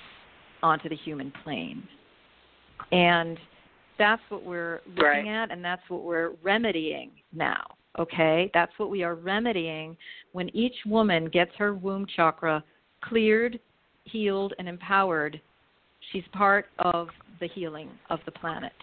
onto 0.63 0.89
the 0.89 0.95
human 0.95 1.31
plane. 1.43 1.87
And 2.91 3.37
that's 3.97 4.21
what 4.29 4.43
we're 4.43 4.81
looking 4.87 5.03
right. 5.03 5.27
at, 5.27 5.51
and 5.51 5.63
that's 5.63 5.83
what 5.87 6.03
we're 6.03 6.31
remedying 6.41 7.11
now. 7.33 7.63
Okay? 7.99 8.49
That's 8.53 8.71
what 8.77 8.89
we 8.89 9.03
are 9.03 9.15
remedying 9.15 9.97
when 10.31 10.49
each 10.55 10.75
woman 10.85 11.27
gets 11.27 11.51
her 11.57 11.73
womb 11.73 12.05
chakra 12.15 12.63
cleared, 13.03 13.59
healed, 14.05 14.53
and 14.59 14.67
empowered. 14.67 15.39
She's 16.11 16.23
part 16.33 16.67
of 16.79 17.09
the 17.39 17.47
healing 17.47 17.89
of 18.09 18.19
the 18.25 18.31
planet. 18.31 18.73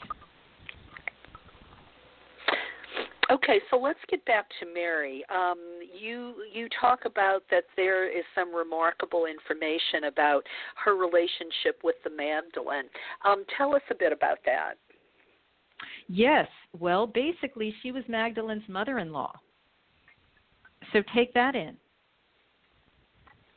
Okay, 3.31 3.61
so 3.71 3.77
let's 3.77 3.99
get 4.09 4.25
back 4.25 4.47
to 4.61 4.67
Mary. 4.73 5.23
Um, 5.29 5.59
you 5.99 6.35
you 6.53 6.67
talk 6.81 7.01
about 7.05 7.43
that 7.51 7.65
there 7.77 8.09
is 8.09 8.25
some 8.35 8.55
remarkable 8.55 9.27
information 9.27 10.05
about 10.09 10.43
her 10.83 10.97
relationship 10.97 11.81
with 11.85 11.97
the 12.05 12.11
Magdalene. 12.11 12.89
Um, 13.27 13.45
tell 13.57 13.75
us 13.75 13.83
a 13.91 13.95
bit 13.95 14.13
about 14.13 14.39
that. 14.47 14.75
Yes. 16.09 16.49
Well, 16.79 17.07
basically, 17.07 17.75
she 17.83 17.93
was 17.93 18.03
Magdalene's 18.09 18.67
mother-in-law. 18.67 19.33
So 20.93 21.03
take 21.15 21.35
that 21.35 21.55
in. 21.55 21.77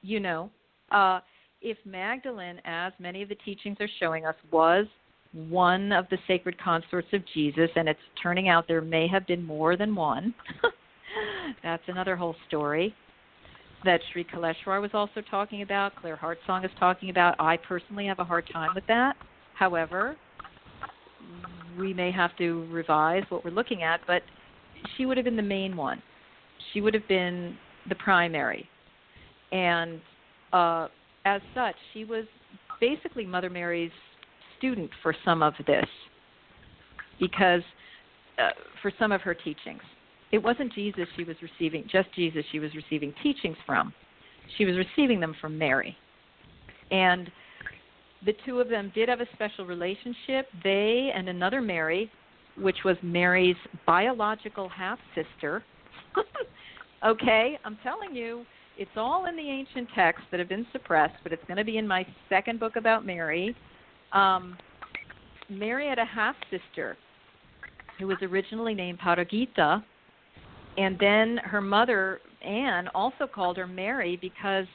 You 0.01 0.19
know, 0.19 0.51
uh, 0.91 1.21
if 1.61 1.77
Magdalene, 1.85 2.59
as 2.65 2.91
many 2.99 3.21
of 3.21 3.29
the 3.29 3.35
teachings 3.35 3.77
are 3.79 3.89
showing 3.99 4.25
us, 4.25 4.35
was 4.51 4.85
one 5.33 5.91
of 5.91 6.05
the 6.09 6.17
sacred 6.27 6.61
consorts 6.61 7.07
of 7.13 7.21
Jesus, 7.33 7.69
and 7.75 7.87
it's 7.87 7.99
turning 8.21 8.49
out 8.49 8.67
there 8.67 8.81
may 8.81 9.07
have 9.07 9.25
been 9.27 9.43
more 9.43 9.77
than 9.77 9.95
one. 9.95 10.33
That's 11.63 11.83
another 11.87 12.15
whole 12.15 12.35
story 12.47 12.93
that 13.83 13.99
Sri 14.11 14.23
Kaleshwar 14.23 14.81
was 14.81 14.91
also 14.93 15.21
talking 15.29 15.61
about, 15.61 15.95
Claire 15.95 16.17
Hartsong 16.21 16.65
is 16.65 16.71
talking 16.79 17.09
about. 17.09 17.35
I 17.39 17.57
personally 17.57 18.05
have 18.05 18.19
a 18.19 18.23
hard 18.23 18.47
time 18.51 18.71
with 18.75 18.85
that. 18.87 19.15
However, 19.55 20.15
we 21.79 21.93
may 21.93 22.11
have 22.11 22.35
to 22.37 22.67
revise 22.71 23.23
what 23.29 23.43
we're 23.43 23.51
looking 23.51 23.83
at, 23.83 24.01
but 24.05 24.21
she 24.95 25.05
would 25.05 25.17
have 25.17 25.23
been 25.23 25.35
the 25.35 25.41
main 25.41 25.75
one. 25.75 26.01
She 26.73 26.81
would 26.81 26.93
have 26.93 27.07
been 27.07 27.55
the 27.89 27.95
primary. 27.95 28.67
And 29.51 29.99
uh, 30.53 30.87
as 31.25 31.41
such, 31.55 31.75
she 31.93 32.05
was 32.05 32.25
basically 32.79 33.25
Mother 33.25 33.49
Mary's 33.49 33.91
student 34.61 34.91
for 35.01 35.15
some 35.25 35.41
of 35.41 35.53
this 35.65 35.85
because 37.19 37.61
uh, 38.37 38.49
for 38.81 38.91
some 38.99 39.11
of 39.11 39.21
her 39.21 39.33
teachings. 39.33 39.81
It 40.31 40.41
wasn't 40.41 40.73
Jesus 40.73 41.07
she 41.17 41.23
was 41.23 41.35
receiving, 41.41 41.83
just 41.91 42.07
Jesus 42.15 42.45
she 42.51 42.59
was 42.59 42.71
receiving 42.73 43.13
teachings 43.21 43.57
from. 43.65 43.93
She 44.57 44.65
was 44.65 44.77
receiving 44.77 45.19
them 45.19 45.35
from 45.41 45.57
Mary. 45.57 45.97
And 46.89 47.29
the 48.25 48.33
two 48.45 48.59
of 48.59 48.69
them 48.69 48.91
did 48.95 49.09
have 49.09 49.19
a 49.19 49.27
special 49.33 49.65
relationship. 49.65 50.47
They 50.63 51.11
and 51.13 51.27
another 51.27 51.61
Mary, 51.61 52.09
which 52.57 52.77
was 52.85 52.95
Mary's 53.01 53.57
biological 53.85 54.69
half 54.69 54.99
sister. 55.15 55.63
okay, 57.05 57.59
I'm 57.65 57.77
telling 57.83 58.15
you, 58.15 58.45
it's 58.77 58.91
all 58.95 59.25
in 59.25 59.35
the 59.35 59.49
ancient 59.49 59.89
texts 59.95 60.25
that 60.31 60.39
have 60.39 60.49
been 60.49 60.65
suppressed, 60.71 61.15
but 61.23 61.33
it's 61.33 61.43
going 61.47 61.57
to 61.57 61.65
be 61.65 61.77
in 61.77 61.87
my 61.87 62.05
second 62.29 62.59
book 62.59 62.75
about 62.77 63.05
Mary. 63.05 63.55
Um, 64.13 64.57
Mary 65.49 65.87
had 65.87 65.99
a 65.99 66.05
half 66.05 66.35
sister 66.49 66.97
who 67.99 68.07
was 68.07 68.17
originally 68.21 68.73
named 68.73 68.99
Paragita, 68.99 69.83
and 70.77 70.97
then 70.99 71.37
her 71.43 71.61
mother 71.61 72.21
Anne 72.43 72.87
also 72.95 73.27
called 73.27 73.57
her 73.57 73.67
Mary 73.67 74.17
because 74.21 74.65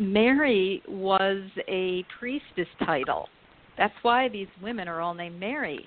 Mary 0.00 0.82
was 0.88 1.42
a 1.68 2.04
priestess 2.18 2.68
title. 2.84 3.28
That's 3.76 3.94
why 4.02 4.28
these 4.28 4.48
women 4.62 4.88
are 4.88 5.00
all 5.00 5.14
named 5.14 5.38
Mary. 5.38 5.86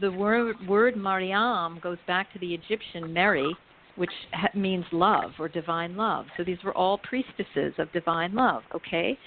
The 0.00 0.12
word, 0.12 0.56
word 0.68 0.96
Mariam 0.96 1.80
goes 1.82 1.98
back 2.06 2.32
to 2.34 2.38
the 2.38 2.54
Egyptian 2.54 3.12
Mary, 3.12 3.56
which 3.96 4.12
ha- 4.32 4.48
means 4.54 4.84
love 4.92 5.32
or 5.38 5.48
divine 5.48 5.96
love. 5.96 6.26
So 6.36 6.44
these 6.44 6.58
were 6.64 6.76
all 6.76 6.98
priestesses 6.98 7.74
of 7.78 7.90
divine 7.92 8.34
love, 8.34 8.62
okay? 8.74 9.18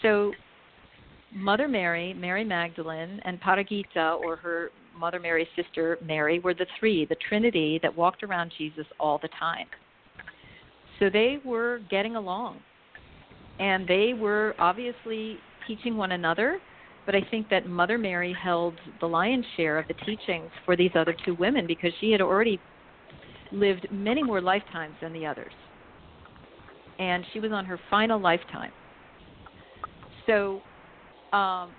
So 0.00 0.32
Mother 1.34 1.66
Mary, 1.66 2.14
Mary 2.14 2.44
Magdalene, 2.44 3.20
and 3.24 3.40
Paragita, 3.40 4.20
or 4.20 4.36
her 4.36 4.70
Mother 4.96 5.18
Mary's 5.18 5.48
sister 5.56 5.98
Mary, 6.04 6.38
were 6.38 6.54
the 6.54 6.66
three, 6.78 7.06
the 7.06 7.16
Trinity 7.28 7.78
that 7.82 7.96
walked 7.96 8.22
around 8.22 8.52
Jesus 8.58 8.86
all 9.00 9.18
the 9.22 9.28
time. 9.38 9.66
So 10.98 11.08
they 11.10 11.38
were 11.44 11.80
getting 11.90 12.16
along. 12.16 12.58
And 13.58 13.86
they 13.88 14.12
were 14.12 14.54
obviously 14.58 15.38
teaching 15.66 15.96
one 15.96 16.12
another, 16.12 16.58
but 17.06 17.14
I 17.14 17.20
think 17.30 17.48
that 17.48 17.66
Mother 17.66 17.98
Mary 17.98 18.34
held 18.40 18.74
the 19.00 19.06
lion's 19.06 19.46
share 19.56 19.78
of 19.78 19.88
the 19.88 19.94
teachings 20.04 20.50
for 20.64 20.76
these 20.76 20.90
other 20.94 21.14
two 21.24 21.34
women 21.34 21.66
because 21.66 21.92
she 22.00 22.10
had 22.10 22.20
already 22.20 22.60
lived 23.50 23.88
many 23.90 24.22
more 24.22 24.40
lifetimes 24.40 24.94
than 25.00 25.12
the 25.12 25.26
others. 25.26 25.52
And 26.98 27.24
she 27.32 27.40
was 27.40 27.52
on 27.52 27.64
her 27.64 27.80
final 27.90 28.20
lifetime. 28.20 28.72
So 30.26 30.60
um, 31.32 31.70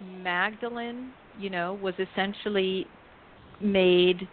Magdalene, 0.00 1.12
you 1.38 1.50
know, 1.50 1.78
was 1.82 1.94
essentially 1.98 2.86
made 3.60 4.28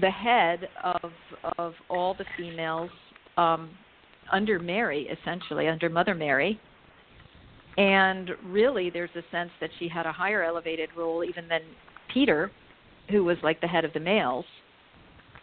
the 0.00 0.10
head 0.10 0.68
of 0.84 1.10
of 1.58 1.74
all 1.88 2.14
the 2.14 2.24
females 2.36 2.90
um, 3.36 3.70
under 4.32 4.58
Mary, 4.58 5.08
essentially 5.08 5.68
under 5.68 5.88
Mother 5.88 6.14
Mary. 6.14 6.60
And 7.78 8.30
really, 8.46 8.90
there's 8.90 9.10
a 9.14 9.22
sense 9.30 9.50
that 9.60 9.70
she 9.78 9.88
had 9.88 10.04
a 10.04 10.12
higher 10.12 10.42
elevated 10.42 10.90
role 10.96 11.22
even 11.22 11.48
than 11.48 11.60
Peter, 12.12 12.50
who 13.08 13.24
was 13.24 13.36
like 13.42 13.60
the 13.60 13.68
head 13.68 13.84
of 13.84 13.92
the 13.92 14.00
males. 14.00 14.44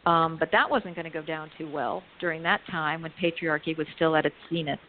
Um, 0.05 0.37
but 0.39 0.49
that 0.51 0.69
wasn't 0.69 0.95
going 0.95 1.05
to 1.05 1.11
go 1.11 1.23
down 1.23 1.49
too 1.57 1.71
well 1.71 2.03
during 2.19 2.43
that 2.43 2.61
time 2.69 3.01
when 3.01 3.11
patriarchy 3.21 3.75
was 3.75 3.87
still 3.95 4.15
at 4.15 4.25
its 4.25 4.35
zenith. 4.51 4.79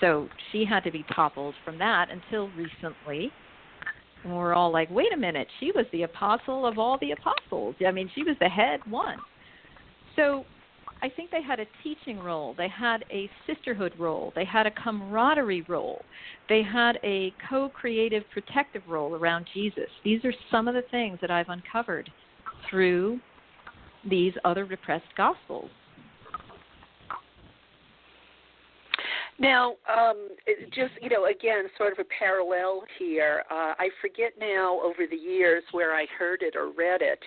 So 0.00 0.28
she 0.50 0.64
had 0.64 0.82
to 0.84 0.90
be 0.90 1.04
toppled 1.14 1.54
from 1.64 1.78
that 1.78 2.08
until 2.10 2.48
recently. 2.50 3.30
And 4.24 4.36
we're 4.36 4.54
all 4.54 4.72
like, 4.72 4.90
wait 4.90 5.12
a 5.12 5.16
minute, 5.16 5.48
she 5.60 5.72
was 5.72 5.86
the 5.92 6.02
apostle 6.02 6.66
of 6.66 6.78
all 6.78 6.98
the 7.00 7.12
apostles. 7.12 7.74
I 7.86 7.90
mean, 7.90 8.10
she 8.14 8.22
was 8.22 8.36
the 8.40 8.48
head 8.48 8.80
one. 8.88 9.18
So 10.16 10.44
I 11.02 11.08
think 11.08 11.30
they 11.30 11.42
had 11.42 11.60
a 11.60 11.66
teaching 11.82 12.18
role, 12.18 12.54
they 12.56 12.68
had 12.68 13.04
a 13.10 13.30
sisterhood 13.46 13.94
role, 13.98 14.32
they 14.36 14.44
had 14.44 14.66
a 14.66 14.70
camaraderie 14.70 15.64
role, 15.66 16.02
they 16.48 16.62
had 16.62 16.98
a 17.02 17.32
co 17.48 17.70
creative 17.70 18.24
protective 18.32 18.82
role 18.86 19.14
around 19.14 19.46
Jesus. 19.54 19.88
These 20.04 20.24
are 20.24 20.34
some 20.50 20.68
of 20.68 20.74
the 20.74 20.84
things 20.90 21.18
that 21.22 21.30
I've 21.30 21.48
uncovered 21.48 22.10
through 22.68 23.18
these 24.08 24.34
other 24.44 24.66
repressed 24.66 25.14
gospels. 25.16 25.70
Now, 29.40 29.76
um, 29.88 30.28
just 30.66 30.92
you 31.00 31.08
know, 31.08 31.24
again, 31.24 31.64
sort 31.78 31.92
of 31.92 31.98
a 31.98 32.08
parallel 32.18 32.84
here. 32.98 33.42
Uh, 33.50 33.72
I 33.78 33.88
forget 34.00 34.32
now 34.38 34.80
over 34.82 35.06
the 35.10 35.16
years 35.16 35.62
where 35.72 35.94
I 35.94 36.06
heard 36.18 36.42
it 36.42 36.54
or 36.54 36.70
read 36.70 37.00
it, 37.00 37.20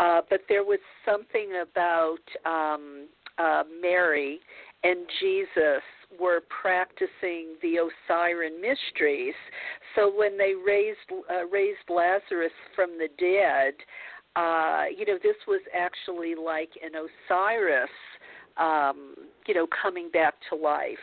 uh, 0.00 0.22
but 0.28 0.40
there 0.48 0.64
was 0.64 0.80
something 1.04 1.62
about 1.62 2.18
um, 2.44 3.06
uh, 3.38 3.62
Mary 3.80 4.40
and 4.84 5.06
Jesus 5.20 5.82
were 6.20 6.42
practicing 6.60 7.54
the 7.62 7.78
Osirian 7.78 8.60
mysteries. 8.60 9.34
So 9.94 10.12
when 10.14 10.36
they 10.36 10.54
raised 10.54 10.98
uh, 11.30 11.46
raised 11.46 11.88
Lazarus 11.88 12.52
from 12.74 12.98
the 12.98 13.08
dead, 13.18 13.74
uh, 14.36 14.84
you 14.96 15.06
know, 15.06 15.18
this 15.22 15.36
was 15.46 15.60
actually 15.76 16.34
like 16.34 16.70
an 16.82 16.92
Osiris, 16.94 17.90
um, 18.56 19.14
you 19.46 19.54
know, 19.54 19.66
coming 19.82 20.10
back 20.10 20.34
to 20.50 20.56
life. 20.56 20.98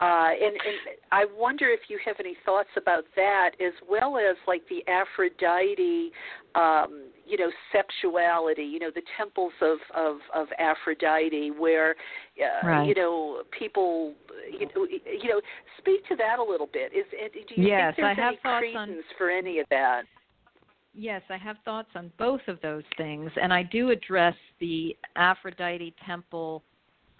Uh, 0.00 0.30
and, 0.32 0.54
and 0.54 0.98
I 1.12 1.26
wonder 1.36 1.68
if 1.68 1.80
you 1.88 1.98
have 2.04 2.16
any 2.18 2.36
thoughts 2.44 2.70
about 2.76 3.04
that, 3.14 3.50
as 3.64 3.72
well 3.88 4.16
as 4.16 4.36
like 4.48 4.62
the 4.68 4.82
Aphrodite, 4.90 6.10
um, 6.56 7.04
you 7.24 7.38
know, 7.38 7.50
sexuality. 7.70 8.64
You 8.64 8.80
know, 8.80 8.90
the 8.92 9.02
temples 9.16 9.52
of 9.60 9.78
of, 9.94 10.16
of 10.34 10.48
Aphrodite, 10.58 11.52
where 11.52 11.94
uh, 12.40 12.66
right. 12.66 12.88
you 12.88 12.94
know 12.94 13.42
people, 13.56 14.14
you 14.50 14.66
know, 14.74 14.86
you 14.90 15.28
know, 15.28 15.40
speak 15.78 16.04
to 16.08 16.16
that 16.16 16.40
a 16.40 16.42
little 16.42 16.68
bit. 16.72 16.92
Is 16.92 17.04
do 17.12 17.54
you 17.54 17.68
yes, 17.68 17.94
think 17.94 18.04
there's 18.04 18.18
I 18.18 18.20
have 18.20 18.34
any 18.44 18.72
credence 18.72 19.04
on, 19.08 19.16
for 19.16 19.30
any 19.30 19.60
of 19.60 19.66
that? 19.70 20.02
Yes, 20.94 21.22
I 21.30 21.38
have 21.38 21.56
thoughts 21.64 21.88
on 21.94 22.12
both 22.18 22.42
of 22.48 22.60
those 22.60 22.82
things, 22.98 23.30
and 23.40 23.52
I 23.52 23.62
do 23.62 23.90
address 23.90 24.34
the 24.60 24.96
Aphrodite 25.16 25.94
temple 26.04 26.62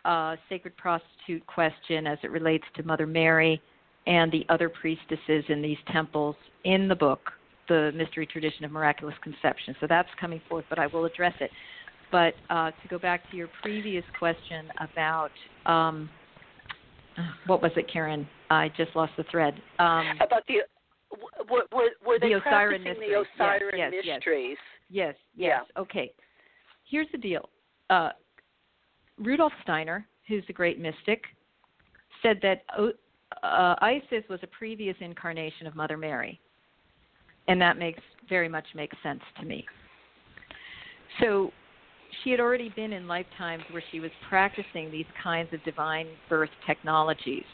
uh, 0.04 0.36
sacred 0.48 0.76
prostitute 0.76 1.46
question 1.46 2.06
as 2.06 2.18
it 2.22 2.30
relates 2.30 2.64
to 2.76 2.82
Mother 2.82 3.06
Mary 3.06 3.60
and 4.06 4.32
the 4.32 4.44
other 4.48 4.68
priestesses 4.68 5.44
in 5.48 5.62
these 5.62 5.78
temples 5.92 6.34
in 6.64 6.88
the 6.88 6.94
book, 6.94 7.30
The 7.68 7.92
Mystery 7.94 8.26
Tradition 8.26 8.64
of 8.64 8.72
Miraculous 8.72 9.14
Conception. 9.22 9.76
So 9.80 9.86
that's 9.88 10.08
coming 10.20 10.40
forth, 10.48 10.64
but 10.68 10.78
I 10.78 10.86
will 10.88 11.04
address 11.04 11.34
it. 11.40 11.50
But 12.10 12.34
uh, 12.50 12.70
to 12.70 12.88
go 12.90 12.98
back 12.98 13.28
to 13.30 13.36
your 13.36 13.48
previous 13.62 14.04
question 14.18 14.66
about 14.80 15.30
um, 15.66 16.10
what 17.46 17.62
was 17.62 17.72
it, 17.76 17.90
Karen? 17.90 18.26
I 18.50 18.70
just 18.76 18.94
lost 18.94 19.12
the 19.16 19.24
thread. 19.30 19.54
Um, 19.78 20.04
about 20.20 20.46
the 20.46 20.56
were, 21.50 21.64
were, 21.72 21.90
were 22.06 22.18
they 22.18 22.34
the 22.34 22.40
practicing 22.40 22.84
mysteries. 22.84 23.26
the 23.38 23.44
Osirian 23.44 23.92
yes, 23.92 24.02
yes, 24.04 24.16
mysteries? 24.16 24.56
Yes, 24.90 25.14
Yeah. 25.36 25.48
yes. 25.48 25.64
Okay. 25.76 26.12
Here's 26.88 27.06
the 27.12 27.18
deal. 27.18 27.48
Uh, 27.90 28.10
Rudolf 29.22 29.52
Steiner, 29.62 30.06
who's 30.28 30.44
a 30.48 30.52
great 30.52 30.80
mystic, 30.80 31.24
said 32.22 32.38
that 32.42 32.64
uh, 33.42 33.74
Isis 33.80 34.24
was 34.28 34.40
a 34.42 34.46
previous 34.46 34.96
incarnation 35.00 35.66
of 35.66 35.74
Mother 35.74 35.96
Mary, 35.96 36.40
and 37.48 37.60
that 37.60 37.78
makes 37.78 38.00
very 38.28 38.48
much 38.48 38.66
makes 38.74 38.96
sense 39.02 39.20
to 39.40 39.46
me. 39.46 39.64
So 41.20 41.52
she 42.22 42.30
had 42.30 42.40
already 42.40 42.70
been 42.74 42.92
in 42.92 43.06
lifetimes 43.06 43.64
where 43.70 43.82
she 43.90 44.00
was 44.00 44.10
practicing 44.28 44.90
these 44.90 45.06
kinds 45.22 45.52
of 45.52 45.62
divine 45.64 46.06
birth 46.28 46.50
technologies. 46.66 47.44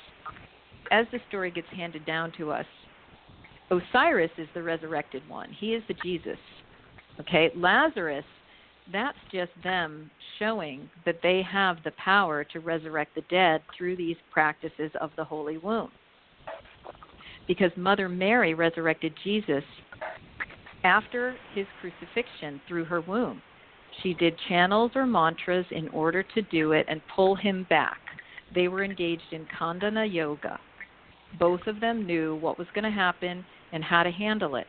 As 0.91 1.07
the 1.13 1.21
story 1.29 1.51
gets 1.51 1.69
handed 1.75 2.05
down 2.07 2.33
to 2.39 2.51
us, 2.51 2.67
Osiris 3.71 4.31
is 4.39 4.49
the 4.55 4.63
resurrected 4.63 5.29
one. 5.29 5.51
He 5.53 5.75
is 5.75 5.83
the 5.89 5.95
Jesus. 6.03 6.39
Okay, 7.21 7.51
Lazarus, 7.55 8.25
that's 8.93 9.19
just 9.33 9.51
them 9.63 10.11
showing 10.39 10.89
that 11.05 11.21
they 11.23 11.43
have 11.43 11.79
the 11.85 11.93
power 11.93 12.45
to 12.45 12.61
resurrect 12.61 13.15
the 13.15 13.23
dead 13.31 13.63
through 13.77 13.97
these 13.97 14.17
practices 14.33 14.91
of 15.01 15.11
the 15.17 15.25
Holy 15.25 15.59
Womb. 15.59 15.91
Because 17.47 17.71
Mother 17.77 18.09
Mary 18.09 18.55
resurrected 18.55 19.15
Jesus 19.25 19.65
after 20.85 21.37
his 21.55 21.67
crucifixion 21.81 22.61
through 22.69 22.85
her 22.85 23.01
womb. 23.01 23.43
She 24.03 24.15
did 24.15 24.39
channels 24.49 24.93
or 24.95 25.07
mantras 25.07 25.67
in 25.71 25.89
order 25.89 26.23
to 26.23 26.43
do 26.43 26.73
it 26.73 26.87
and 26.89 27.01
pull 27.15 27.35
him 27.35 27.67
back. 27.69 27.99
They 28.55 28.69
were 28.69 28.85
engaged 28.85 29.33
in 29.33 29.47
Kundalini 29.59 30.13
yoga. 30.13 30.59
Both 31.39 31.67
of 31.67 31.81
them 31.81 32.07
knew 32.07 32.37
what 32.37 32.59
was 32.59 32.69
going 32.75 32.85
to 32.85 32.91
happen 32.91 33.45
and 33.73 33.83
how 33.85 34.03
to 34.03 34.11
handle 34.11 34.57
it. 34.57 34.67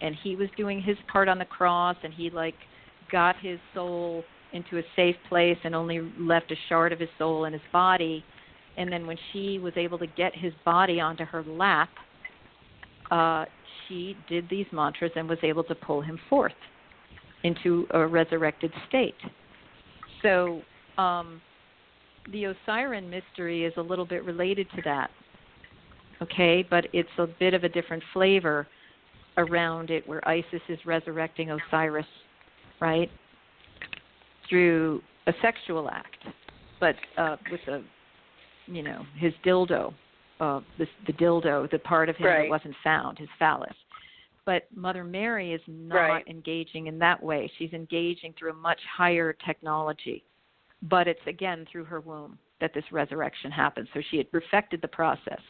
And 0.00 0.14
he 0.22 0.36
was 0.36 0.48
doing 0.56 0.80
his 0.80 0.96
part 1.10 1.28
on 1.28 1.38
the 1.38 1.44
cross 1.44 1.96
and 2.02 2.14
he 2.14 2.30
like 2.30 2.54
got 3.10 3.36
his 3.40 3.58
soul 3.74 4.24
into 4.52 4.78
a 4.78 4.82
safe 4.96 5.16
place 5.28 5.58
and 5.64 5.74
only 5.74 6.00
left 6.18 6.50
a 6.50 6.56
shard 6.68 6.92
of 6.92 7.00
his 7.00 7.08
soul 7.18 7.44
in 7.44 7.52
his 7.52 7.62
body. 7.72 8.24
And 8.76 8.90
then 8.90 9.06
when 9.06 9.16
she 9.32 9.58
was 9.58 9.72
able 9.76 9.98
to 9.98 10.06
get 10.06 10.34
his 10.34 10.52
body 10.64 11.00
onto 11.00 11.24
her 11.24 11.42
lap, 11.44 11.90
uh, 13.10 13.44
she 13.86 14.16
did 14.28 14.48
these 14.48 14.66
mantras 14.72 15.12
and 15.16 15.28
was 15.28 15.38
able 15.42 15.64
to 15.64 15.74
pull 15.74 16.00
him 16.00 16.18
forth 16.28 16.52
into 17.44 17.86
a 17.90 18.06
resurrected 18.06 18.72
state. 18.88 19.14
So 20.22 20.62
um, 20.96 21.40
the 22.32 22.46
Osirian 22.46 23.08
mystery 23.08 23.64
is 23.64 23.72
a 23.76 23.82
little 23.82 24.04
bit 24.04 24.24
related 24.24 24.68
to 24.76 24.82
that. 24.84 25.10
Okay, 26.20 26.66
but 26.68 26.86
it's 26.92 27.08
a 27.18 27.26
bit 27.26 27.54
of 27.54 27.64
a 27.64 27.68
different 27.68 28.02
flavor 28.12 28.66
around 29.36 29.90
it 29.90 30.06
where 30.08 30.26
Isis 30.28 30.60
is 30.68 30.78
resurrecting 30.84 31.50
Osiris, 31.50 32.06
right? 32.80 33.10
Through 34.48 35.02
a 35.26 35.32
sexual 35.42 35.90
act, 35.90 36.16
but 36.80 36.94
uh, 37.16 37.36
with 37.50 37.60
a, 37.68 37.82
you 38.66 38.82
know, 38.82 39.02
his 39.16 39.32
dildo, 39.44 39.92
uh, 40.40 40.60
the, 40.78 40.86
the 41.06 41.12
dildo, 41.14 41.70
the 41.70 41.78
part 41.80 42.08
of 42.08 42.16
him 42.16 42.26
right. 42.26 42.42
that 42.42 42.50
wasn't 42.50 42.74
found, 42.82 43.18
his 43.18 43.28
phallus. 43.38 43.74
But 44.46 44.66
Mother 44.74 45.04
Mary 45.04 45.52
is 45.52 45.60
not 45.66 45.96
right. 45.96 46.26
engaging 46.26 46.86
in 46.86 46.98
that 47.00 47.22
way. 47.22 47.50
She's 47.58 47.72
engaging 47.72 48.34
through 48.38 48.52
a 48.52 48.54
much 48.54 48.80
higher 48.96 49.36
technology. 49.44 50.24
But 50.88 51.06
it's 51.06 51.20
again 51.26 51.66
through 51.70 51.84
her 51.84 52.00
womb 52.00 52.38
that 52.60 52.72
this 52.72 52.84
resurrection 52.90 53.50
happens. 53.50 53.88
So 53.92 54.00
she 54.10 54.16
had 54.16 54.30
perfected 54.32 54.80
the 54.80 54.88
process. 54.88 55.40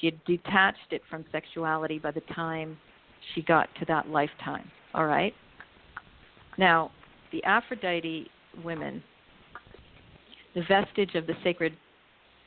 She 0.00 0.06
had 0.06 0.24
detached 0.24 0.92
it 0.92 1.02
from 1.10 1.24
sexuality 1.30 1.98
by 1.98 2.10
the 2.10 2.22
time 2.34 2.78
she 3.34 3.42
got 3.42 3.68
to 3.80 3.84
that 3.86 4.08
lifetime. 4.08 4.70
All 4.94 5.04
right? 5.04 5.34
Now, 6.58 6.90
the 7.32 7.42
Aphrodite 7.44 8.28
women, 8.64 9.02
the 10.54 10.62
vestige 10.68 11.14
of 11.14 11.26
the 11.26 11.34
sacred 11.44 11.74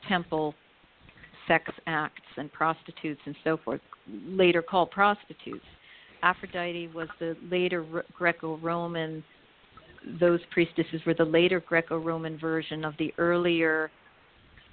temple 0.08 0.54
sex 1.48 1.70
acts 1.86 2.20
and 2.36 2.52
prostitutes 2.52 3.20
and 3.26 3.34
so 3.42 3.56
forth, 3.56 3.80
later 4.26 4.62
called 4.62 4.90
prostitutes, 4.90 5.64
Aphrodite 6.22 6.88
was 6.94 7.08
the 7.18 7.36
later 7.50 8.04
Greco 8.16 8.58
Roman, 8.58 9.24
those 10.20 10.40
priestesses 10.52 11.00
were 11.04 11.14
the 11.14 11.24
later 11.24 11.60
Greco 11.60 11.98
Roman 11.98 12.38
version 12.38 12.84
of 12.84 12.94
the 12.98 13.12
earlier 13.18 13.90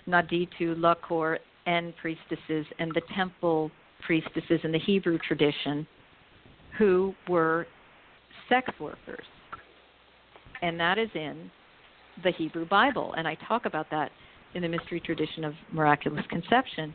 Naditu, 0.08 0.76
Lukur, 0.76 1.38
and 1.66 1.96
priestesses, 1.98 2.66
and 2.80 2.92
the 2.94 3.02
temple 3.16 3.72
priestesses 4.06 4.60
in 4.64 4.72
the 4.72 4.80
Hebrew 4.80 5.18
tradition 5.20 5.88
who 6.78 7.14
were 7.28 7.68
sex 8.50 8.72
workers. 8.80 9.26
And 10.62 10.80
that 10.80 10.98
is 10.98 11.10
in 11.16 11.50
the 12.24 12.32
Hebrew 12.32 12.68
Bible. 12.68 13.14
And 13.18 13.28
I 13.28 13.36
talk 13.48 13.66
about 13.66 13.90
that 13.92 14.12
in 14.56 14.62
the 14.62 14.68
mystery 14.68 15.00
tradition 15.00 15.46
of 15.46 15.54
miraculous 15.72 16.26
conception. 16.30 16.94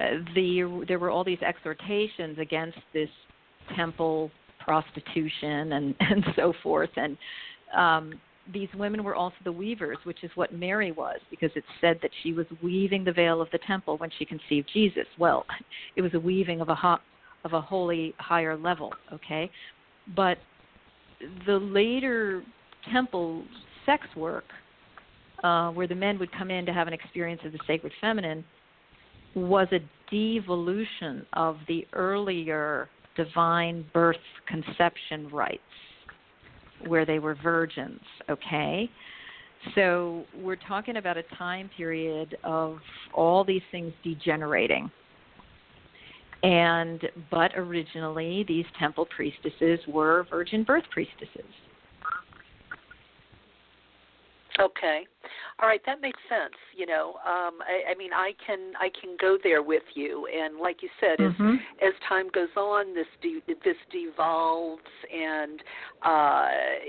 Uh, 0.00 0.04
the, 0.34 0.84
there 0.86 0.98
were 0.98 1.10
all 1.10 1.24
these 1.24 1.40
exhortations 1.42 2.38
against 2.38 2.78
this 2.92 3.08
temple 3.76 4.30
prostitution 4.64 5.72
and 5.72 5.94
and 6.00 6.24
so 6.36 6.52
forth 6.62 6.90
and 6.96 7.16
um 7.76 8.12
these 8.52 8.68
women 8.74 9.04
were 9.04 9.14
also 9.14 9.36
the 9.44 9.52
weavers 9.52 9.98
which 10.04 10.24
is 10.24 10.30
what 10.34 10.52
Mary 10.52 10.92
was 10.92 11.18
because 11.30 11.50
it 11.54 11.64
said 11.80 11.98
that 12.02 12.10
she 12.22 12.32
was 12.32 12.46
weaving 12.62 13.04
the 13.04 13.12
veil 13.12 13.40
of 13.40 13.48
the 13.52 13.58
temple 13.66 13.96
when 13.98 14.10
she 14.18 14.24
conceived 14.24 14.68
Jesus 14.72 15.06
well 15.18 15.44
it 15.96 16.02
was 16.02 16.14
a 16.14 16.20
weaving 16.20 16.60
of 16.60 16.68
a 16.68 16.74
ho- 16.74 16.98
of 17.44 17.52
a 17.52 17.60
holy 17.60 18.14
higher 18.18 18.56
level 18.56 18.92
okay 19.12 19.50
but 20.14 20.38
the 21.46 21.58
later 21.58 22.42
temple 22.92 23.44
sex 23.86 24.04
work 24.16 24.44
uh, 25.44 25.70
where 25.70 25.86
the 25.86 25.94
men 25.94 26.18
would 26.18 26.32
come 26.32 26.50
in 26.50 26.66
to 26.66 26.72
have 26.72 26.86
an 26.86 26.92
experience 26.92 27.40
of 27.44 27.52
the 27.52 27.58
sacred 27.66 27.92
feminine 28.00 28.44
was 29.34 29.66
a 29.72 29.80
devolution 30.10 31.24
of 31.32 31.56
the 31.68 31.86
earlier 31.92 32.88
divine 33.16 33.84
birth 33.92 34.16
conception 34.46 35.28
rites 35.30 35.60
where 36.86 37.06
they 37.06 37.18
were 37.18 37.36
virgins, 37.42 38.00
okay? 38.28 38.90
So 39.74 40.24
we're 40.36 40.56
talking 40.56 40.96
about 40.96 41.16
a 41.16 41.22
time 41.38 41.70
period 41.76 42.36
of 42.42 42.78
all 43.14 43.44
these 43.44 43.62
things 43.70 43.92
degenerating. 44.02 44.90
And 46.42 47.00
but 47.30 47.52
originally 47.56 48.44
these 48.48 48.64
temple 48.78 49.06
priestesses 49.14 49.78
were 49.86 50.26
virgin 50.28 50.64
birth 50.64 50.84
priestesses. 50.90 51.50
Okay. 54.60 55.06
All 55.60 55.68
right, 55.68 55.80
that 55.86 56.00
makes 56.00 56.18
sense. 56.28 56.54
You 56.76 56.86
know, 56.86 57.14
um, 57.26 57.58
I, 57.62 57.92
I 57.92 57.94
mean, 57.96 58.12
I 58.12 58.32
can 58.44 58.72
I 58.80 58.88
can 59.00 59.16
go 59.20 59.38
there 59.42 59.62
with 59.62 59.84
you, 59.94 60.26
and 60.26 60.58
like 60.58 60.82
you 60.82 60.88
said, 61.00 61.18
mm-hmm. 61.18 61.54
as 61.80 61.92
as 61.92 62.08
time 62.08 62.28
goes 62.32 62.54
on, 62.56 62.94
this 62.94 63.06
de- 63.20 63.42
this 63.64 63.76
devolves, 63.90 64.82
and 65.12 65.62
uh, 66.02 66.48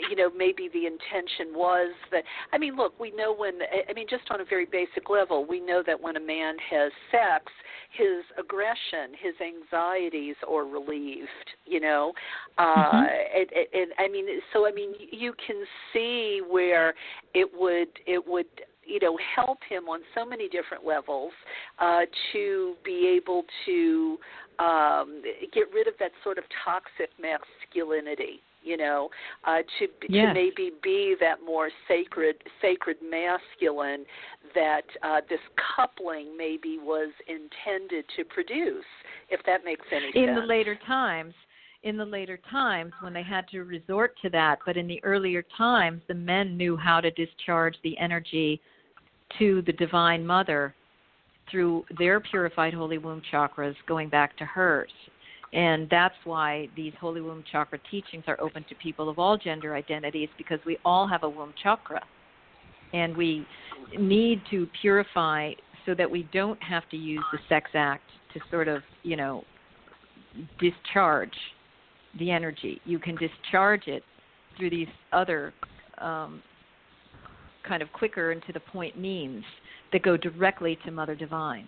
you 0.10 0.16
know, 0.16 0.30
maybe 0.36 0.70
the 0.74 0.86
intention 0.86 1.54
was 1.54 1.94
that. 2.12 2.24
I 2.52 2.58
mean, 2.58 2.76
look, 2.76 3.00
we 3.00 3.12
know 3.12 3.34
when. 3.34 3.60
I 3.90 3.94
mean, 3.94 4.08
just 4.10 4.24
on 4.32 4.42
a 4.42 4.46
very 4.46 4.66
basic 4.66 5.10
level, 5.10 5.46
we 5.46 5.60
know 5.60 5.84
that 5.86 6.00
when 6.00 6.16
a 6.16 6.22
man 6.22 6.56
has 6.70 6.92
sex, 7.12 7.52
his 7.92 8.24
aggression, 8.40 9.14
his 9.22 9.34
anxieties 9.42 10.36
are 10.50 10.66
relieved. 10.66 11.28
You 11.66 11.80
know, 11.80 12.14
uh, 12.58 12.64
mm-hmm. 12.64 12.96
and, 12.96 13.50
and, 13.52 13.68
and 13.74 13.92
I 14.00 14.08
mean, 14.08 14.26
so 14.52 14.66
I 14.66 14.72
mean, 14.72 14.94
you 15.12 15.34
can 15.46 15.64
see 15.94 16.42
where 16.48 16.94
it 17.34 17.50
would 17.54 17.90
it 18.06 18.26
would 18.26 18.46
you 18.86 19.00
know 19.00 19.18
help 19.36 19.60
him 19.68 19.88
on 19.90 20.00
so 20.16 20.26
many 20.26 20.48
different 20.50 20.86
levels 20.86 21.32
uh, 21.80 22.02
to 22.32 22.76
be 22.84 23.08
able 23.16 23.44
to 23.66 24.18
um, 24.60 25.22
get 25.54 25.66
rid 25.74 25.88
of 25.88 25.94
that 26.00 26.12
sort 26.24 26.38
of 26.38 26.44
toxic 26.64 27.10
masculinity 27.20 28.42
you 28.62 28.78
know 28.78 29.10
uh, 29.46 29.58
to 29.80 29.88
yes. 30.10 30.28
to 30.28 30.34
maybe 30.34 30.72
be 30.82 31.16
that 31.20 31.38
more 31.46 31.70
sacred 31.88 32.36
sacred 32.62 32.98
masculine 33.02 34.06
that 34.56 34.84
uh, 35.04 35.22
this 35.30 35.40
coupling 35.76 36.36
maybe 36.38 36.78
was 36.80 37.12
intended 37.28 38.06
to 38.16 38.24
produce 38.26 38.86
if 39.30 39.40
that 39.46 39.66
makes 39.66 39.86
any 39.92 40.08
in 40.08 40.14
sense 40.14 40.30
in 40.30 40.36
the 40.36 40.42
later 40.42 40.78
times 40.86 41.34
in 41.84 41.98
the 41.98 42.06
later 42.06 42.40
times 42.50 42.94
when 43.02 43.14
they 43.14 43.24
had 43.24 43.48
to 43.50 43.64
resort 43.64 44.16
to 44.22 44.30
that, 44.30 44.60
but 44.66 44.78
in 44.78 44.88
the 44.88 45.04
earlier 45.04 45.44
times, 45.58 46.02
the 46.08 46.14
men 46.14 46.56
knew 46.56 46.78
how 46.78 47.02
to 47.02 47.12
discharge 47.12 47.76
the 47.84 47.98
energy 47.98 48.62
to 49.40 49.62
the 49.66 49.74
Divine 49.74 50.26
Mother 50.26 50.74
through 51.50 51.86
their 51.98 52.20
purified 52.20 52.74
holy 52.74 52.98
womb 52.98 53.22
chakras 53.32 53.76
going 53.88 54.10
back 54.10 54.38
to 54.38 54.46
hers. 54.46 54.92
And 55.54 55.88
that's 55.92 56.16
why 56.24 56.68
these 56.76 56.94
holy 57.00 57.22
womb 57.22 57.44
chakra 57.52 57.80
teachings 57.92 58.24
are 58.28 58.40
open 58.42 58.66
to 58.70 58.76
people 58.76 59.08
of 59.08 59.20
all 59.20 59.38
gender 59.38 59.76
identities 59.76 60.30
because 60.38 60.60
we 60.66 60.78
all 60.84 61.08
have 61.08 61.24
a 61.24 61.30
womb 61.30 61.54
chakra. 61.62 62.02
And 62.94 63.16
we 63.16 63.46
need 63.98 64.42
to 64.52 64.68
purify 64.82 65.52
so 65.86 65.94
that 65.96 66.10
we 66.10 66.28
don't 66.34 66.62
have 66.64 66.90
to 66.90 66.98
use 66.98 67.24
the 67.32 67.40
sex 67.50 67.70
act 67.74 68.04
to 68.34 68.40
sort 68.50 68.68
of, 68.68 68.82
you 69.04 69.16
know, 69.16 69.44
discharge 70.60 71.36
the 72.20 72.32
energy. 72.32 72.82
You 72.86 73.00
can 73.00 73.16
discharge 73.16 73.88
it 73.88 74.04
through 74.58 74.72
these 74.72 74.88
other 75.12 75.54
um, 76.00 76.42
kind 77.68 77.82
of 77.82 77.92
quicker 77.94 78.32
and 78.32 78.44
to 78.46 78.54
the 78.54 78.60
point 78.60 78.98
means 78.98 79.44
that 79.92 80.04
go 80.04 80.18
directly 80.18 80.78
to 80.86 80.92
Mother 80.92 81.16
Divine. 81.16 81.68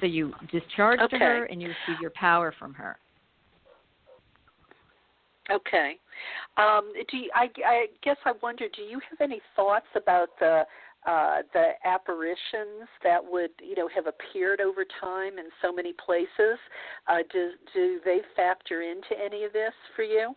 So 0.00 0.06
you 0.06 0.32
discharge 0.50 1.00
okay. 1.00 1.18
to 1.18 1.24
her 1.24 1.44
and 1.44 1.62
you 1.62 1.68
receive 1.68 2.00
your 2.00 2.10
power 2.10 2.52
from 2.58 2.74
her. 2.74 2.96
Okay. 5.50 5.96
Um, 6.56 6.92
do 7.10 7.16
you, 7.16 7.30
I, 7.34 7.48
I 7.64 7.86
guess 8.02 8.16
I 8.24 8.32
wonder, 8.42 8.66
do 8.74 8.82
you 8.82 9.00
have 9.10 9.20
any 9.20 9.40
thoughts 9.56 9.86
about 9.94 10.28
the 10.38 10.64
uh, 11.04 11.42
the 11.52 11.70
apparitions 11.84 12.86
that 13.02 13.18
would 13.20 13.50
you 13.60 13.74
know 13.74 13.88
have 13.92 14.06
appeared 14.06 14.60
over 14.60 14.84
time 15.00 15.36
in 15.36 15.46
so 15.60 15.72
many 15.72 15.92
places? 15.94 16.58
Uh, 17.08 17.18
do 17.32 17.50
do 17.74 18.00
they 18.04 18.20
factor 18.36 18.82
into 18.82 19.20
any 19.20 19.42
of 19.42 19.52
this 19.52 19.72
for 19.96 20.04
you? 20.04 20.34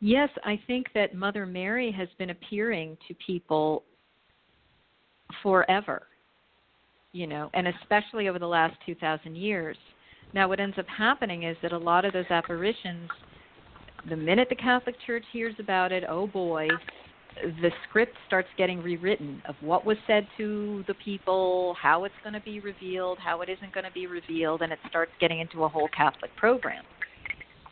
Yes, 0.00 0.30
I 0.44 0.58
think 0.66 0.86
that 0.94 1.14
Mother 1.14 1.44
Mary 1.44 1.92
has 1.92 2.08
been 2.18 2.30
appearing 2.30 2.96
to 3.06 3.14
people 3.24 3.84
forever, 5.42 6.02
you 7.12 7.26
know, 7.26 7.50
and 7.52 7.68
especially 7.68 8.28
over 8.28 8.38
the 8.38 8.46
last 8.46 8.74
2,000 8.86 9.36
years. 9.36 9.76
Now, 10.32 10.48
what 10.48 10.58
ends 10.58 10.78
up 10.78 10.86
happening 10.86 11.42
is 11.42 11.56
that 11.62 11.72
a 11.72 11.78
lot 11.78 12.04
of 12.04 12.14
those 12.14 12.24
apparitions, 12.30 13.10
the 14.08 14.16
minute 14.16 14.48
the 14.48 14.56
Catholic 14.56 14.96
Church 15.06 15.24
hears 15.32 15.54
about 15.58 15.92
it, 15.92 16.04
oh 16.08 16.26
boy, 16.26 16.68
the 17.42 17.70
script 17.88 18.16
starts 18.26 18.48
getting 18.56 18.82
rewritten 18.82 19.42
of 19.48 19.54
what 19.60 19.84
was 19.84 19.96
said 20.06 20.26
to 20.38 20.82
the 20.88 20.94
people, 20.94 21.76
how 21.80 22.04
it's 22.04 22.14
going 22.22 22.32
to 22.32 22.40
be 22.40 22.60
revealed, 22.60 23.18
how 23.18 23.42
it 23.42 23.48
isn't 23.48 23.72
going 23.72 23.84
to 23.84 23.92
be 23.92 24.06
revealed, 24.06 24.62
and 24.62 24.72
it 24.72 24.78
starts 24.88 25.12
getting 25.20 25.40
into 25.40 25.64
a 25.64 25.68
whole 25.68 25.88
Catholic 25.94 26.34
program. 26.36 26.84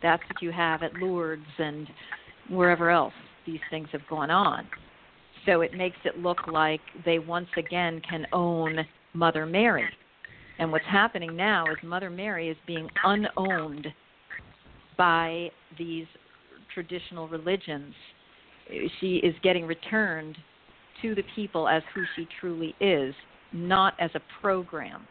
That's 0.01 0.23
what 0.29 0.41
you 0.41 0.51
have 0.51 0.81
at 0.83 0.93
Lourdes 0.93 1.43
and 1.57 1.87
wherever 2.49 2.89
else 2.89 3.13
these 3.45 3.59
things 3.69 3.87
have 3.91 4.05
gone 4.09 4.29
on. 4.29 4.67
So 5.45 5.61
it 5.61 5.73
makes 5.73 5.97
it 6.03 6.17
look 6.17 6.47
like 6.47 6.81
they 7.05 7.19
once 7.19 7.47
again 7.57 8.01
can 8.07 8.25
own 8.33 8.79
Mother 9.13 9.45
Mary. 9.45 9.85
And 10.59 10.71
what's 10.71 10.85
happening 10.85 11.35
now 11.35 11.65
is 11.71 11.77
Mother 11.83 12.09
Mary 12.09 12.49
is 12.49 12.57
being 12.67 12.87
unowned 13.05 13.87
by 14.97 15.49
these 15.77 16.05
traditional 16.73 17.27
religions. 17.29 17.93
She 18.99 19.15
is 19.17 19.33
getting 19.41 19.65
returned 19.65 20.37
to 21.01 21.15
the 21.15 21.23
people 21.35 21.67
as 21.67 21.81
who 21.95 22.03
she 22.15 22.27
truly 22.39 22.75
is, 22.81 23.15
not 23.53 23.93
as 23.99 24.11
a 24.15 24.21
program. 24.41 25.07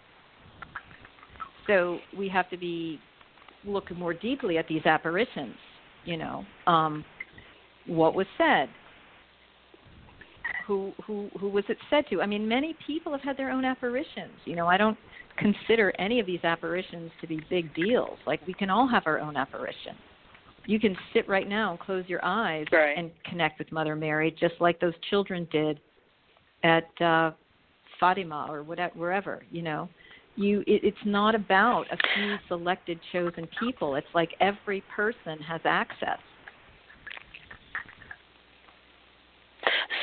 So 1.66 1.98
we 2.16 2.28
have 2.28 2.48
to 2.50 2.56
be 2.56 3.00
looking 3.64 3.98
more 3.98 4.14
deeply 4.14 4.58
at 4.58 4.68
these 4.68 4.84
apparitions. 4.84 5.56
You 6.04 6.18
know, 6.18 6.44
um, 6.66 7.04
what 7.88 8.14
was 8.14 8.26
said, 8.36 8.68
who 10.66 10.92
who 11.06 11.28
who 11.40 11.48
was 11.48 11.64
it 11.68 11.78
said 11.90 12.04
to? 12.10 12.20
I 12.20 12.26
mean, 12.26 12.46
many 12.46 12.76
people 12.86 13.10
have 13.12 13.22
had 13.22 13.36
their 13.36 13.50
own 13.50 13.64
apparitions. 13.64 14.34
You 14.44 14.54
know, 14.54 14.66
I 14.66 14.76
don't 14.76 14.98
consider 15.38 15.92
any 15.98 16.20
of 16.20 16.26
these 16.26 16.44
apparitions 16.44 17.10
to 17.20 17.26
be 17.26 17.40
big 17.48 17.74
deals. 17.74 18.18
Like 18.26 18.46
we 18.46 18.52
can 18.52 18.70
all 18.70 18.86
have 18.86 19.04
our 19.06 19.18
own 19.18 19.36
apparition. 19.36 19.96
You 20.66 20.78
can 20.78 20.94
sit 21.14 21.26
right 21.26 21.48
now 21.48 21.70
and 21.70 21.80
close 21.80 22.04
your 22.08 22.22
eyes 22.22 22.66
right. 22.70 22.96
and 22.98 23.10
connect 23.24 23.58
with 23.58 23.72
Mother 23.72 23.96
Mary, 23.96 24.36
just 24.38 24.54
like 24.60 24.78
those 24.78 24.92
children 25.08 25.48
did 25.50 25.80
at 26.62 26.90
uh, 27.00 27.30
Fatima 27.98 28.46
or 28.50 28.62
whatever, 28.62 28.92
wherever. 28.94 29.42
You 29.50 29.62
know, 29.62 29.88
you 30.36 30.60
it, 30.66 30.84
it's 30.84 30.96
not 31.06 31.34
about 31.34 31.86
a 31.90 31.96
few 32.14 32.36
selected 32.48 33.00
chosen 33.12 33.48
people. 33.58 33.94
It's 33.94 34.06
like 34.14 34.30
every 34.40 34.82
person 34.94 35.38
has 35.38 35.62
access. 35.64 36.18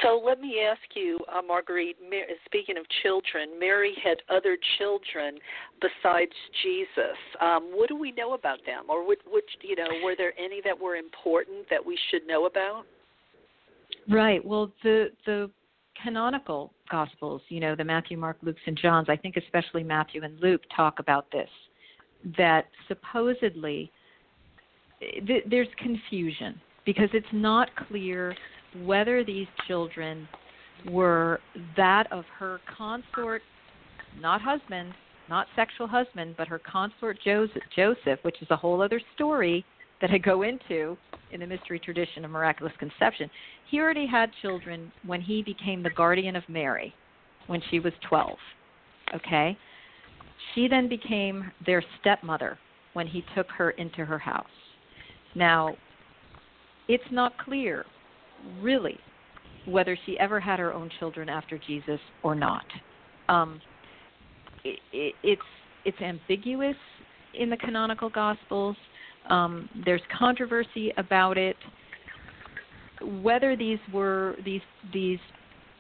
So 0.05 0.21
let 0.23 0.39
me 0.39 0.59
ask 0.61 0.81
you, 0.93 1.19
uh, 1.35 1.41
Marguerite. 1.41 1.97
Speaking 2.45 2.77
of 2.77 2.85
children, 3.01 3.59
Mary 3.59 3.93
had 4.03 4.17
other 4.29 4.55
children 4.77 5.39
besides 5.81 6.31
Jesus. 6.61 7.17
Um, 7.41 7.71
what 7.73 7.89
do 7.89 7.95
we 7.95 8.11
know 8.11 8.33
about 8.33 8.59
them, 8.67 8.83
or 8.87 9.03
you 9.61 9.75
know, 9.75 9.87
were 10.03 10.15
there 10.15 10.33
any 10.37 10.61
that 10.63 10.79
were 10.79 10.95
important 10.95 11.67
that 11.71 11.83
we 11.83 11.97
should 12.11 12.27
know 12.27 12.45
about? 12.45 12.83
Right. 14.07 14.45
Well, 14.45 14.71
the 14.83 15.09
the 15.25 15.49
canonical 16.03 16.71
gospels, 16.91 17.41
you 17.49 17.59
know, 17.59 17.75
the 17.75 17.83
Matthew, 17.83 18.17
Mark, 18.17 18.37
Luke, 18.43 18.57
and 18.67 18.77
John's. 18.77 19.09
I 19.09 19.15
think 19.15 19.37
especially 19.37 19.83
Matthew 19.83 20.23
and 20.23 20.39
Luke 20.39 20.61
talk 20.75 20.99
about 20.99 21.31
this. 21.31 21.49
That 22.37 22.67
supposedly 22.87 23.91
th- 24.99 25.45
there's 25.49 25.67
confusion 25.77 26.61
because 26.85 27.09
it's 27.13 27.25
not 27.31 27.69
clear 27.87 28.35
whether 28.83 29.23
these 29.23 29.47
children 29.67 30.27
were 30.89 31.39
that 31.77 32.11
of 32.11 32.25
her 32.37 32.59
consort, 32.77 33.41
not 34.19 34.41
husband, 34.41 34.93
not 35.29 35.47
sexual 35.55 35.87
husband, 35.87 36.35
but 36.37 36.47
her 36.47 36.59
consort 36.59 37.17
Joseph, 37.23 38.19
which 38.23 38.41
is 38.41 38.47
a 38.51 38.55
whole 38.55 38.81
other 38.81 39.01
story 39.15 39.65
that 40.01 40.11
I 40.11 40.17
go 40.17 40.43
into 40.43 40.97
in 41.31 41.39
the 41.39 41.47
mystery 41.47 41.79
tradition 41.79 42.25
of 42.25 42.31
miraculous 42.31 42.73
conception. 42.77 43.29
He 43.69 43.79
already 43.79 44.05
had 44.05 44.29
children 44.41 44.91
when 45.05 45.21
he 45.21 45.41
became 45.41 45.81
the 45.81 45.89
guardian 45.89 46.35
of 46.35 46.43
Mary 46.47 46.93
when 47.47 47.61
she 47.71 47.79
was 47.79 47.93
12. 48.07 48.37
Okay? 49.15 49.57
She 50.53 50.67
then 50.67 50.87
became 50.87 51.51
their 51.65 51.83
stepmother 51.99 52.59
when 52.93 53.07
he 53.07 53.23
took 53.35 53.49
her 53.51 53.71
into 53.71 54.05
her 54.05 54.19
house. 54.19 54.45
Now, 55.33 55.75
it's 56.87 57.03
not 57.11 57.37
clear 57.37 57.85
really 58.61 58.99
whether 59.67 59.97
she 60.05 60.17
ever 60.19 60.39
had 60.39 60.59
her 60.59 60.73
own 60.73 60.89
children 60.99 61.29
after 61.29 61.57
Jesus 61.57 61.99
or 62.23 62.35
not. 62.35 62.65
Um, 63.29 63.59
it, 64.63 64.79
it, 64.93 65.15
it's 65.23 65.41
it's 65.85 66.01
ambiguous 66.01 66.75
in 67.33 67.49
the 67.49 67.57
canonical 67.57 68.09
Gospels. 68.09 68.75
Um, 69.29 69.69
there's 69.85 70.01
controversy 70.17 70.91
about 70.97 71.37
it. 71.37 71.55
Whether 73.21 73.55
these 73.55 73.79
were 73.93 74.35
these 74.45 74.61
these 74.93 75.19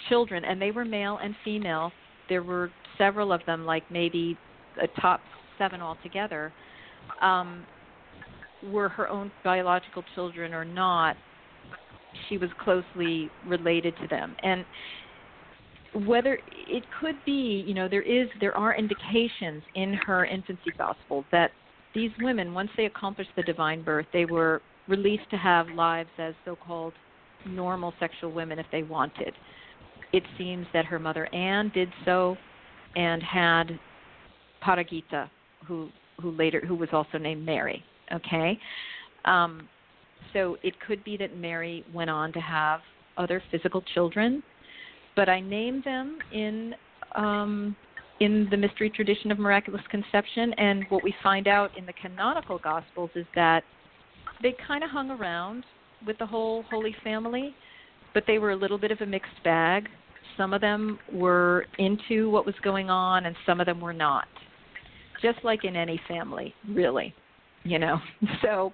children, 0.09 0.43
and 0.45 0.61
they 0.61 0.71
were 0.71 0.85
male 0.85 1.19
and 1.23 1.35
female. 1.43 1.91
There 2.27 2.43
were 2.43 2.71
several 2.97 3.31
of 3.31 3.41
them, 3.45 3.65
like 3.65 3.89
maybe 3.91 4.37
a 4.81 4.87
top 4.99 5.21
seven 5.57 5.81
altogether. 5.81 6.51
Um, 7.21 7.65
were 8.71 8.89
her 8.89 9.07
own 9.07 9.31
biological 9.43 10.03
children 10.15 10.53
or 10.53 10.65
not 10.65 11.15
she 12.29 12.37
was 12.37 12.49
closely 12.59 13.29
related 13.47 13.95
to 14.01 14.07
them. 14.07 14.35
And 14.43 14.65
whether 16.05 16.39
it 16.67 16.83
could 16.99 17.15
be 17.25 17.63
you 17.65 17.73
know 17.73 17.87
there 17.87 18.01
is 18.01 18.27
there 18.41 18.55
are 18.57 18.75
indications 18.75 19.63
in 19.75 19.93
her 19.93 20.25
infancy 20.25 20.71
gospel 20.77 21.23
that 21.31 21.51
these 21.93 22.11
women 22.19 22.53
once 22.53 22.69
they 22.75 22.85
accomplished 22.85 23.29
the 23.37 23.43
divine 23.43 23.81
birth 23.81 24.05
they 24.11 24.25
were 24.25 24.61
released 24.89 25.29
to 25.29 25.37
have 25.37 25.67
lives 25.69 26.09
as 26.17 26.33
so-called 26.43 26.93
normal 27.47 27.93
sexual 27.99 28.31
women 28.31 28.59
if 28.59 28.65
they 28.71 28.83
wanted. 28.83 29.33
It 30.11 30.23
seems 30.37 30.67
that 30.73 30.85
her 30.85 30.99
mother 30.99 31.33
anne 31.33 31.71
did 31.73 31.89
so 32.03 32.35
and 32.95 33.23
had 33.23 33.79
paragita 34.63 35.29
who 35.65 35.89
who 36.21 36.31
later 36.31 36.61
who 36.67 36.75
was 36.75 36.89
also 36.91 37.17
named 37.17 37.45
mary 37.45 37.83
okay? 38.13 38.59
Um 39.23 39.69
so 40.35 40.57
it 40.63 40.73
could 40.85 41.03
be 41.03 41.15
that 41.17 41.37
Mary 41.37 41.85
went 41.93 42.09
on 42.09 42.33
to 42.33 42.39
have 42.39 42.81
other 43.17 43.41
physical 43.49 43.81
children, 43.93 44.43
but 45.15 45.29
I 45.29 45.39
name 45.39 45.81
them 45.85 46.17
in 46.33 46.75
um, 47.15 47.75
in 48.19 48.47
the 48.51 48.57
mystery 48.57 48.89
tradition 48.89 49.31
of 49.31 49.39
miraculous 49.39 49.81
conception. 49.89 50.53
And 50.57 50.85
what 50.89 51.03
we 51.03 51.13
find 51.23 51.47
out 51.47 51.77
in 51.77 51.85
the 51.85 51.93
canonical 51.93 52.59
gospels 52.59 53.09
is 53.15 53.25
that 53.35 53.63
they 54.43 54.53
kind 54.67 54.83
of 54.83 54.89
hung 54.89 55.11
around 55.11 55.63
with 56.05 56.17
the 56.17 56.25
whole 56.25 56.63
Holy 56.69 56.95
Family, 57.03 57.55
but 58.13 58.23
they 58.27 58.37
were 58.37 58.51
a 58.51 58.55
little 58.55 58.77
bit 58.77 58.91
of 58.91 58.99
a 59.01 59.05
mixed 59.05 59.41
bag. 59.43 59.87
Some 60.37 60.53
of 60.53 60.59
them 60.59 60.99
were 61.13 61.65
into 61.77 62.29
what 62.29 62.45
was 62.45 62.55
going 62.61 62.89
on, 62.89 63.25
and 63.25 63.35
some 63.45 63.61
of 63.61 63.65
them 63.65 63.79
were 63.79 63.93
not. 63.93 64.27
Just 65.21 65.39
like 65.43 65.63
in 65.63 65.77
any 65.77 65.99
family, 66.09 66.53
really, 66.69 67.13
you 67.63 67.79
know. 67.79 67.99
So 68.41 68.73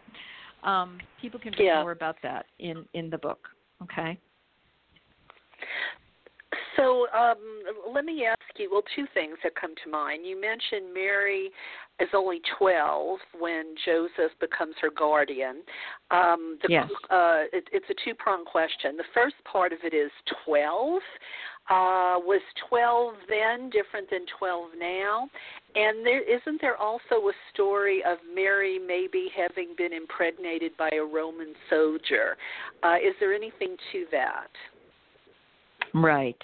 um, 0.64 1.00
people 1.22 1.40
can 1.40 1.54
read 1.54 1.66
yeah. 1.66 1.82
more 1.82 1.92
about 1.92 2.18
that 2.24 2.46
in 2.60 2.86
in 2.94 3.10
the 3.10 3.18
book. 3.18 3.50
Okay. 3.84 4.20
So 6.76 7.08
um, 7.16 7.38
let 7.94 8.06
me 8.06 8.26
ask 8.26 8.40
you. 8.58 8.70
Well, 8.72 8.84
two 8.96 9.06
things 9.14 9.38
that 9.44 9.54
come 9.56 9.74
to 9.84 9.90
mind. 9.90 10.26
You 10.26 10.40
mentioned 10.40 10.94
Mary 10.94 11.50
is 12.00 12.10
only 12.14 12.42
twelve 12.58 13.20
when 13.40 13.76
Joseph 13.86 14.32
becomes 14.40 14.76
her 14.82 14.90
guardian. 14.98 15.62
Um, 16.10 16.58
the, 16.62 16.68
yes. 16.70 16.90
Uh, 17.10 17.44
it, 17.54 17.66
it's 17.72 17.86
a 17.90 17.96
two 18.06 18.16
pronged 18.16 18.48
question. 18.48 18.98
The 18.98 19.04
first 19.14 19.36
part 19.52 19.74
of 19.74 19.80
it 19.84 19.94
is 19.94 20.12
twelve. 20.46 21.02
Uh, 21.72 22.20
was 22.20 22.42
12 22.68 23.14
then 23.30 23.70
different 23.70 24.10
than 24.10 24.26
12 24.38 24.72
now? 24.78 25.30
And 25.74 26.06
there 26.06 26.22
isn't 26.22 26.60
there 26.60 26.76
also 26.76 27.16
a 27.16 27.34
story 27.54 28.04
of 28.06 28.18
Mary 28.36 28.78
maybe 28.78 29.30
having 29.34 29.74
been 29.78 29.94
impregnated 29.94 30.76
by 30.76 30.90
a 30.92 31.02
Roman 31.02 31.54
soldier? 31.70 32.36
Uh, 32.84 32.96
is 32.96 33.16
there 33.22 33.34
anything 33.34 33.78
to 33.94 34.06
that? 34.12 34.50
Right. 35.94 36.36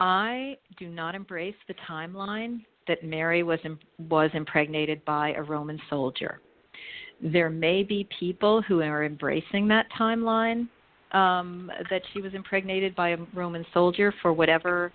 I 0.00 0.56
do 0.76 0.88
not 0.88 1.14
embrace 1.14 1.54
the 1.68 1.74
timeline 1.88 2.64
that 2.88 3.04
Mary 3.04 3.44
was 3.44 3.60
was 4.08 4.30
impregnated 4.34 5.04
by 5.04 5.34
a 5.34 5.42
Roman 5.42 5.80
soldier. 5.88 6.40
There 7.22 7.48
may 7.48 7.84
be 7.84 8.08
people 8.18 8.60
who 8.62 8.82
are 8.82 9.04
embracing 9.04 9.68
that 9.68 9.86
timeline 9.96 10.66
um, 11.16 11.70
that 11.90 12.02
she 12.12 12.20
was 12.20 12.34
impregnated 12.34 12.94
by 12.94 13.10
a 13.10 13.16
Roman 13.34 13.64
soldier 13.72 14.12
for 14.20 14.34
whatever 14.34 14.92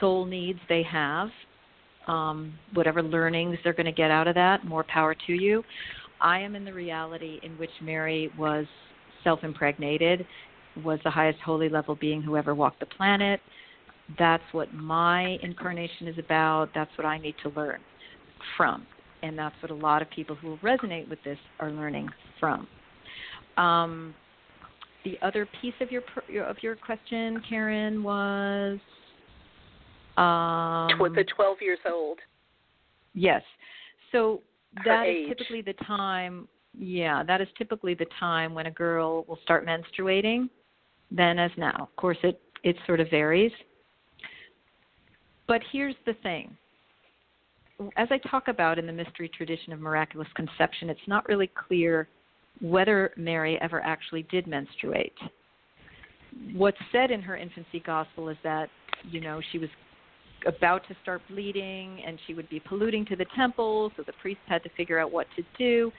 soul 0.00 0.26
needs 0.26 0.58
they 0.68 0.82
have, 0.82 1.28
um, 2.06 2.52
whatever 2.74 3.02
learnings 3.02 3.56
they're 3.64 3.72
going 3.72 3.86
to 3.86 3.92
get 3.92 4.10
out 4.10 4.28
of 4.28 4.34
that. 4.34 4.66
More 4.66 4.84
power 4.84 5.14
to 5.26 5.32
you. 5.32 5.64
I 6.20 6.40
am 6.40 6.56
in 6.56 6.64
the 6.64 6.72
reality 6.74 7.40
in 7.42 7.52
which 7.52 7.70
Mary 7.80 8.30
was 8.38 8.66
self 9.24 9.40
impregnated, 9.44 10.26
was 10.84 10.98
the 11.04 11.10
highest 11.10 11.38
holy 11.40 11.70
level 11.70 11.94
being 11.94 12.20
who 12.20 12.36
ever 12.36 12.54
walked 12.54 12.80
the 12.80 12.86
planet. 12.86 13.40
That's 14.18 14.44
what 14.52 14.72
my 14.74 15.38
incarnation 15.42 16.06
is 16.06 16.18
about. 16.18 16.68
That's 16.74 16.90
what 16.98 17.06
I 17.06 17.16
need 17.16 17.34
to 17.42 17.48
learn 17.48 17.80
from. 18.58 18.86
And 19.22 19.38
that's 19.38 19.54
what 19.62 19.70
a 19.70 19.74
lot 19.74 20.02
of 20.02 20.10
people 20.10 20.36
who 20.36 20.58
resonate 20.58 21.08
with 21.08 21.18
this 21.24 21.38
are 21.60 21.70
learning 21.70 22.10
from. 22.38 22.68
Um, 23.56 24.14
the 25.06 25.24
other 25.24 25.46
piece 25.62 25.74
of 25.80 25.90
your 25.92 26.02
of 26.44 26.56
your 26.62 26.74
question, 26.74 27.40
Karen, 27.48 28.02
was 28.02 28.78
um, 30.16 30.98
the 31.14 31.24
12 31.36 31.58
years 31.60 31.78
old. 31.88 32.18
Yes. 33.14 33.42
So 34.10 34.42
Her 34.78 34.82
that 34.84 35.06
age. 35.06 35.30
is 35.30 35.36
typically 35.36 35.62
the 35.62 35.74
time. 35.84 36.48
Yeah, 36.76 37.22
that 37.22 37.40
is 37.40 37.46
typically 37.56 37.94
the 37.94 38.06
time 38.18 38.52
when 38.52 38.66
a 38.66 38.70
girl 38.70 39.24
will 39.28 39.38
start 39.44 39.64
menstruating. 39.64 40.50
Then 41.12 41.38
as 41.38 41.52
now, 41.56 41.76
of 41.78 41.94
course, 41.96 42.18
it 42.24 42.40
it 42.64 42.74
sort 42.84 42.98
of 42.98 43.08
varies. 43.08 43.52
But 45.46 45.62
here's 45.70 45.94
the 46.04 46.14
thing. 46.24 46.56
As 47.96 48.08
I 48.10 48.18
talk 48.28 48.48
about 48.48 48.78
in 48.80 48.86
the 48.86 48.92
mystery 48.92 49.28
tradition 49.28 49.72
of 49.72 49.78
miraculous 49.78 50.28
conception, 50.34 50.90
it's 50.90 51.06
not 51.06 51.28
really 51.28 51.48
clear 51.68 52.08
whether 52.60 53.12
Mary 53.16 53.58
ever 53.60 53.80
actually 53.82 54.22
did 54.24 54.46
menstruate. 54.46 55.14
What's 56.54 56.78
said 56.92 57.10
in 57.10 57.22
her 57.22 57.36
infancy 57.36 57.80
gospel 57.84 58.28
is 58.28 58.36
that, 58.44 58.68
you 59.08 59.20
know, 59.20 59.40
she 59.52 59.58
was 59.58 59.70
about 60.46 60.86
to 60.88 60.96
start 61.02 61.22
bleeding 61.28 62.02
and 62.06 62.18
she 62.26 62.34
would 62.34 62.48
be 62.48 62.60
polluting 62.60 63.04
to 63.06 63.16
the 63.16 63.26
temple, 63.34 63.90
so 63.96 64.02
the 64.04 64.12
priest 64.20 64.40
had 64.46 64.62
to 64.62 64.68
figure 64.76 64.98
out 64.98 65.10
what 65.10 65.26
to 65.36 65.42
do. 65.58 65.90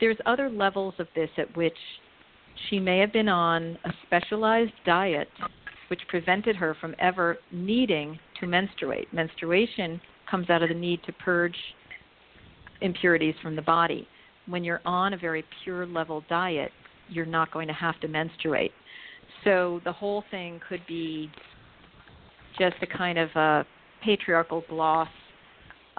There's 0.00 0.18
other 0.26 0.48
levels 0.48 0.94
of 0.98 1.08
this 1.14 1.30
at 1.38 1.54
which 1.56 1.76
she 2.68 2.78
may 2.78 2.98
have 2.98 3.12
been 3.12 3.28
on 3.28 3.78
a 3.84 3.90
specialized 4.06 4.72
diet 4.84 5.28
which 5.88 6.00
prevented 6.08 6.54
her 6.54 6.76
from 6.80 6.94
ever 6.98 7.38
needing 7.50 8.18
to 8.40 8.46
menstruate. 8.46 9.12
Menstruation 9.12 10.00
comes 10.30 10.50
out 10.50 10.62
of 10.62 10.68
the 10.68 10.74
need 10.74 11.02
to 11.04 11.12
purge 11.12 11.56
impurities 12.80 13.34
from 13.42 13.56
the 13.56 13.62
body. 13.62 14.06
When 14.48 14.64
you're 14.64 14.80
on 14.84 15.14
a 15.14 15.16
very 15.16 15.44
pure 15.62 15.86
level 15.86 16.24
diet, 16.28 16.72
you're 17.08 17.26
not 17.26 17.50
going 17.52 17.68
to 17.68 17.74
have 17.74 17.98
to 18.00 18.08
menstruate. 18.08 18.72
So 19.44 19.80
the 19.84 19.92
whole 19.92 20.24
thing 20.30 20.60
could 20.68 20.80
be 20.86 21.30
just 22.58 22.76
a 22.82 22.86
kind 22.86 23.18
of 23.18 23.28
a 23.34 23.66
patriarchal 24.02 24.64
gloss 24.68 25.08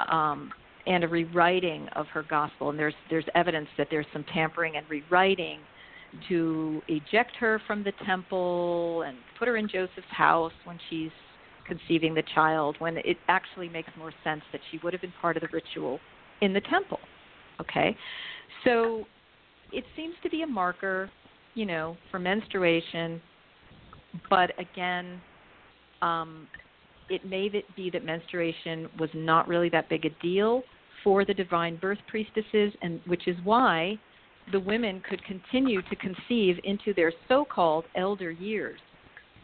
um, 0.09 0.51
and 0.87 1.03
a 1.03 1.07
rewriting 1.07 1.87
of 1.95 2.07
her 2.07 2.23
gospel. 2.23 2.69
And 2.69 2.79
there's 2.79 2.93
there's 3.09 3.25
evidence 3.35 3.67
that 3.77 3.87
there's 3.89 4.05
some 4.13 4.25
tampering 4.33 4.75
and 4.77 4.85
rewriting 4.89 5.59
to 6.27 6.81
eject 6.87 7.35
her 7.35 7.61
from 7.67 7.83
the 7.83 7.93
temple 8.05 9.03
and 9.03 9.17
put 9.37 9.47
her 9.47 9.57
in 9.57 9.67
Joseph's 9.67 10.07
house 10.09 10.53
when 10.65 10.79
she's 10.89 11.11
conceiving 11.67 12.15
the 12.15 12.23
child, 12.33 12.75
when 12.79 12.97
it 12.97 13.17
actually 13.27 13.69
makes 13.69 13.89
more 13.97 14.11
sense 14.23 14.41
that 14.51 14.59
she 14.71 14.79
would 14.83 14.91
have 14.91 15.01
been 15.01 15.13
part 15.21 15.37
of 15.37 15.41
the 15.41 15.49
ritual 15.53 15.99
in 16.41 16.51
the 16.51 16.61
temple. 16.61 16.99
Okay? 17.59 17.95
So 18.63 19.05
it 19.71 19.83
seems 19.95 20.15
to 20.23 20.29
be 20.29 20.41
a 20.41 20.47
marker, 20.47 21.09
you 21.55 21.65
know, 21.65 21.97
for 22.11 22.19
menstruation, 22.19 23.21
but 24.29 24.51
again, 24.59 25.21
um, 26.01 26.47
it 27.09 27.25
may 27.25 27.49
be 27.75 27.89
that 27.89 28.05
menstruation 28.05 28.87
was 28.99 29.09
not 29.13 29.47
really 29.47 29.69
that 29.69 29.89
big 29.89 30.05
a 30.05 30.09
deal 30.21 30.63
for 31.03 31.25
the 31.25 31.33
divine 31.33 31.75
birth 31.77 31.97
priestesses, 32.07 32.73
and 32.81 32.99
which 33.05 33.27
is 33.27 33.35
why 33.43 33.97
the 34.51 34.59
women 34.59 35.01
could 35.07 35.23
continue 35.23 35.81
to 35.83 35.95
conceive 35.95 36.57
into 36.63 36.93
their 36.93 37.11
so-called 37.27 37.85
elder 37.95 38.31
years, 38.31 38.79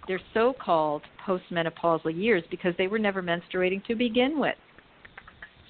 their 0.08 0.20
so-called 0.34 1.04
postmenopausal 1.26 2.16
years, 2.16 2.44
because 2.50 2.74
they 2.78 2.88
were 2.88 3.00
never 3.00 3.22
menstruating 3.24 3.84
to 3.86 3.96
begin 3.96 4.40
with. 4.40 4.56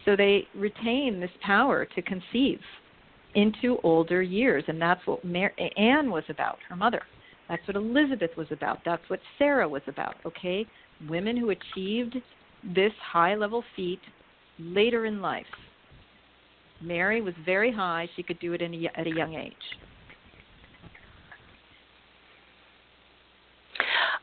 So 0.05 0.15
they 0.15 0.47
retain 0.55 1.19
this 1.19 1.31
power 1.41 1.85
to 1.85 2.01
conceive 2.01 2.59
into 3.33 3.79
older 3.83 4.21
years, 4.21 4.63
and 4.67 4.81
that's 4.81 5.05
what 5.05 5.25
Mar- 5.25 5.53
Anne 5.77 6.09
was 6.09 6.23
about, 6.29 6.57
her 6.69 6.75
mother. 6.75 7.01
That's 7.49 7.67
what 7.67 7.75
Elizabeth 7.75 8.31
was 8.37 8.47
about. 8.51 8.79
That's 8.85 9.07
what 9.09 9.19
Sarah 9.37 9.67
was 9.67 9.81
about. 9.87 10.15
Okay, 10.25 10.65
women 11.09 11.35
who 11.35 11.49
achieved 11.49 12.15
this 12.63 12.93
high-level 13.11 13.63
feat 13.75 13.99
later 14.59 15.05
in 15.05 15.21
life. 15.21 15.45
Mary 16.81 17.21
was 17.21 17.33
very 17.45 17.71
high; 17.71 18.07
she 18.15 18.23
could 18.23 18.39
do 18.39 18.53
it 18.53 18.61
a, 18.61 18.99
at 18.99 19.07
a 19.07 19.15
young 19.15 19.35
age. 19.35 19.53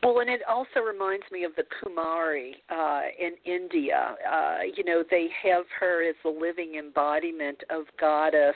Well, 0.03 0.19
and 0.19 0.29
it 0.29 0.41
also 0.49 0.81
reminds 0.85 1.23
me 1.31 1.43
of 1.45 1.53
the 1.55 1.63
Kumari 1.63 2.51
uh, 2.69 3.03
in 3.19 3.33
India. 3.45 4.15
Uh, 4.29 4.57
you 4.75 4.83
know, 4.83 5.03
they 5.09 5.29
have 5.43 5.63
her 5.79 6.07
as 6.07 6.15
the 6.23 6.29
living 6.29 6.75
embodiment 6.75 7.63
of 7.69 7.83
goddess 7.99 8.55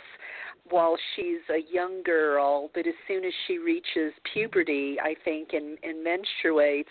while 0.70 0.98
she's 1.16 1.40
a 1.50 1.74
young 1.74 2.04
girl, 2.04 2.70
but 2.74 2.86
as 2.86 2.94
soon 3.08 3.24
as 3.24 3.32
she 3.48 3.58
reaches 3.58 4.12
puberty, 4.34 4.98
I 5.02 5.16
think, 5.24 5.50
and, 5.54 5.78
and 5.84 6.06
menstruates, 6.06 6.84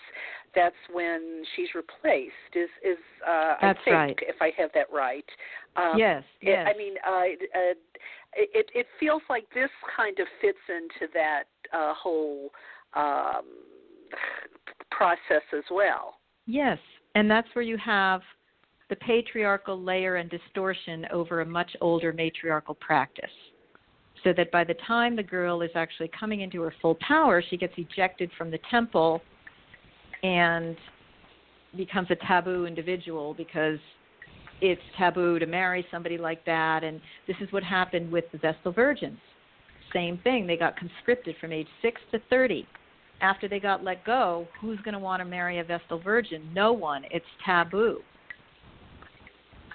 that's 0.55 0.75
when 0.91 1.43
she's 1.55 1.67
replaced. 1.75 2.33
Is 2.55 2.69
is 2.83 2.97
uh, 3.27 3.55
That's 3.61 3.79
I 3.81 3.83
think 3.85 3.93
right. 3.93 4.19
if 4.21 4.35
I 4.41 4.51
have 4.57 4.71
that 4.73 4.87
right? 4.91 5.25
Um, 5.75 5.97
yes, 5.97 6.23
it- 6.41 6.47
yes. 6.49 6.67
I 6.73 6.77
mean, 6.77 6.93
uh, 7.07 7.59
uh, 7.59 7.73
it 8.35 8.71
it 8.73 8.87
feels 8.99 9.21
like 9.29 9.45
this 9.53 9.69
kind 9.95 10.17
of 10.19 10.27
fits 10.41 10.57
into 10.67 11.11
that 11.13 11.43
uh, 11.73 11.93
whole 11.93 12.49
um, 12.95 13.45
process 14.91 15.43
as 15.55 15.63
well. 15.71 16.15
Yes, 16.45 16.79
and 17.15 17.29
that's 17.29 17.47
where 17.53 17.63
you 17.63 17.77
have 17.77 18.21
the 18.89 18.95
patriarchal 18.97 19.81
layer 19.81 20.15
and 20.15 20.29
distortion 20.29 21.05
over 21.11 21.41
a 21.41 21.45
much 21.45 21.69
older 21.81 22.13
matriarchal 22.13 22.75
practice. 22.75 23.25
So 24.23 24.33
that 24.35 24.51
by 24.51 24.63
the 24.63 24.75
time 24.87 25.15
the 25.15 25.23
girl 25.23 25.61
is 25.61 25.69
actually 25.75 26.09
coming 26.17 26.41
into 26.41 26.61
her 26.61 26.73
full 26.81 26.95
power, 26.95 27.43
she 27.47 27.57
gets 27.57 27.73
ejected 27.77 28.31
from 28.37 28.49
the 28.49 28.59
temple 28.71 29.21
and 30.23 30.75
becomes 31.75 32.07
a 32.09 32.15
taboo 32.27 32.65
individual 32.65 33.35
because 33.35 33.77
it's 34.59 34.81
taboo 34.97 35.37
to 35.37 35.45
marry 35.45 35.85
somebody 35.91 36.17
like 36.17 36.43
that. 36.45 36.83
And 36.83 36.99
this 37.27 37.37
is 37.41 37.51
what 37.51 37.63
happened 37.63 38.11
with 38.11 38.25
the 38.31 38.39
Vestal 38.39 38.71
Virgins. 38.71 39.19
Same 39.93 40.17
thing, 40.23 40.47
they 40.47 40.57
got 40.57 40.75
conscripted 40.77 41.35
from 41.39 41.51
age 41.51 41.67
6 41.81 42.01
to 42.11 42.19
30 42.29 42.67
after 43.21 43.47
they 43.47 43.59
got 43.59 43.83
let 43.83 44.05
go, 44.05 44.47
who's 44.61 44.79
going 44.79 44.93
to 44.93 44.99
want 44.99 45.21
to 45.21 45.25
marry 45.25 45.59
a 45.59 45.63
Vestal 45.63 45.99
Virgin? 45.99 46.49
No 46.53 46.73
one. 46.73 47.03
It's 47.11 47.25
taboo. 47.45 47.99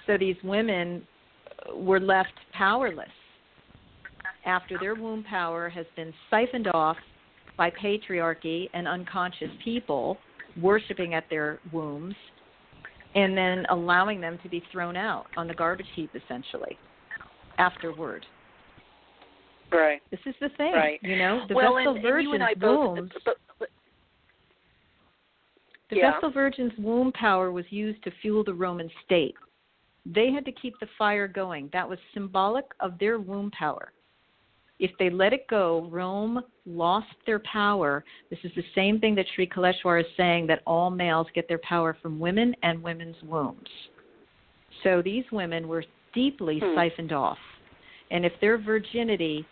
So 0.07 0.17
these 0.17 0.35
women 0.43 1.05
were 1.73 1.99
left 1.99 2.33
powerless 2.53 3.07
after 4.45 4.77
their 4.77 4.95
womb 4.95 5.23
power 5.23 5.69
has 5.69 5.85
been 5.95 6.13
siphoned 6.29 6.67
off 6.73 6.97
by 7.57 7.69
patriarchy 7.69 8.69
and 8.73 8.87
unconscious 8.87 9.49
people 9.63 10.17
worshiping 10.61 11.13
at 11.13 11.23
their 11.29 11.59
wombs 11.71 12.15
and 13.15 13.37
then 13.37 13.65
allowing 13.69 14.19
them 14.19 14.39
to 14.43 14.49
be 14.49 14.61
thrown 14.71 14.95
out 14.95 15.25
on 15.37 15.47
the 15.47 15.53
garbage 15.53 15.87
heap 15.95 16.09
essentially 16.15 16.77
afterward. 17.57 18.25
Right. 19.71 20.01
This 20.11 20.19
is 20.25 20.35
the 20.39 20.49
thing, 20.49 20.73
Right. 20.73 20.99
you 21.01 21.15
know. 21.15 21.45
The 21.47 21.55
well, 21.55 21.75
Vestal 21.75 21.95
and, 21.95 22.03
you 22.03 22.33
and 22.33 22.41
Virgin's 22.41 22.59
both. 22.59 22.97
wombs 22.97 23.11
But, 23.25 23.37
but, 23.59 23.69
The 25.89 25.97
Yeah. 25.97 26.11
Vestal 26.11 26.31
Virgin's 26.31 26.77
womb 26.77 27.11
power 27.11 27.51
was 27.51 27.71
used 27.71 28.01
to 28.03 28.11
fuel 28.21 28.43
the 28.43 28.53
Roman 28.53 28.89
state. 29.05 29.35
They 30.05 30.31
had 30.31 30.43
to 30.45 30.51
keep 30.51 30.79
the 30.79 30.87
fire 30.97 31.27
going. 31.27 31.69
That 31.71 31.87
was 31.87 31.99
symbolic 32.13 32.65
of 32.79 32.97
their 32.99 33.19
womb 33.19 33.51
power. 33.51 33.91
If 34.79 34.91
they 34.97 35.09
let 35.09 35.33
it 35.33 35.47
go, 35.47 35.87
Rome 35.91 36.43
lost 36.65 37.13
their 37.25 37.39
power. 37.39 38.03
This 38.29 38.39
is 38.43 38.51
the 38.55 38.65
same 38.75 38.99
thing 38.99 39.15
that 39.15 39.27
Sri 39.35 39.47
Kaleshwar 39.47 39.99
is 40.01 40.11
saying 40.17 40.47
that 40.47 40.61
all 40.65 40.89
males 40.89 41.27
get 41.33 41.47
their 41.47 41.59
power 41.59 41.93
from 42.01 42.19
women 42.19 42.55
and 42.63 42.81
women's 42.81 43.21
wombs. 43.23 43.69
So 44.83 45.01
these 45.01 45.25
women 45.31 45.67
were 45.67 45.85
deeply 46.13 46.59
Hmm. 46.59 46.75
siphoned 46.75 47.13
off. 47.13 47.39
And 48.11 48.25
if 48.25 48.37
their 48.41 48.57
virginity 48.57 49.45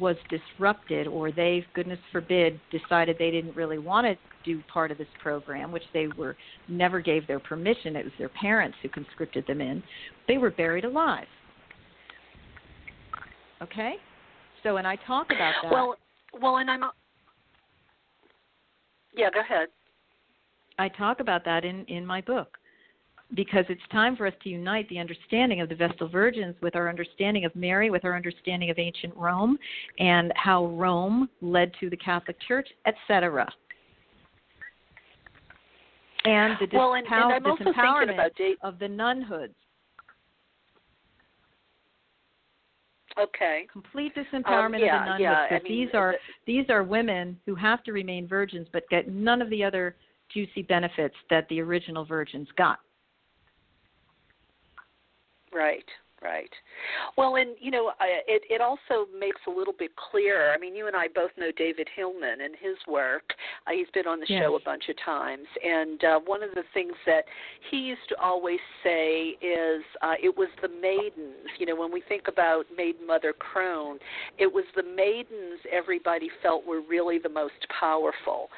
was 0.00 0.16
disrupted 0.28 1.06
or 1.06 1.30
they, 1.32 1.64
goodness 1.74 1.98
forbid, 2.10 2.60
decided 2.70 3.16
they 3.18 3.30
didn't 3.30 3.54
really 3.54 3.78
want 3.78 4.06
to 4.06 4.16
do 4.44 4.62
part 4.72 4.90
of 4.90 4.98
this 4.98 5.08
program, 5.20 5.70
which 5.70 5.82
they 5.92 6.06
were 6.16 6.36
never 6.68 7.00
gave 7.00 7.26
their 7.26 7.38
permission, 7.38 7.96
it 7.96 8.04
was 8.04 8.12
their 8.18 8.28
parents 8.30 8.76
who 8.82 8.88
conscripted 8.88 9.46
them 9.46 9.60
in, 9.60 9.82
they 10.28 10.38
were 10.38 10.50
buried 10.50 10.84
alive. 10.84 11.26
Okay? 13.62 13.94
So, 14.62 14.76
and 14.76 14.86
I 14.86 14.96
talk 15.06 15.26
about 15.26 15.54
that. 15.62 15.70
Well, 15.70 15.96
well, 16.40 16.56
and 16.56 16.70
I'm. 16.70 16.82
Yeah, 19.14 19.28
go 19.32 19.40
ahead. 19.40 19.68
I 20.78 20.88
talk 20.88 21.20
about 21.20 21.44
that 21.44 21.64
in 21.64 21.84
in 21.84 22.06
my 22.06 22.20
book 22.22 22.58
because 23.34 23.64
it's 23.68 23.80
time 23.90 24.16
for 24.16 24.26
us 24.26 24.34
to 24.42 24.48
unite 24.48 24.88
the 24.88 24.98
understanding 24.98 25.60
of 25.60 25.68
the 25.68 25.74
Vestal 25.74 26.08
Virgins 26.08 26.54
with 26.60 26.76
our 26.76 26.88
understanding 26.88 27.44
of 27.44 27.54
Mary, 27.56 27.90
with 27.90 28.04
our 28.04 28.14
understanding 28.14 28.70
of 28.70 28.78
ancient 28.78 29.14
Rome, 29.16 29.58
and 29.98 30.32
how 30.36 30.66
Rome 30.66 31.28
led 31.40 31.72
to 31.80 31.88
the 31.88 31.96
Catholic 31.96 32.36
Church, 32.46 32.68
etc. 32.86 33.48
And 36.24 36.56
the 36.60 36.76
well, 36.76 36.94
and, 36.94 37.06
and 37.06 37.14
I'm 37.14 37.46
also 37.46 37.64
disempowerment 37.64 38.14
about 38.14 38.34
date- 38.36 38.58
of 38.62 38.78
the 38.78 38.86
nunhoods. 38.86 39.54
Okay. 43.20 43.66
Complete 43.70 44.14
disempowerment 44.14 44.76
um, 44.76 44.80
yeah, 44.80 45.00
of 45.00 45.18
the 45.18 45.24
nunhoods. 45.24 45.50
Yeah, 45.50 45.56
I 45.56 45.60
mean, 45.62 45.86
these 45.86 45.94
are 45.94 46.14
these 46.46 46.66
are 46.70 46.82
women 46.82 47.38
who 47.44 47.54
have 47.54 47.82
to 47.84 47.92
remain 47.92 48.28
virgins 48.28 48.68
but 48.72 48.84
get 48.88 49.08
none 49.08 49.42
of 49.42 49.50
the 49.50 49.64
other 49.64 49.96
juicy 50.32 50.62
benefits 50.62 51.14
that 51.28 51.46
the 51.48 51.60
original 51.60 52.04
virgins 52.04 52.48
got. 52.56 52.78
Right. 55.52 55.84
Right. 56.22 56.50
Well, 57.18 57.34
and 57.34 57.56
you 57.60 57.72
know, 57.72 57.90
it 58.28 58.42
it 58.48 58.60
also 58.60 59.10
makes 59.18 59.40
a 59.48 59.50
little 59.50 59.74
bit 59.76 59.90
clearer. 59.96 60.52
I 60.52 60.58
mean, 60.58 60.76
you 60.76 60.86
and 60.86 60.94
I 60.94 61.08
both 61.08 61.30
know 61.36 61.50
David 61.56 61.88
Hillman 61.96 62.42
and 62.42 62.54
his 62.60 62.76
work. 62.86 63.34
Uh, 63.66 63.72
he's 63.72 63.88
been 63.92 64.06
on 64.06 64.20
the 64.20 64.26
yes. 64.28 64.42
show 64.42 64.54
a 64.54 64.60
bunch 64.60 64.84
of 64.88 64.94
times, 65.04 65.46
and 65.64 66.04
uh, 66.04 66.20
one 66.24 66.44
of 66.44 66.50
the 66.54 66.62
things 66.74 66.92
that 67.06 67.24
he 67.70 67.78
used 67.78 68.08
to 68.10 68.16
always 68.20 68.60
say 68.84 69.36
is, 69.42 69.82
uh, 70.02 70.14
"It 70.22 70.36
was 70.36 70.48
the 70.60 70.68
maidens." 70.68 71.48
You 71.58 71.66
know, 71.66 71.74
when 71.74 71.90
we 71.90 72.02
think 72.08 72.28
about 72.28 72.66
Maiden 72.76 73.04
Mother 73.04 73.32
Crone, 73.32 73.98
it 74.38 74.52
was 74.52 74.64
the 74.76 74.84
maidens 74.84 75.58
everybody 75.72 76.30
felt 76.40 76.64
were 76.64 76.82
really 76.88 77.18
the 77.18 77.30
most 77.30 77.66
powerful, 77.80 78.48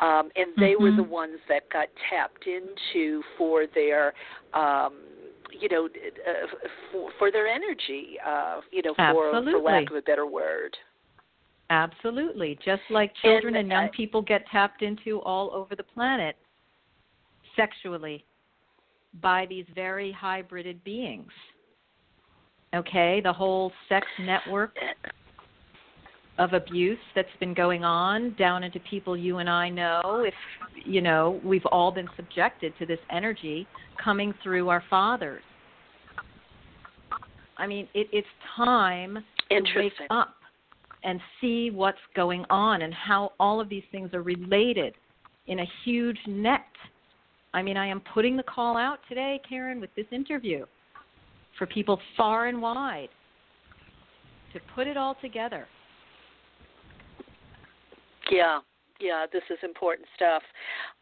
um, 0.00 0.30
and 0.34 0.48
they 0.56 0.72
mm-hmm. 0.72 0.82
were 0.82 0.96
the 0.96 1.08
ones 1.08 1.38
that 1.48 1.70
got 1.70 1.86
tapped 2.10 2.46
into 2.48 3.22
for 3.38 3.66
their 3.74 4.12
um, 4.54 4.94
you 5.60 5.68
know, 5.68 5.86
uh, 5.86 6.46
for, 6.90 7.10
for 7.18 7.30
their 7.30 7.46
energy, 7.46 8.16
uh, 8.26 8.60
you 8.70 8.82
know, 8.82 8.94
for, 8.94 9.32
for 9.42 9.58
lack 9.58 9.90
of 9.90 9.96
a 9.96 10.02
better 10.02 10.26
word. 10.26 10.76
Absolutely. 11.70 12.58
Just 12.64 12.82
like 12.90 13.12
children 13.22 13.54
and, 13.56 13.62
and 13.62 13.70
young 13.70 13.84
uh, 13.86 13.96
people 13.96 14.20
get 14.20 14.44
tapped 14.50 14.82
into 14.82 15.20
all 15.20 15.50
over 15.54 15.74
the 15.74 15.82
planet 15.82 16.36
sexually 17.56 18.24
by 19.20 19.46
these 19.46 19.64
very 19.74 20.14
hybrided 20.20 20.82
beings. 20.84 21.30
Okay? 22.74 23.20
The 23.22 23.32
whole 23.32 23.72
sex 23.88 24.06
network 24.20 24.76
of 26.38 26.52
abuse 26.54 26.98
that's 27.14 27.28
been 27.40 27.52
going 27.52 27.84
on 27.84 28.34
down 28.38 28.64
into 28.64 28.80
people 28.80 29.16
you 29.16 29.38
and 29.38 29.50
I 29.50 29.68
know 29.68 30.24
if 30.26 30.34
you 30.86 31.02
know 31.02 31.40
we've 31.44 31.66
all 31.66 31.92
been 31.92 32.08
subjected 32.16 32.72
to 32.78 32.86
this 32.86 32.98
energy 33.10 33.66
coming 34.02 34.32
through 34.42 34.68
our 34.70 34.82
fathers. 34.88 35.42
I 37.58 37.66
mean 37.66 37.86
it, 37.92 38.08
it's 38.12 38.26
time 38.56 39.18
to 39.50 39.62
wake 39.76 39.92
up 40.08 40.34
and 41.04 41.20
see 41.40 41.70
what's 41.70 41.98
going 42.16 42.46
on 42.48 42.82
and 42.82 42.94
how 42.94 43.32
all 43.38 43.60
of 43.60 43.68
these 43.68 43.84
things 43.92 44.10
are 44.14 44.22
related 44.22 44.94
in 45.48 45.58
a 45.58 45.66
huge 45.84 46.18
net. 46.26 46.62
I 47.52 47.60
mean 47.60 47.76
I 47.76 47.86
am 47.86 48.00
putting 48.14 48.38
the 48.38 48.42
call 48.42 48.78
out 48.78 49.00
today 49.06 49.38
Karen 49.46 49.82
with 49.82 49.90
this 49.96 50.06
interview 50.10 50.64
for 51.58 51.66
people 51.66 52.00
far 52.16 52.46
and 52.46 52.62
wide 52.62 53.10
to 54.54 54.60
put 54.74 54.86
it 54.86 54.96
all 54.96 55.16
together 55.20 55.66
yeah, 58.32 58.60
yeah, 59.02 59.26
this 59.32 59.42
is 59.50 59.58
important 59.62 60.06
stuff. 60.14 60.42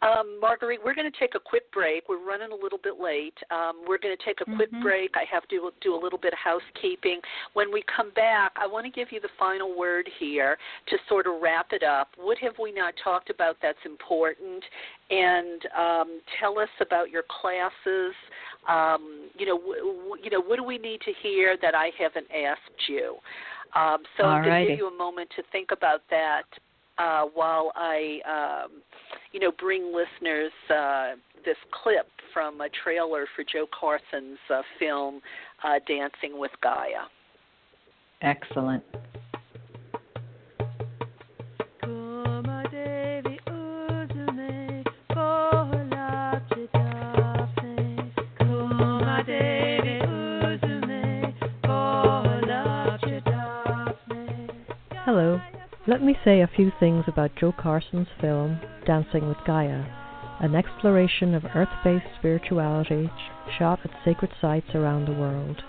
Um, 0.00 0.40
Marguerite, 0.40 0.80
we're 0.82 0.94
going 0.94 1.10
to 1.10 1.18
take 1.18 1.34
a 1.34 1.40
quick 1.40 1.70
break. 1.70 2.08
We're 2.08 2.24
running 2.24 2.50
a 2.50 2.54
little 2.54 2.78
bit 2.82 2.94
late. 3.00 3.36
Um, 3.50 3.82
we're 3.86 3.98
going 3.98 4.16
to 4.16 4.24
take 4.24 4.40
a 4.40 4.44
mm-hmm. 4.44 4.56
quick 4.56 4.70
break. 4.82 5.10
I 5.14 5.24
have 5.30 5.46
to 5.48 5.70
do 5.82 5.94
a 5.94 6.00
little 6.00 6.18
bit 6.18 6.32
of 6.32 6.38
housekeeping. 6.38 7.20
When 7.52 7.70
we 7.70 7.84
come 7.94 8.10
back, 8.12 8.52
I 8.56 8.66
want 8.66 8.86
to 8.86 8.90
give 8.90 9.12
you 9.12 9.20
the 9.20 9.28
final 9.38 9.76
word 9.76 10.08
here 10.18 10.56
to 10.88 10.96
sort 11.08 11.26
of 11.26 11.42
wrap 11.42 11.68
it 11.72 11.82
up. 11.82 12.08
What 12.16 12.38
have 12.38 12.54
we 12.60 12.72
not 12.72 12.94
talked 13.04 13.28
about 13.28 13.56
that's 13.60 13.78
important? 13.84 14.64
And 15.10 15.60
um, 15.76 16.20
tell 16.40 16.58
us 16.58 16.70
about 16.80 17.10
your 17.10 17.24
classes. 17.28 18.14
Um, 18.68 19.28
you 19.36 19.44
know, 19.44 19.58
w- 19.58 19.78
w- 19.78 20.22
you 20.22 20.30
know, 20.30 20.40
what 20.40 20.56
do 20.56 20.64
we 20.64 20.78
need 20.78 21.00
to 21.02 21.12
hear 21.22 21.56
that 21.60 21.74
I 21.74 21.90
haven't 21.98 22.26
asked 22.30 22.88
you? 22.88 23.16
Um, 23.74 24.02
so 24.16 24.24
I'm 24.24 24.42
going 24.42 24.62
to 24.62 24.70
give 24.70 24.78
you 24.78 24.88
a 24.88 24.96
moment 24.96 25.30
to 25.36 25.42
think 25.52 25.70
about 25.70 26.00
that 26.10 26.42
uh, 27.00 27.24
while 27.34 27.72
I, 27.74 28.20
um, 28.28 28.82
you 29.32 29.40
know, 29.40 29.52
bring 29.58 29.92
listeners 29.94 30.52
uh, 30.68 31.12
this 31.44 31.56
clip 31.82 32.06
from 32.34 32.60
a 32.60 32.68
trailer 32.84 33.26
for 33.34 33.44
Jo 33.50 33.66
Carson's 33.78 34.38
uh, 34.52 34.62
film 34.78 35.20
uh, 35.64 35.80
Dancing 35.86 36.38
with 36.38 36.52
Gaia. 36.62 37.08
Excellent. 38.22 38.84
Hello. 55.06 55.40
Let 55.90 56.04
me 56.04 56.16
say 56.24 56.40
a 56.40 56.46
few 56.46 56.70
things 56.78 57.06
about 57.08 57.34
Jo 57.34 57.50
Carson's 57.50 58.06
film, 58.20 58.60
Dancing 58.86 59.26
with 59.26 59.38
Gaia, 59.44 59.84
an 60.38 60.54
exploration 60.54 61.34
of 61.34 61.44
earth 61.52 61.72
based 61.82 62.06
spirituality 62.16 63.10
shot 63.58 63.80
at 63.82 63.90
sacred 64.04 64.30
sites 64.40 64.72
around 64.72 65.06
the 65.06 65.20
world. 65.20 65.64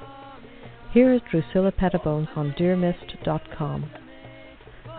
Here 0.91 1.11
is 1.11 1.21
Drusilla 1.31 1.71
Pettibone 1.71 2.27
on 2.35 2.51
DearMist.com. 2.51 3.89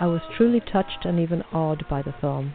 I 0.00 0.06
was 0.06 0.22
truly 0.36 0.58
touched 0.58 1.04
and 1.04 1.20
even 1.20 1.42
awed 1.52 1.84
by 1.88 2.02
the 2.02 2.14
film. 2.20 2.54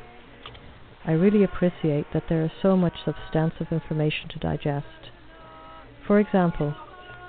I 1.05 1.13
really 1.13 1.45
appreciate 1.45 2.07
that 2.11 2.27
there 2.27 2.43
is 2.43 2.51
so 2.61 2.75
much 2.75 2.95
substantive 3.05 3.71
information 3.71 4.27
to 4.31 4.39
digest. 4.39 5.11
For 6.05 6.19
example, 6.19 6.75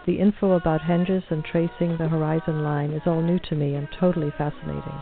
the 0.05 0.19
info 0.19 0.55
about 0.55 0.81
henges 0.81 1.31
and 1.31 1.45
tracing 1.45 1.97
the 1.97 2.09
horizon 2.09 2.65
line 2.65 2.91
is 2.91 3.03
all 3.07 3.23
new 3.23 3.39
to 3.51 3.55
me 3.55 3.77
and 3.77 3.87
totally 4.01 4.33
fascinating. 4.37 5.01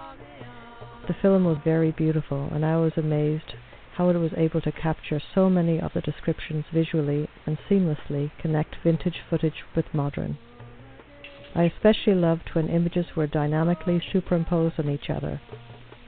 The 1.06 1.14
film 1.22 1.44
was 1.44 1.58
very 1.62 1.92
beautiful, 1.92 2.48
and 2.52 2.64
I 2.64 2.76
was 2.78 2.92
amazed 2.96 3.54
how 3.94 4.08
it 4.08 4.16
was 4.16 4.32
able 4.36 4.60
to 4.60 4.72
capture 4.72 5.20
so 5.34 5.48
many 5.48 5.80
of 5.80 5.92
the 5.94 6.00
descriptions 6.00 6.64
visually 6.72 7.28
and 7.46 7.58
seamlessly 7.70 8.32
connect 8.38 8.76
vintage 8.82 9.20
footage 9.30 9.64
with 9.74 9.94
modern. 9.94 10.36
I 11.54 11.62
especially 11.64 12.14
loved 12.14 12.50
when 12.54 12.68
images 12.68 13.06
were 13.14 13.28
dynamically 13.28 14.02
superimposed 14.12 14.80
on 14.80 14.90
each 14.90 15.08
other, 15.08 15.40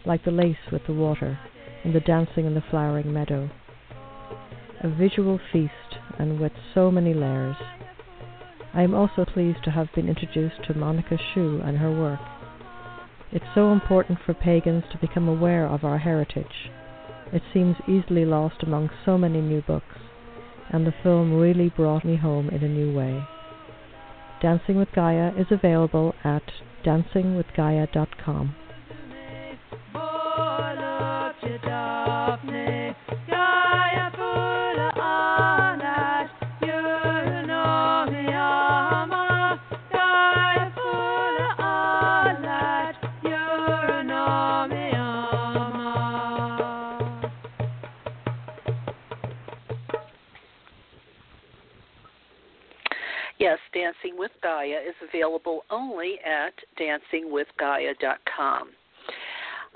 like 0.05 0.25
the 0.25 0.33
lace 0.33 0.71
with 0.73 0.85
the 0.87 0.93
water 0.93 1.39
and 1.85 1.95
the 1.95 2.01
dancing 2.01 2.45
in 2.45 2.55
the 2.55 2.61
flowering 2.61 3.13
meadow. 3.13 3.51
A 4.81 4.89
visual 4.89 5.39
feast, 5.53 5.99
and 6.19 6.41
with 6.41 6.53
so 6.75 6.91
many 6.91 7.15
layers. 7.15 7.57
I 8.75 8.83
am 8.83 8.95
also 8.95 9.25
pleased 9.25 9.63
to 9.65 9.71
have 9.71 9.93
been 9.95 10.09
introduced 10.09 10.65
to 10.65 10.77
Monica 10.77 11.17
Sjöö 11.17 11.67
and 11.67 11.79
her 11.79 11.91
work. 11.91 12.21
It's 13.31 13.45
so 13.55 13.73
important 13.73 14.19
for 14.25 14.33
pagans 14.33 14.85
to 14.91 14.99
become 14.99 15.29
aware 15.29 15.67
of 15.67 15.85
our 15.85 15.99
heritage. 15.99 16.71
It 17.31 17.43
seems 17.53 17.77
easily 17.87 18.25
lost 18.25 18.63
among 18.63 18.89
so 19.05 19.19
many 19.19 19.43
new 19.43 19.61
books, 19.61 19.97
and 20.71 20.87
the 20.87 20.95
film 21.03 21.39
really 21.39 21.69
brought 21.69 22.05
me 22.05 22.17
home 22.17 22.49
in 22.49 22.65
a 22.65 22.69
new 22.69 22.97
way. 22.97 23.23
Dancing 24.41 24.77
with 24.77 24.93
Gaia 24.93 25.33
is 25.37 25.49
available 25.51 26.15
at 26.25 26.43
dancingwithgaia.com. 26.85 28.55
Dancing 53.89 54.19
with 54.19 54.33
Gaia 54.43 54.81
is 54.87 54.95
available 55.09 55.65
only 55.71 56.19
at 56.23 56.53
dancingwithgaia.com. 56.79 58.69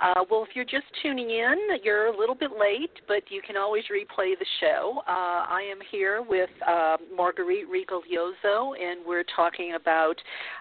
Uh, 0.03 0.25
well, 0.29 0.43
if 0.43 0.57
you're 0.57 0.65
just 0.65 0.87
tuning 1.01 1.31
in, 1.31 1.57
you're 1.85 2.07
a 2.07 2.19
little 2.19 2.35
bit 2.35 2.51
late, 2.59 2.91
but 3.07 3.23
you 3.29 3.41
can 3.47 3.57
always 3.57 3.85
replay 3.85 4.37
the 4.37 4.47
show. 4.59 5.01
Uh, 5.07 5.47
I 5.47 5.63
am 5.71 5.79
here 5.93 6.23
with 6.29 6.51
uh, 6.67 6.97
Marguerite 7.17 7.67
Rigoglioso, 7.71 8.73
and 8.81 9.07
we're 9.07 9.25
talking 9.37 9.75
about 9.81 10.17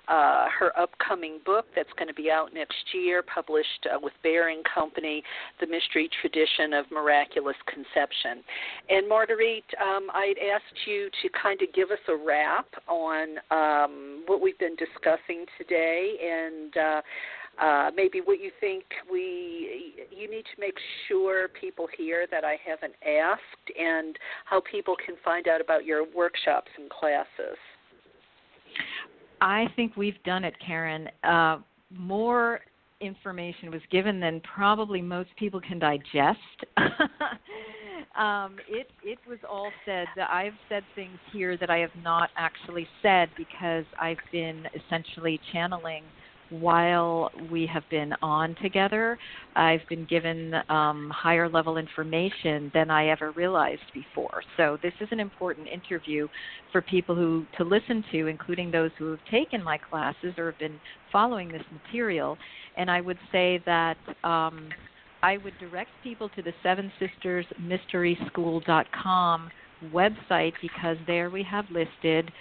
uh, 0.08 0.46
her 0.60 0.78
upcoming 0.78 1.40
book 1.44 1.66
that's 1.76 1.90
going 1.98 2.08
to 2.08 2.14
be 2.14 2.30
out 2.30 2.54
next 2.54 2.76
year, 2.94 3.24
published 3.24 3.88
uh, 3.92 3.98
with 4.00 4.14
Bear 4.22 4.54
& 4.64 4.76
Company, 4.76 5.24
The 5.60 5.66
Mystery 5.66 6.08
Tradition 6.22 6.74
of 6.74 6.86
Miraculous 6.92 7.58
Conception. 7.66 8.44
And 8.90 9.10
Marguerite, 9.10 9.66
um, 9.82 10.10
I'd 10.14 10.38
asked 10.54 10.86
you 10.86 11.10
to 11.24 11.30
kind 11.42 11.60
of 11.64 11.74
give 11.74 11.90
us 11.90 12.04
a 12.10 12.16
wrap 12.16 12.68
on 12.88 13.40
um, 13.50 14.24
what 14.28 14.40
we've 14.40 14.60
been 14.60 14.76
discussing 14.76 15.46
today 15.58 16.14
and 16.22 16.78
uh, 17.62 17.92
maybe 17.96 18.22
what 18.24 18.40
you 18.40 18.52
think 18.60 18.84
we 19.10 19.94
you 20.10 20.30
need 20.30 20.44
to 20.44 20.60
make 20.60 20.76
sure 21.08 21.48
people 21.48 21.88
hear 21.96 22.26
that 22.32 22.44
I 22.44 22.58
haven't 22.66 22.94
asked, 23.08 23.78
and 23.80 24.18
how 24.46 24.62
people 24.72 24.96
can 25.06 25.16
find 25.24 25.48
out 25.48 25.62
about 25.62 25.86
your 25.86 26.06
workshops 26.16 26.70
and 26.78 26.90
classes. 26.90 27.58
I 29.42 29.66
think 29.76 29.96
we've 29.96 30.22
done 30.24 30.44
it, 30.44 30.56
Karen. 30.66 31.08
Uh, 31.24 31.58
more 31.96 32.62
information 33.00 33.72
was 33.72 33.82
given 33.92 34.20
than 34.20 34.42
probably 34.42 35.02
most 35.02 35.30
people 35.38 35.60
can 35.60 35.80
digest. 35.80 36.40
um, 38.18 38.58
it 38.68 38.90
it 39.04 39.20
was 39.28 39.40
all 39.48 39.72
said. 39.86 40.08
I've 40.30 40.54
said 40.68 40.84
things 40.96 41.18
here 41.32 41.58
that 41.58 41.70
I 41.70 41.78
have 41.78 41.92
not 42.04 42.32
actually 42.38 42.88
said 43.04 43.30
because 43.38 43.86
I've 44.00 44.18
been 44.32 44.66
essentially 44.76 45.40
channeling 45.54 46.04
while 46.52 47.32
we 47.50 47.66
have 47.66 47.84
been 47.90 48.14
on 48.22 48.56
together, 48.62 49.18
I've 49.56 49.88
been 49.90 50.06
given 50.06 50.54
um, 50.70 51.10
higher 51.10 51.50
level 51.50 51.78
information 51.78 52.70
than 52.74 52.90
I 52.92 53.08
ever 53.08 53.32
realized 53.32 53.82
before. 53.94 54.44
So 54.58 54.78
this 54.84 54.94
is 55.00 55.08
an 55.12 55.20
important 55.20 55.68
interview 55.68 56.28
for 56.72 56.82
people 56.82 57.16
who 57.16 57.46
to 57.58 57.64
listen 57.64 58.04
to, 58.12 58.28
including 58.28 58.70
those 58.70 58.92
who 58.98 59.12
have 59.12 59.26
taken 59.30 59.64
my 59.64 59.78
classes 59.78 60.34
or 60.38 60.52
have 60.52 60.60
been 60.60 60.80
following 61.12 61.48
this 61.48 61.64
material. 61.72 62.38
And 62.78 62.92
I 62.92 63.02
would 63.02 63.20
say 63.32 63.62
that 63.66 63.98
um, 64.24 64.70
I 65.24 65.38
would 65.38 65.54
direct 65.60 65.92
people 66.04 66.30
to 66.30 66.42
the 66.42 66.54
Seven 66.64 66.92
Sisters 67.00 67.46
Mystery 67.60 68.18
School.com 68.28 69.50
website 69.94 70.54
because 70.62 70.98
there 71.08 71.30
we 71.30 71.44
have 71.44 71.66
listed 71.72 72.32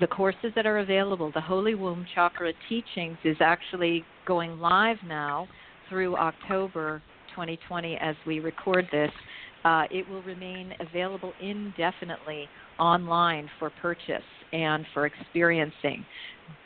the 0.00 0.06
courses 0.06 0.52
that 0.56 0.66
are 0.66 0.78
available, 0.78 1.30
the 1.32 1.40
Holy 1.40 1.74
Womb 1.74 2.06
Chakra 2.14 2.52
Teachings 2.68 3.16
is 3.24 3.36
actually 3.40 4.04
going 4.26 4.58
live 4.58 4.96
now 5.06 5.46
through 5.88 6.16
October 6.16 7.02
2020 7.30 7.96
as 8.00 8.16
we 8.26 8.40
record 8.40 8.86
this. 8.90 9.10
Uh, 9.64 9.84
it 9.90 10.08
will 10.08 10.22
remain 10.22 10.72
available 10.80 11.32
indefinitely 11.40 12.48
online 12.78 13.48
for 13.58 13.70
purchase 13.80 14.22
and 14.52 14.84
for 14.92 15.06
experiencing. 15.06 16.04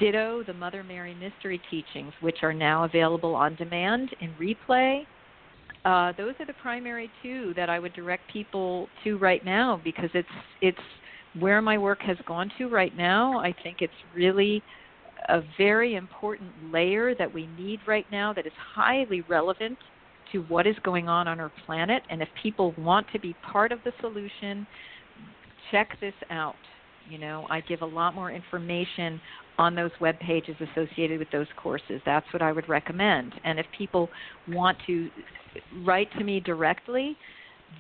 Ditto 0.01 0.43
the 0.45 0.55
Mother 0.55 0.83
Mary 0.83 1.15
Mystery 1.15 1.61
Teachings, 1.71 2.13
which 2.21 2.39
are 2.43 2.55
now 2.55 2.85
available 2.85 3.35
on 3.35 3.55
demand 3.57 4.11
in 4.21 4.33
replay. 4.35 5.03
Uh, 5.85 6.13
those 6.17 6.35
are 6.41 6.47
the 6.47 6.55
primary 6.61 7.11
two 7.23 7.53
that 7.57 7.71
I 7.71 7.79
would 7.79 7.93
direct 7.93 8.31
people 8.33 8.89
to 9.05 9.17
right 9.19 9.45
now 9.45 9.81
because 9.85 10.11
it's 10.15 10.29
it's 10.61 10.79
where 11.39 11.61
my 11.63 11.79
work 11.79 12.01
has 12.03 12.17
gone 12.27 12.51
to 12.59 12.69
right 12.69 12.97
now, 12.97 13.39
I 13.39 13.55
think 13.63 13.79
it's 13.81 13.93
really 14.15 14.63
a 15.29 15.41
very 15.57 15.95
important 15.97 16.51
layer 16.73 17.15
that 17.15 17.33
we 17.33 17.47
need 17.59 17.81
right 17.87 18.07
now 18.11 18.33
that 18.33 18.47
is 18.47 18.53
highly 18.75 19.23
relevant 19.23 19.79
to 20.33 20.41
what 20.43 20.67
is 20.67 20.77
going 20.83 21.09
on 21.09 21.27
on 21.29 21.41
our 21.41 21.53
planet. 21.67 22.03
And 22.11 22.23
if 22.23 22.29
people 22.43 22.75
want 22.79 23.07
to 23.13 23.19
be 23.19 23.35
part 23.51 23.73
of 23.73 23.79
the 23.85 23.93
solution, 24.01 24.67
check 25.71 25.99
this 26.01 26.15
out. 26.31 26.55
You 27.09 27.19
know, 27.19 27.47
I 27.51 27.61
give 27.61 27.83
a 27.83 27.87
lot 27.87 28.15
more 28.15 28.31
information 28.31 29.21
on 29.57 29.75
those 29.75 29.91
web 30.01 30.19
pages 30.21 30.55
associated 30.61 31.19
with 31.19 31.31
those 31.33 31.47
courses. 31.57 32.01
That's 32.05 32.27
what 32.33 32.43
I 32.43 32.53
would 32.53 32.69
recommend. 32.69 33.35
And 33.45 33.59
if 33.59 33.67
people 33.77 34.09
want 34.49 34.79
to 34.87 35.09
write 35.85 36.13
to 36.19 36.25
me 36.25 36.41
directly, 36.41 37.17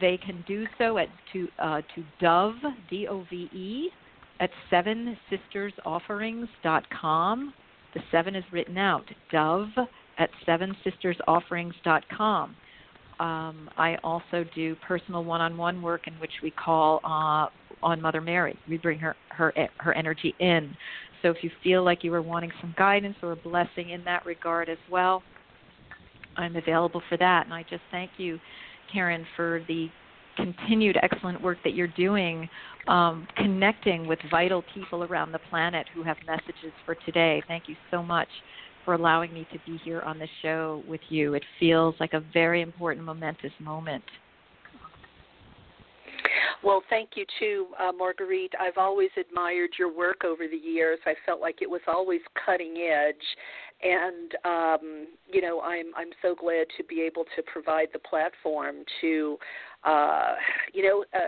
they 0.00 0.16
can 0.18 0.44
do 0.46 0.66
so 0.76 0.98
at 0.98 1.08
to 1.32 1.48
uh, 1.58 1.82
to 1.94 2.04
Dove 2.20 2.54
D 2.90 3.06
O 3.08 3.24
V 3.30 3.48
E 3.52 3.88
at 4.40 4.50
seven 4.70 5.16
sisters 5.30 5.72
Offerings 5.84 6.48
dot 6.62 6.84
com. 6.90 7.52
The 7.94 8.00
seven 8.10 8.34
is 8.34 8.44
written 8.52 8.78
out. 8.78 9.04
Dove 9.32 9.70
at 10.18 10.30
seven 10.44 10.76
sisters 10.84 11.16
offerings.com. 11.26 12.54
Um, 13.20 13.70
I 13.76 13.96
also 14.04 14.44
do 14.54 14.76
personal 14.86 15.24
one-on-one 15.24 15.82
work 15.82 16.06
in 16.06 16.14
which 16.14 16.30
we 16.42 16.52
call 16.52 17.00
uh, 17.02 17.48
on 17.82 18.00
Mother 18.00 18.20
Mary. 18.20 18.56
We 18.68 18.76
bring 18.76 18.98
her 18.98 19.16
her 19.30 19.52
her 19.78 19.92
energy 19.94 20.34
in. 20.38 20.76
So 21.22 21.30
if 21.30 21.38
you 21.42 21.50
feel 21.64 21.82
like 21.82 22.04
you 22.04 22.14
are 22.14 22.22
wanting 22.22 22.52
some 22.60 22.74
guidance 22.78 23.16
or 23.22 23.32
a 23.32 23.36
blessing 23.36 23.90
in 23.90 24.04
that 24.04 24.24
regard 24.24 24.68
as 24.68 24.78
well, 24.90 25.22
I'm 26.36 26.54
available 26.54 27.02
for 27.08 27.16
that. 27.16 27.46
And 27.46 27.54
I 27.54 27.64
just 27.68 27.82
thank 27.90 28.10
you 28.18 28.38
Karen, 28.92 29.26
for 29.36 29.62
the 29.68 29.88
continued 30.36 30.96
excellent 31.02 31.40
work 31.42 31.58
that 31.64 31.74
you're 31.74 31.88
doing, 31.88 32.48
um, 32.86 33.26
connecting 33.36 34.06
with 34.06 34.18
vital 34.30 34.62
people 34.74 35.02
around 35.04 35.32
the 35.32 35.38
planet 35.50 35.86
who 35.94 36.02
have 36.02 36.16
messages 36.26 36.72
for 36.86 36.94
today. 37.06 37.42
Thank 37.48 37.68
you 37.68 37.76
so 37.90 38.02
much 38.02 38.28
for 38.84 38.94
allowing 38.94 39.32
me 39.34 39.46
to 39.52 39.58
be 39.66 39.78
here 39.84 40.00
on 40.02 40.18
the 40.18 40.28
show 40.42 40.82
with 40.86 41.00
you. 41.08 41.34
It 41.34 41.42
feels 41.58 41.94
like 42.00 42.14
a 42.14 42.20
very 42.32 42.62
important, 42.62 43.04
momentous 43.04 43.52
moment. 43.60 44.04
Well, 46.62 46.82
thank 46.90 47.10
you 47.14 47.24
too, 47.38 47.66
uh, 47.78 47.92
Marguerite. 47.92 48.52
I've 48.58 48.78
always 48.78 49.10
admired 49.16 49.70
your 49.78 49.94
work 49.94 50.24
over 50.24 50.48
the 50.48 50.56
years. 50.56 50.98
I 51.06 51.14
felt 51.24 51.40
like 51.40 51.62
it 51.62 51.70
was 51.70 51.80
always 51.86 52.20
cutting 52.44 52.76
edge, 52.78 53.14
and 53.82 54.34
um, 54.44 55.06
you 55.32 55.40
know, 55.40 55.60
I'm 55.60 55.86
I'm 55.96 56.10
so 56.20 56.34
glad 56.34 56.66
to 56.76 56.84
be 56.84 57.00
able 57.02 57.24
to 57.36 57.42
provide 57.42 57.88
the 57.92 58.00
platform 58.00 58.76
to 59.00 59.38
uh, 59.84 60.34
you 60.72 60.82
know, 60.82 61.04
uh, 61.14 61.18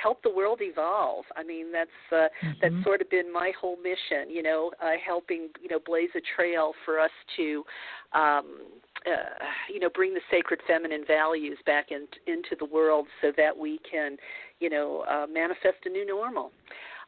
help 0.00 0.22
the 0.22 0.30
world 0.30 0.60
evolve. 0.62 1.24
I 1.36 1.44
mean, 1.44 1.72
that's 1.72 1.90
uh, 2.10 2.14
mm-hmm. 2.14 2.50
that's 2.60 2.84
sort 2.84 3.00
of 3.00 3.10
been 3.10 3.32
my 3.32 3.52
whole 3.60 3.76
mission. 3.76 4.28
You 4.28 4.42
know, 4.42 4.72
uh, 4.82 4.92
helping 5.04 5.48
you 5.62 5.68
know 5.68 5.78
blaze 5.84 6.10
a 6.16 6.20
trail 6.36 6.72
for 6.84 6.98
us 6.98 7.10
to, 7.36 7.64
um, 8.12 8.66
uh, 9.06 9.44
you 9.72 9.78
know, 9.80 9.90
bring 9.94 10.12
the 10.12 10.20
sacred 10.30 10.60
feminine 10.66 11.04
values 11.06 11.58
back 11.66 11.86
in, 11.90 12.06
into 12.26 12.56
the 12.58 12.64
world 12.64 13.06
so 13.20 13.32
that 13.36 13.56
we 13.56 13.78
can, 13.90 14.16
you 14.58 14.70
know, 14.70 15.04
uh, 15.08 15.26
manifest 15.32 15.78
a 15.86 15.88
new 15.88 16.06
normal. 16.06 16.52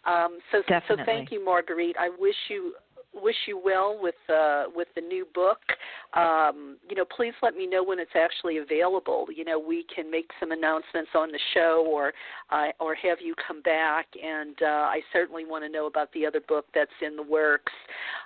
Um, 0.05 0.39
so, 0.51 0.63
Definitely. 0.69 0.97
so 0.97 1.03
thank 1.05 1.31
you, 1.31 1.45
Marguerite. 1.45 1.97
I 1.99 2.11
wish 2.19 2.35
you 2.49 2.75
wish 3.15 3.37
you 3.47 3.61
well 3.63 3.99
with 4.01 4.15
uh, 4.29 4.65
with 4.75 4.89
the 4.95 5.01
new 5.01 5.27
book. 5.35 5.59
Um, 6.15 6.77
you 6.89 6.97
know, 6.97 7.05
please 7.05 7.35
let 7.43 7.55
me 7.55 7.67
know 7.67 7.83
when 7.83 7.99
it's 7.99 8.15
actually 8.15 8.59
available. 8.59 9.27
You 9.35 9.45
know, 9.45 9.59
we 9.59 9.85
can 9.95 10.11
make 10.11 10.31
some 10.41 10.53
announcements 10.53 11.11
on 11.15 11.33
the 11.33 11.39
show, 11.55 11.87
or 11.89 12.13
uh, 12.51 12.69
or 12.81 12.95
have 12.95 13.19
you 13.21 13.35
come 13.47 13.63
back. 13.63 14.07
And 14.23 14.57
uh, 14.63 14.67
I 14.67 15.01
certainly 15.13 15.45
want 15.45 15.65
to 15.65 15.71
know 15.71 15.87
about 15.87 16.13
the 16.13 16.27
other 16.27 16.41
book 16.41 16.67
that's 16.75 16.91
in 17.01 17.17
the 17.17 17.23
works. 17.23 17.73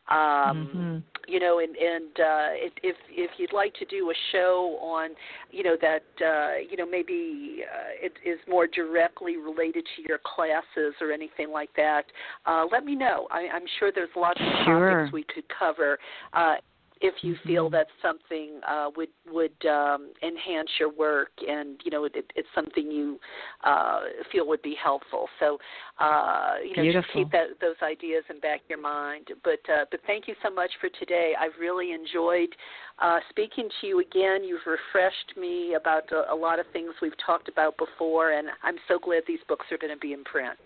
Um, 0.09 0.17
mm-hmm. 0.17 0.97
You 1.29 1.41
know, 1.41 1.59
and 1.59 1.75
and 1.77 2.21
uh, 2.21 2.49
if 2.83 2.97
if 3.09 3.31
you'd 3.39 3.53
like 3.53 3.75
to 3.75 3.85
do 3.85 4.11
a 4.11 4.15
show 4.33 4.79
on, 4.81 5.11
you 5.51 5.65
know, 5.65 5.77
that 5.81 6.05
uh, 6.25 6.61
you 6.69 6.77
know 6.77 6.87
maybe 6.87 7.65
uh, 7.65 8.07
it 8.07 8.13
is 8.25 8.39
more 8.49 8.67
directly 8.67 9.37
related 9.37 9.85
to 9.97 10.03
your 10.09 10.19
classes 10.25 10.95
or 11.01 11.11
anything 11.11 11.51
like 11.51 11.71
that, 11.77 12.05
uh, 12.47 12.65
let 12.71 12.85
me 12.85 12.95
know. 12.95 13.27
I, 13.31 13.49
I'm 13.53 13.65
sure 13.79 13.91
there's 13.93 14.09
lots 14.15 14.41
of 14.41 14.76
sure. 14.79 15.11
we 15.13 15.25
could 15.25 15.45
cover. 15.49 15.99
Uh, 16.33 16.57
if 17.01 17.15
you 17.23 17.35
mm-hmm. 17.35 17.49
feel 17.49 17.71
that 17.71 17.87
something 18.01 18.61
uh, 18.67 18.89
would 18.97 19.09
would 19.31 19.67
um, 19.67 20.13
enhance 20.23 20.71
your 20.79 20.91
work, 20.91 21.31
and 21.47 21.81
you 21.85 21.91
know 21.91 22.05
it, 22.05 22.15
it's 22.35 22.49
something 22.55 22.91
you 22.91 23.19
uh, 23.65 24.01
feel 24.33 24.47
would 24.47 24.63
be 24.63 24.77
helpful. 24.83 25.29
So 25.39 25.59
uh, 26.01 26.55
you 26.63 26.75
know 26.77 26.83
Beautiful. 26.83 27.03
just 27.03 27.13
keep 27.13 27.31
that, 27.33 27.61
those 27.61 27.77
ideas 27.83 28.25
in 28.31 28.41
back 28.41 28.63
of 28.63 28.71
your 28.71 28.81
mind. 28.81 29.29
But 29.45 29.61
uh, 29.71 29.85
but 29.91 30.01
thank 30.07 30.27
you 30.27 30.35
so 30.43 30.51
much 30.51 30.71
for 30.81 30.89
today. 30.99 31.35
I've 31.39 31.59
really 31.61 31.93
enjoyed 31.93 32.55
uh, 32.99 33.19
speaking 33.29 33.69
to 33.81 33.87
you 33.87 34.01
again. 34.01 34.43
You've 34.43 34.67
refreshed 34.67 35.37
me 35.37 35.75
about 35.75 36.11
a, 36.13 36.33
a 36.33 36.37
lot 36.37 36.59
of 36.59 36.67
things 36.73 36.93
we've 37.03 37.19
talked 37.25 37.49
about 37.49 37.77
before, 37.77 38.33
and 38.33 38.49
I'm 38.63 38.77
so 38.89 38.99
glad 38.99 39.23
these 39.29 39.41
books 39.49 39.67
are 39.71 39.79
going 39.79 39.95
to 39.95 40.01
be 40.01 40.15
in 40.15 40.25
print. 40.25 40.59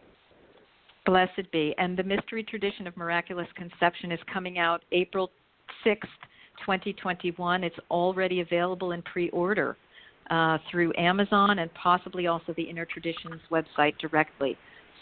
Blessed 1.07 1.51
be. 1.53 1.75
And 1.79 1.97
the 1.97 2.03
Mystery 2.03 2.43
Tradition 2.43 2.87
of 2.87 2.97
Miraculous 2.97 3.49
Conception 3.55 4.13
is 4.13 4.21
coming 4.33 4.59
out 4.59 4.83
April 4.93 5.31
6th, 5.85 5.99
2021. 6.61 7.65
It's 7.65 7.77
already 7.91 8.41
available 8.41 8.93
in 8.93 9.03
pre 9.03 9.31
order 9.31 9.77
uh, 10.31 10.59
through 10.71 10.93
Amazon 10.97 11.59
and 11.59 11.73
possibly 11.75 12.27
also 12.27 12.55
the 12.57 12.63
Inner 12.63 12.87
Traditions 12.87 13.41
website 13.51 13.99
directly. 13.99 14.57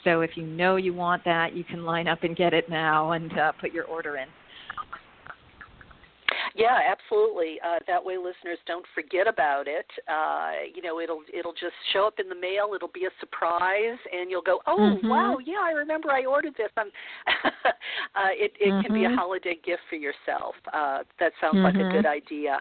So 0.05 0.21
if 0.21 0.31
you 0.37 0.47
know 0.47 0.77
you 0.77 0.95
want 0.95 1.25
that, 1.25 1.55
you 1.55 1.65
can 1.65 1.85
line 1.85 2.09
up 2.09 2.23
and 2.23 2.37
get 2.37 2.55
it 2.55 2.71
now 2.71 3.13
and 3.13 3.37
uh, 3.39 3.53
put 3.61 3.73
your 3.73 3.85
order 3.85 4.17
in. 4.17 4.29
Yeah, 6.59 6.81
absolutely. 6.91 7.61
Uh, 7.65 7.79
that 7.87 8.05
way, 8.05 8.17
listeners 8.17 8.59
don't 8.67 8.85
forget 8.93 9.29
about 9.29 9.69
it. 9.69 9.87
Uh, 10.09 10.67
you 10.75 10.83
know, 10.83 10.99
it'll 10.99 11.23
it'll 11.33 11.53
just 11.53 11.75
show 11.93 12.05
up 12.05 12.19
in 12.19 12.29
the 12.29 12.35
mail. 12.35 12.73
It'll 12.75 12.91
be 12.93 13.05
a 13.05 13.15
surprise, 13.21 13.99
and 14.13 14.29
you'll 14.29 14.43
go, 14.43 14.59
"Oh, 14.67 14.77
mm-hmm. 14.77 15.09
wow, 15.09 15.39
yeah, 15.39 15.63
I 15.63 15.71
remember 15.71 16.11
I 16.11 16.25
ordered 16.25 16.55
this." 16.59 16.71
I'm, 16.77 16.89
uh, 17.45 18.33
it 18.33 18.53
it 18.61 18.71
mm-hmm. 18.71 18.81
can 18.81 18.93
be 18.93 19.05
a 19.05 19.09
mm-hmm. 19.09 19.19
holiday 19.19 19.57
gift 19.65 19.83
for 19.89 19.95
yourself. 19.95 20.57
Uh, 20.73 21.05
that 21.21 21.31
sounds 21.41 21.55
mm-hmm. 21.55 21.65
like 21.65 21.75
a 21.77 21.93
good 21.93 22.05
mm-hmm. 22.05 22.07
idea. 22.07 22.61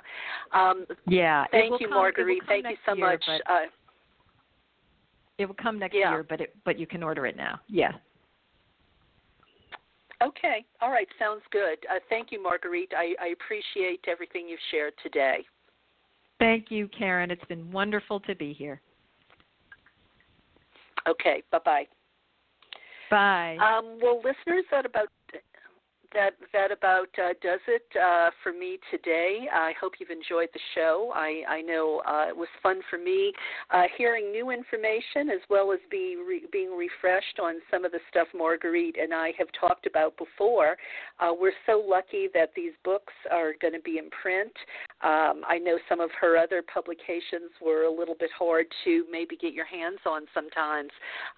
Um, 0.53 0.85
yeah. 1.07 1.45
Thank 1.49 1.81
you, 1.81 1.87
come, 1.87 1.97
Marguerite. 1.97 2.43
Thank 2.47 2.67
you 2.67 2.77
so 2.85 2.93
year, 2.93 3.07
much. 3.07 3.23
Uh, 3.27 3.65
it 5.39 5.47
will 5.47 5.55
come 5.55 5.79
next 5.79 5.95
yeah. 5.95 6.11
year, 6.11 6.23
but 6.23 6.39
it 6.39 6.55
but 6.65 6.77
you 6.77 6.85
can 6.85 7.01
order 7.01 7.25
it 7.25 7.35
now. 7.35 7.59
Yeah. 7.67 7.93
Okay. 10.23 10.65
All 10.81 10.89
right. 10.89 11.07
Sounds 11.19 11.43
good. 11.51 11.77
Uh, 11.89 11.99
thank 12.09 12.31
you, 12.31 12.41
Marguerite. 12.41 12.91
I, 12.95 13.13
I 13.21 13.27
appreciate 13.27 14.05
everything 14.07 14.47
you've 14.47 14.59
shared 14.71 14.93
today. 15.03 15.45
Thank 16.39 16.71
you, 16.71 16.87
Karen. 16.87 17.31
It's 17.31 17.45
been 17.45 17.71
wonderful 17.71 18.19
to 18.21 18.35
be 18.35 18.53
here. 18.53 18.81
Okay. 21.07 21.43
Bye-bye. 21.51 21.87
Bye. 23.09 23.57
Um, 23.61 23.99
well, 24.01 24.17
listeners, 24.17 24.65
that 24.71 24.85
about 24.85 25.07
that 26.17 26.33
that 26.51 26.71
about 26.71 27.09
uh, 27.19 27.33
does 27.43 27.59
it 27.67 27.85
uh, 27.95 28.31
for 28.41 28.51
me 28.51 28.79
today. 28.89 29.45
I 29.53 29.73
hope 29.79 29.93
you've 29.99 30.09
enjoyed 30.09 30.49
the 30.51 30.59
show. 30.73 31.11
I, 31.13 31.43
I 31.47 31.61
know 31.61 32.01
uh, 32.07 32.25
it 32.29 32.35
was 32.35 32.47
fun 32.63 32.81
for 32.89 32.97
me 32.97 33.31
uh, 33.69 33.83
hearing 33.95 34.31
new 34.31 34.49
information 34.49 35.29
as 35.29 35.41
well 35.47 35.71
as 35.71 35.77
be 35.91 36.17
re- 36.27 36.47
being 36.51 36.75
refreshed 36.75 37.39
on 37.39 37.55
some 37.69 37.85
of 37.85 37.91
the 37.91 37.99
stuff 38.09 38.27
Marguerite 38.35 38.97
and 38.99 39.13
I 39.13 39.31
have 39.37 39.47
talked 39.59 39.85
about 39.85 40.17
before. 40.17 40.75
Uh, 41.19 41.33
we're 41.39 41.51
so 41.67 41.83
lucky 41.87 42.29
that 42.33 42.49
these 42.55 42.73
books 42.83 43.13
are 43.31 43.53
going 43.61 43.73
to 43.73 43.81
be 43.81 43.99
in 43.99 44.09
print. 44.09 44.53
Um, 45.03 45.43
I 45.47 45.59
know 45.59 45.77
some 45.87 45.99
of 45.99 46.09
her 46.19 46.37
other 46.37 46.63
publications 46.63 47.51
were 47.61 47.83
a 47.83 47.91
little 47.91 48.15
bit 48.19 48.31
hard 48.37 48.65
to 48.83 49.05
maybe 49.11 49.37
get 49.37 49.53
your 49.53 49.65
hands 49.65 49.99
on 50.05 50.25
sometimes, 50.33 50.89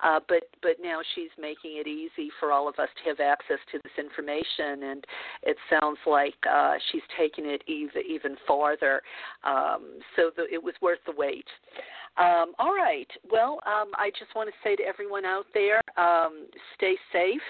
uh, 0.03 0.19
but 0.27 0.44
but 0.61 0.77
now 0.81 0.99
she's 1.15 1.30
making 1.38 1.77
it 1.77 1.88
easy 1.88 2.30
for 2.40 2.52
all 2.52 2.69
of 2.69 2.80
us 2.80 2.90
to 3.03 3.10
have 3.10 3.19
access 3.19 3.60
to 3.72 3.80
this 3.84 3.91
information 3.98 4.84
and 4.84 5.06
it 5.44 5.57
sounds 5.69 5.98
like 6.06 6.36
uh, 6.49 6.76
she's 6.91 7.02
taken 7.18 7.45
it 7.45 7.64
even 7.68 8.02
even 8.07 8.36
farther. 8.48 9.02
Um, 9.44 9.99
so 10.15 10.31
the, 10.36 10.45
it 10.52 10.64
was 10.64 10.73
worth 10.81 10.99
the 11.06 11.14
wait. 11.18 11.45
Um, 12.20 12.54
all 12.60 12.76
right. 12.76 13.08
Well, 13.32 13.60
um, 13.66 13.91
I 13.96 14.12
just 14.20 14.36
want 14.36 14.50
to 14.50 14.56
say 14.64 14.76
to 14.76 14.84
everyone 14.84 15.26
out 15.26 15.46
there, 15.54 15.82
um, 15.98 16.48
stay 16.76 16.96
safe. 17.14 17.41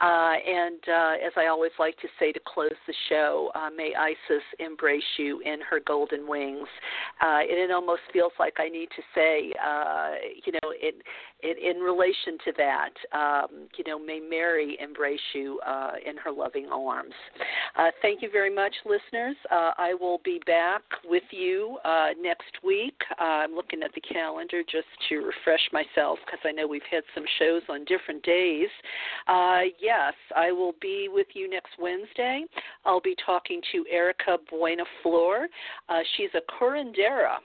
Uh, 0.00 0.34
and 0.46 0.78
uh, 0.86 1.26
as 1.26 1.32
I 1.36 1.46
always 1.46 1.72
like 1.78 1.96
to 1.98 2.08
say 2.20 2.30
to 2.30 2.38
close 2.46 2.70
the 2.86 2.94
show, 3.08 3.50
uh, 3.56 3.68
may 3.76 3.94
Isis 3.98 4.44
embrace 4.60 5.02
you 5.18 5.40
in 5.40 5.60
her 5.68 5.80
golden 5.84 6.28
wings. 6.28 6.68
Uh, 7.20 7.40
and 7.40 7.58
it 7.58 7.72
almost 7.72 8.02
feels 8.12 8.32
like 8.38 8.54
I 8.58 8.68
need 8.68 8.90
to 8.94 9.02
say, 9.12 9.52
uh, 9.60 10.10
you 10.44 10.52
know, 10.52 10.72
in, 10.80 10.92
in, 11.42 11.76
in 11.76 11.82
relation 11.82 12.38
to 12.44 12.52
that, 12.58 12.90
um, 13.12 13.68
you 13.76 13.84
know, 13.88 13.98
may 13.98 14.20
Mary 14.20 14.78
embrace 14.80 15.18
you 15.34 15.60
uh, 15.66 15.92
in 16.08 16.16
her 16.16 16.30
loving 16.30 16.66
arms. 16.66 17.14
Thank 18.00 18.22
you 18.22 18.30
very 18.30 18.54
much, 18.54 18.74
listeners. 18.84 19.36
I 19.50 19.94
will 20.00 20.20
be 20.24 20.40
back 20.46 20.82
with 21.04 21.22
you 21.30 21.78
next 22.20 22.62
week. 22.64 22.94
I'm 23.18 23.54
looking 23.54 23.82
at 23.82 23.92
the 23.94 23.97
calendar 24.00 24.62
just 24.62 24.86
to 25.08 25.16
refresh 25.16 25.60
myself 25.72 26.18
because 26.24 26.40
I 26.44 26.52
know 26.52 26.66
we've 26.66 26.82
had 26.90 27.02
some 27.14 27.24
shows 27.38 27.62
on 27.68 27.84
different 27.84 28.22
days. 28.22 28.68
Uh, 29.26 29.62
yes, 29.80 30.14
I 30.36 30.52
will 30.52 30.74
be 30.80 31.08
with 31.10 31.28
you 31.34 31.48
next 31.48 31.72
Wednesday. 31.78 32.44
I'll 32.84 33.00
be 33.00 33.16
talking 33.24 33.60
to 33.72 33.84
Erica 33.90 34.38
Buenaflor. 34.52 35.46
Uh, 35.88 36.00
she's 36.16 36.30
a 36.34 36.42
curandera, 36.52 37.36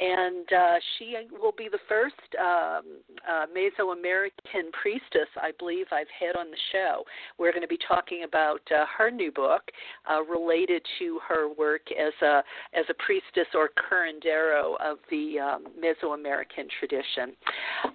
and 0.00 0.52
uh, 0.52 0.74
she 0.98 1.16
will 1.32 1.54
be 1.56 1.68
the 1.70 1.78
first 1.88 2.14
um, 2.38 2.84
uh, 3.28 3.46
Mesoamerican 3.54 4.70
priestess 4.80 5.28
I 5.40 5.52
believe 5.58 5.86
I've 5.92 6.06
had 6.18 6.36
on 6.36 6.50
the 6.50 6.56
show. 6.72 7.04
We're 7.38 7.52
going 7.52 7.62
to 7.62 7.68
be 7.68 7.78
talking 7.88 8.24
about 8.24 8.60
uh, 8.70 8.84
her 8.96 9.10
new 9.10 9.32
book 9.32 9.62
uh, 10.10 10.22
related 10.22 10.82
to 10.98 11.20
her 11.26 11.52
work 11.52 11.82
as 11.92 12.12
a 12.22 12.42
as 12.74 12.84
a 12.88 12.94
priestess 12.94 13.46
or 13.54 13.70
curandero 13.70 14.74
of 14.80 14.98
the 15.10 15.38
um, 15.38 15.64
Mesoamerican 15.86 16.68
tradition. 16.78 17.34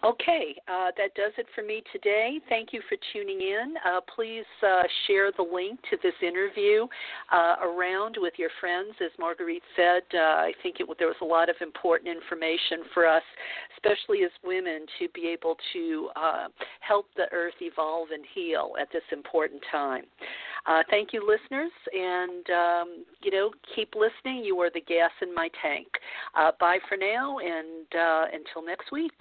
Okay, 0.03 0.55
uh, 0.68 0.91
that 0.97 1.13
does 1.15 1.34
it 1.38 1.45
for 1.53 1.63
me 1.63 1.84
today. 1.91 2.39
Thank 2.47 2.72
you 2.72 2.81
for 2.88 2.97
tuning 3.11 3.41
in. 3.41 3.73
Uh, 3.85 3.99
please 4.15 4.45
uh, 4.65 4.84
share 5.07 5.31
the 5.35 5.43
link 5.43 5.80
to 5.89 5.97
this 6.01 6.13
interview 6.22 6.88
uh, 7.31 7.55
around 7.61 8.15
with 8.18 8.34
your 8.38 8.49
friends. 8.59 8.93
As 9.03 9.11
Marguerite 9.19 9.63
said, 9.76 10.03
uh, 10.13 10.18
I 10.18 10.53
think 10.63 10.77
it, 10.80 10.88
there 10.97 11.07
was 11.07 11.18
a 11.22 11.26
lot 11.26 11.49
of 11.49 11.55
important 11.61 12.09
information 12.09 12.80
for 12.93 13.05
us, 13.07 13.23
especially 13.76 14.23
as 14.23 14.31
women, 14.43 14.85
to 14.99 15.07
be 15.13 15.27
able 15.27 15.55
to 15.73 16.09
uh, 16.15 16.47
help 16.80 17.07
the 17.18 17.26
earth 17.31 17.55
evolve 17.61 18.09
and 18.13 18.23
heal 18.34 18.73
at 18.80 18.88
this 18.93 19.03
important 19.11 19.61
time. 19.72 20.03
Thank 20.89 21.09
you, 21.13 21.27
listeners, 21.27 21.72
and 21.91 22.49
um, 22.49 23.05
you 23.23 23.31
know, 23.31 23.49
keep 23.76 23.93
listening. 23.95 24.43
You 24.43 24.59
are 24.61 24.69
the 24.69 24.81
gas 24.81 25.11
in 25.22 25.34
my 25.34 25.49
tank. 25.61 25.88
Bye 26.59 26.80
for 26.88 26.97
now, 26.97 27.39
and 27.82 27.99
uh, 27.99 28.26
until 28.34 28.66
next 28.66 28.91
week. 28.91 29.12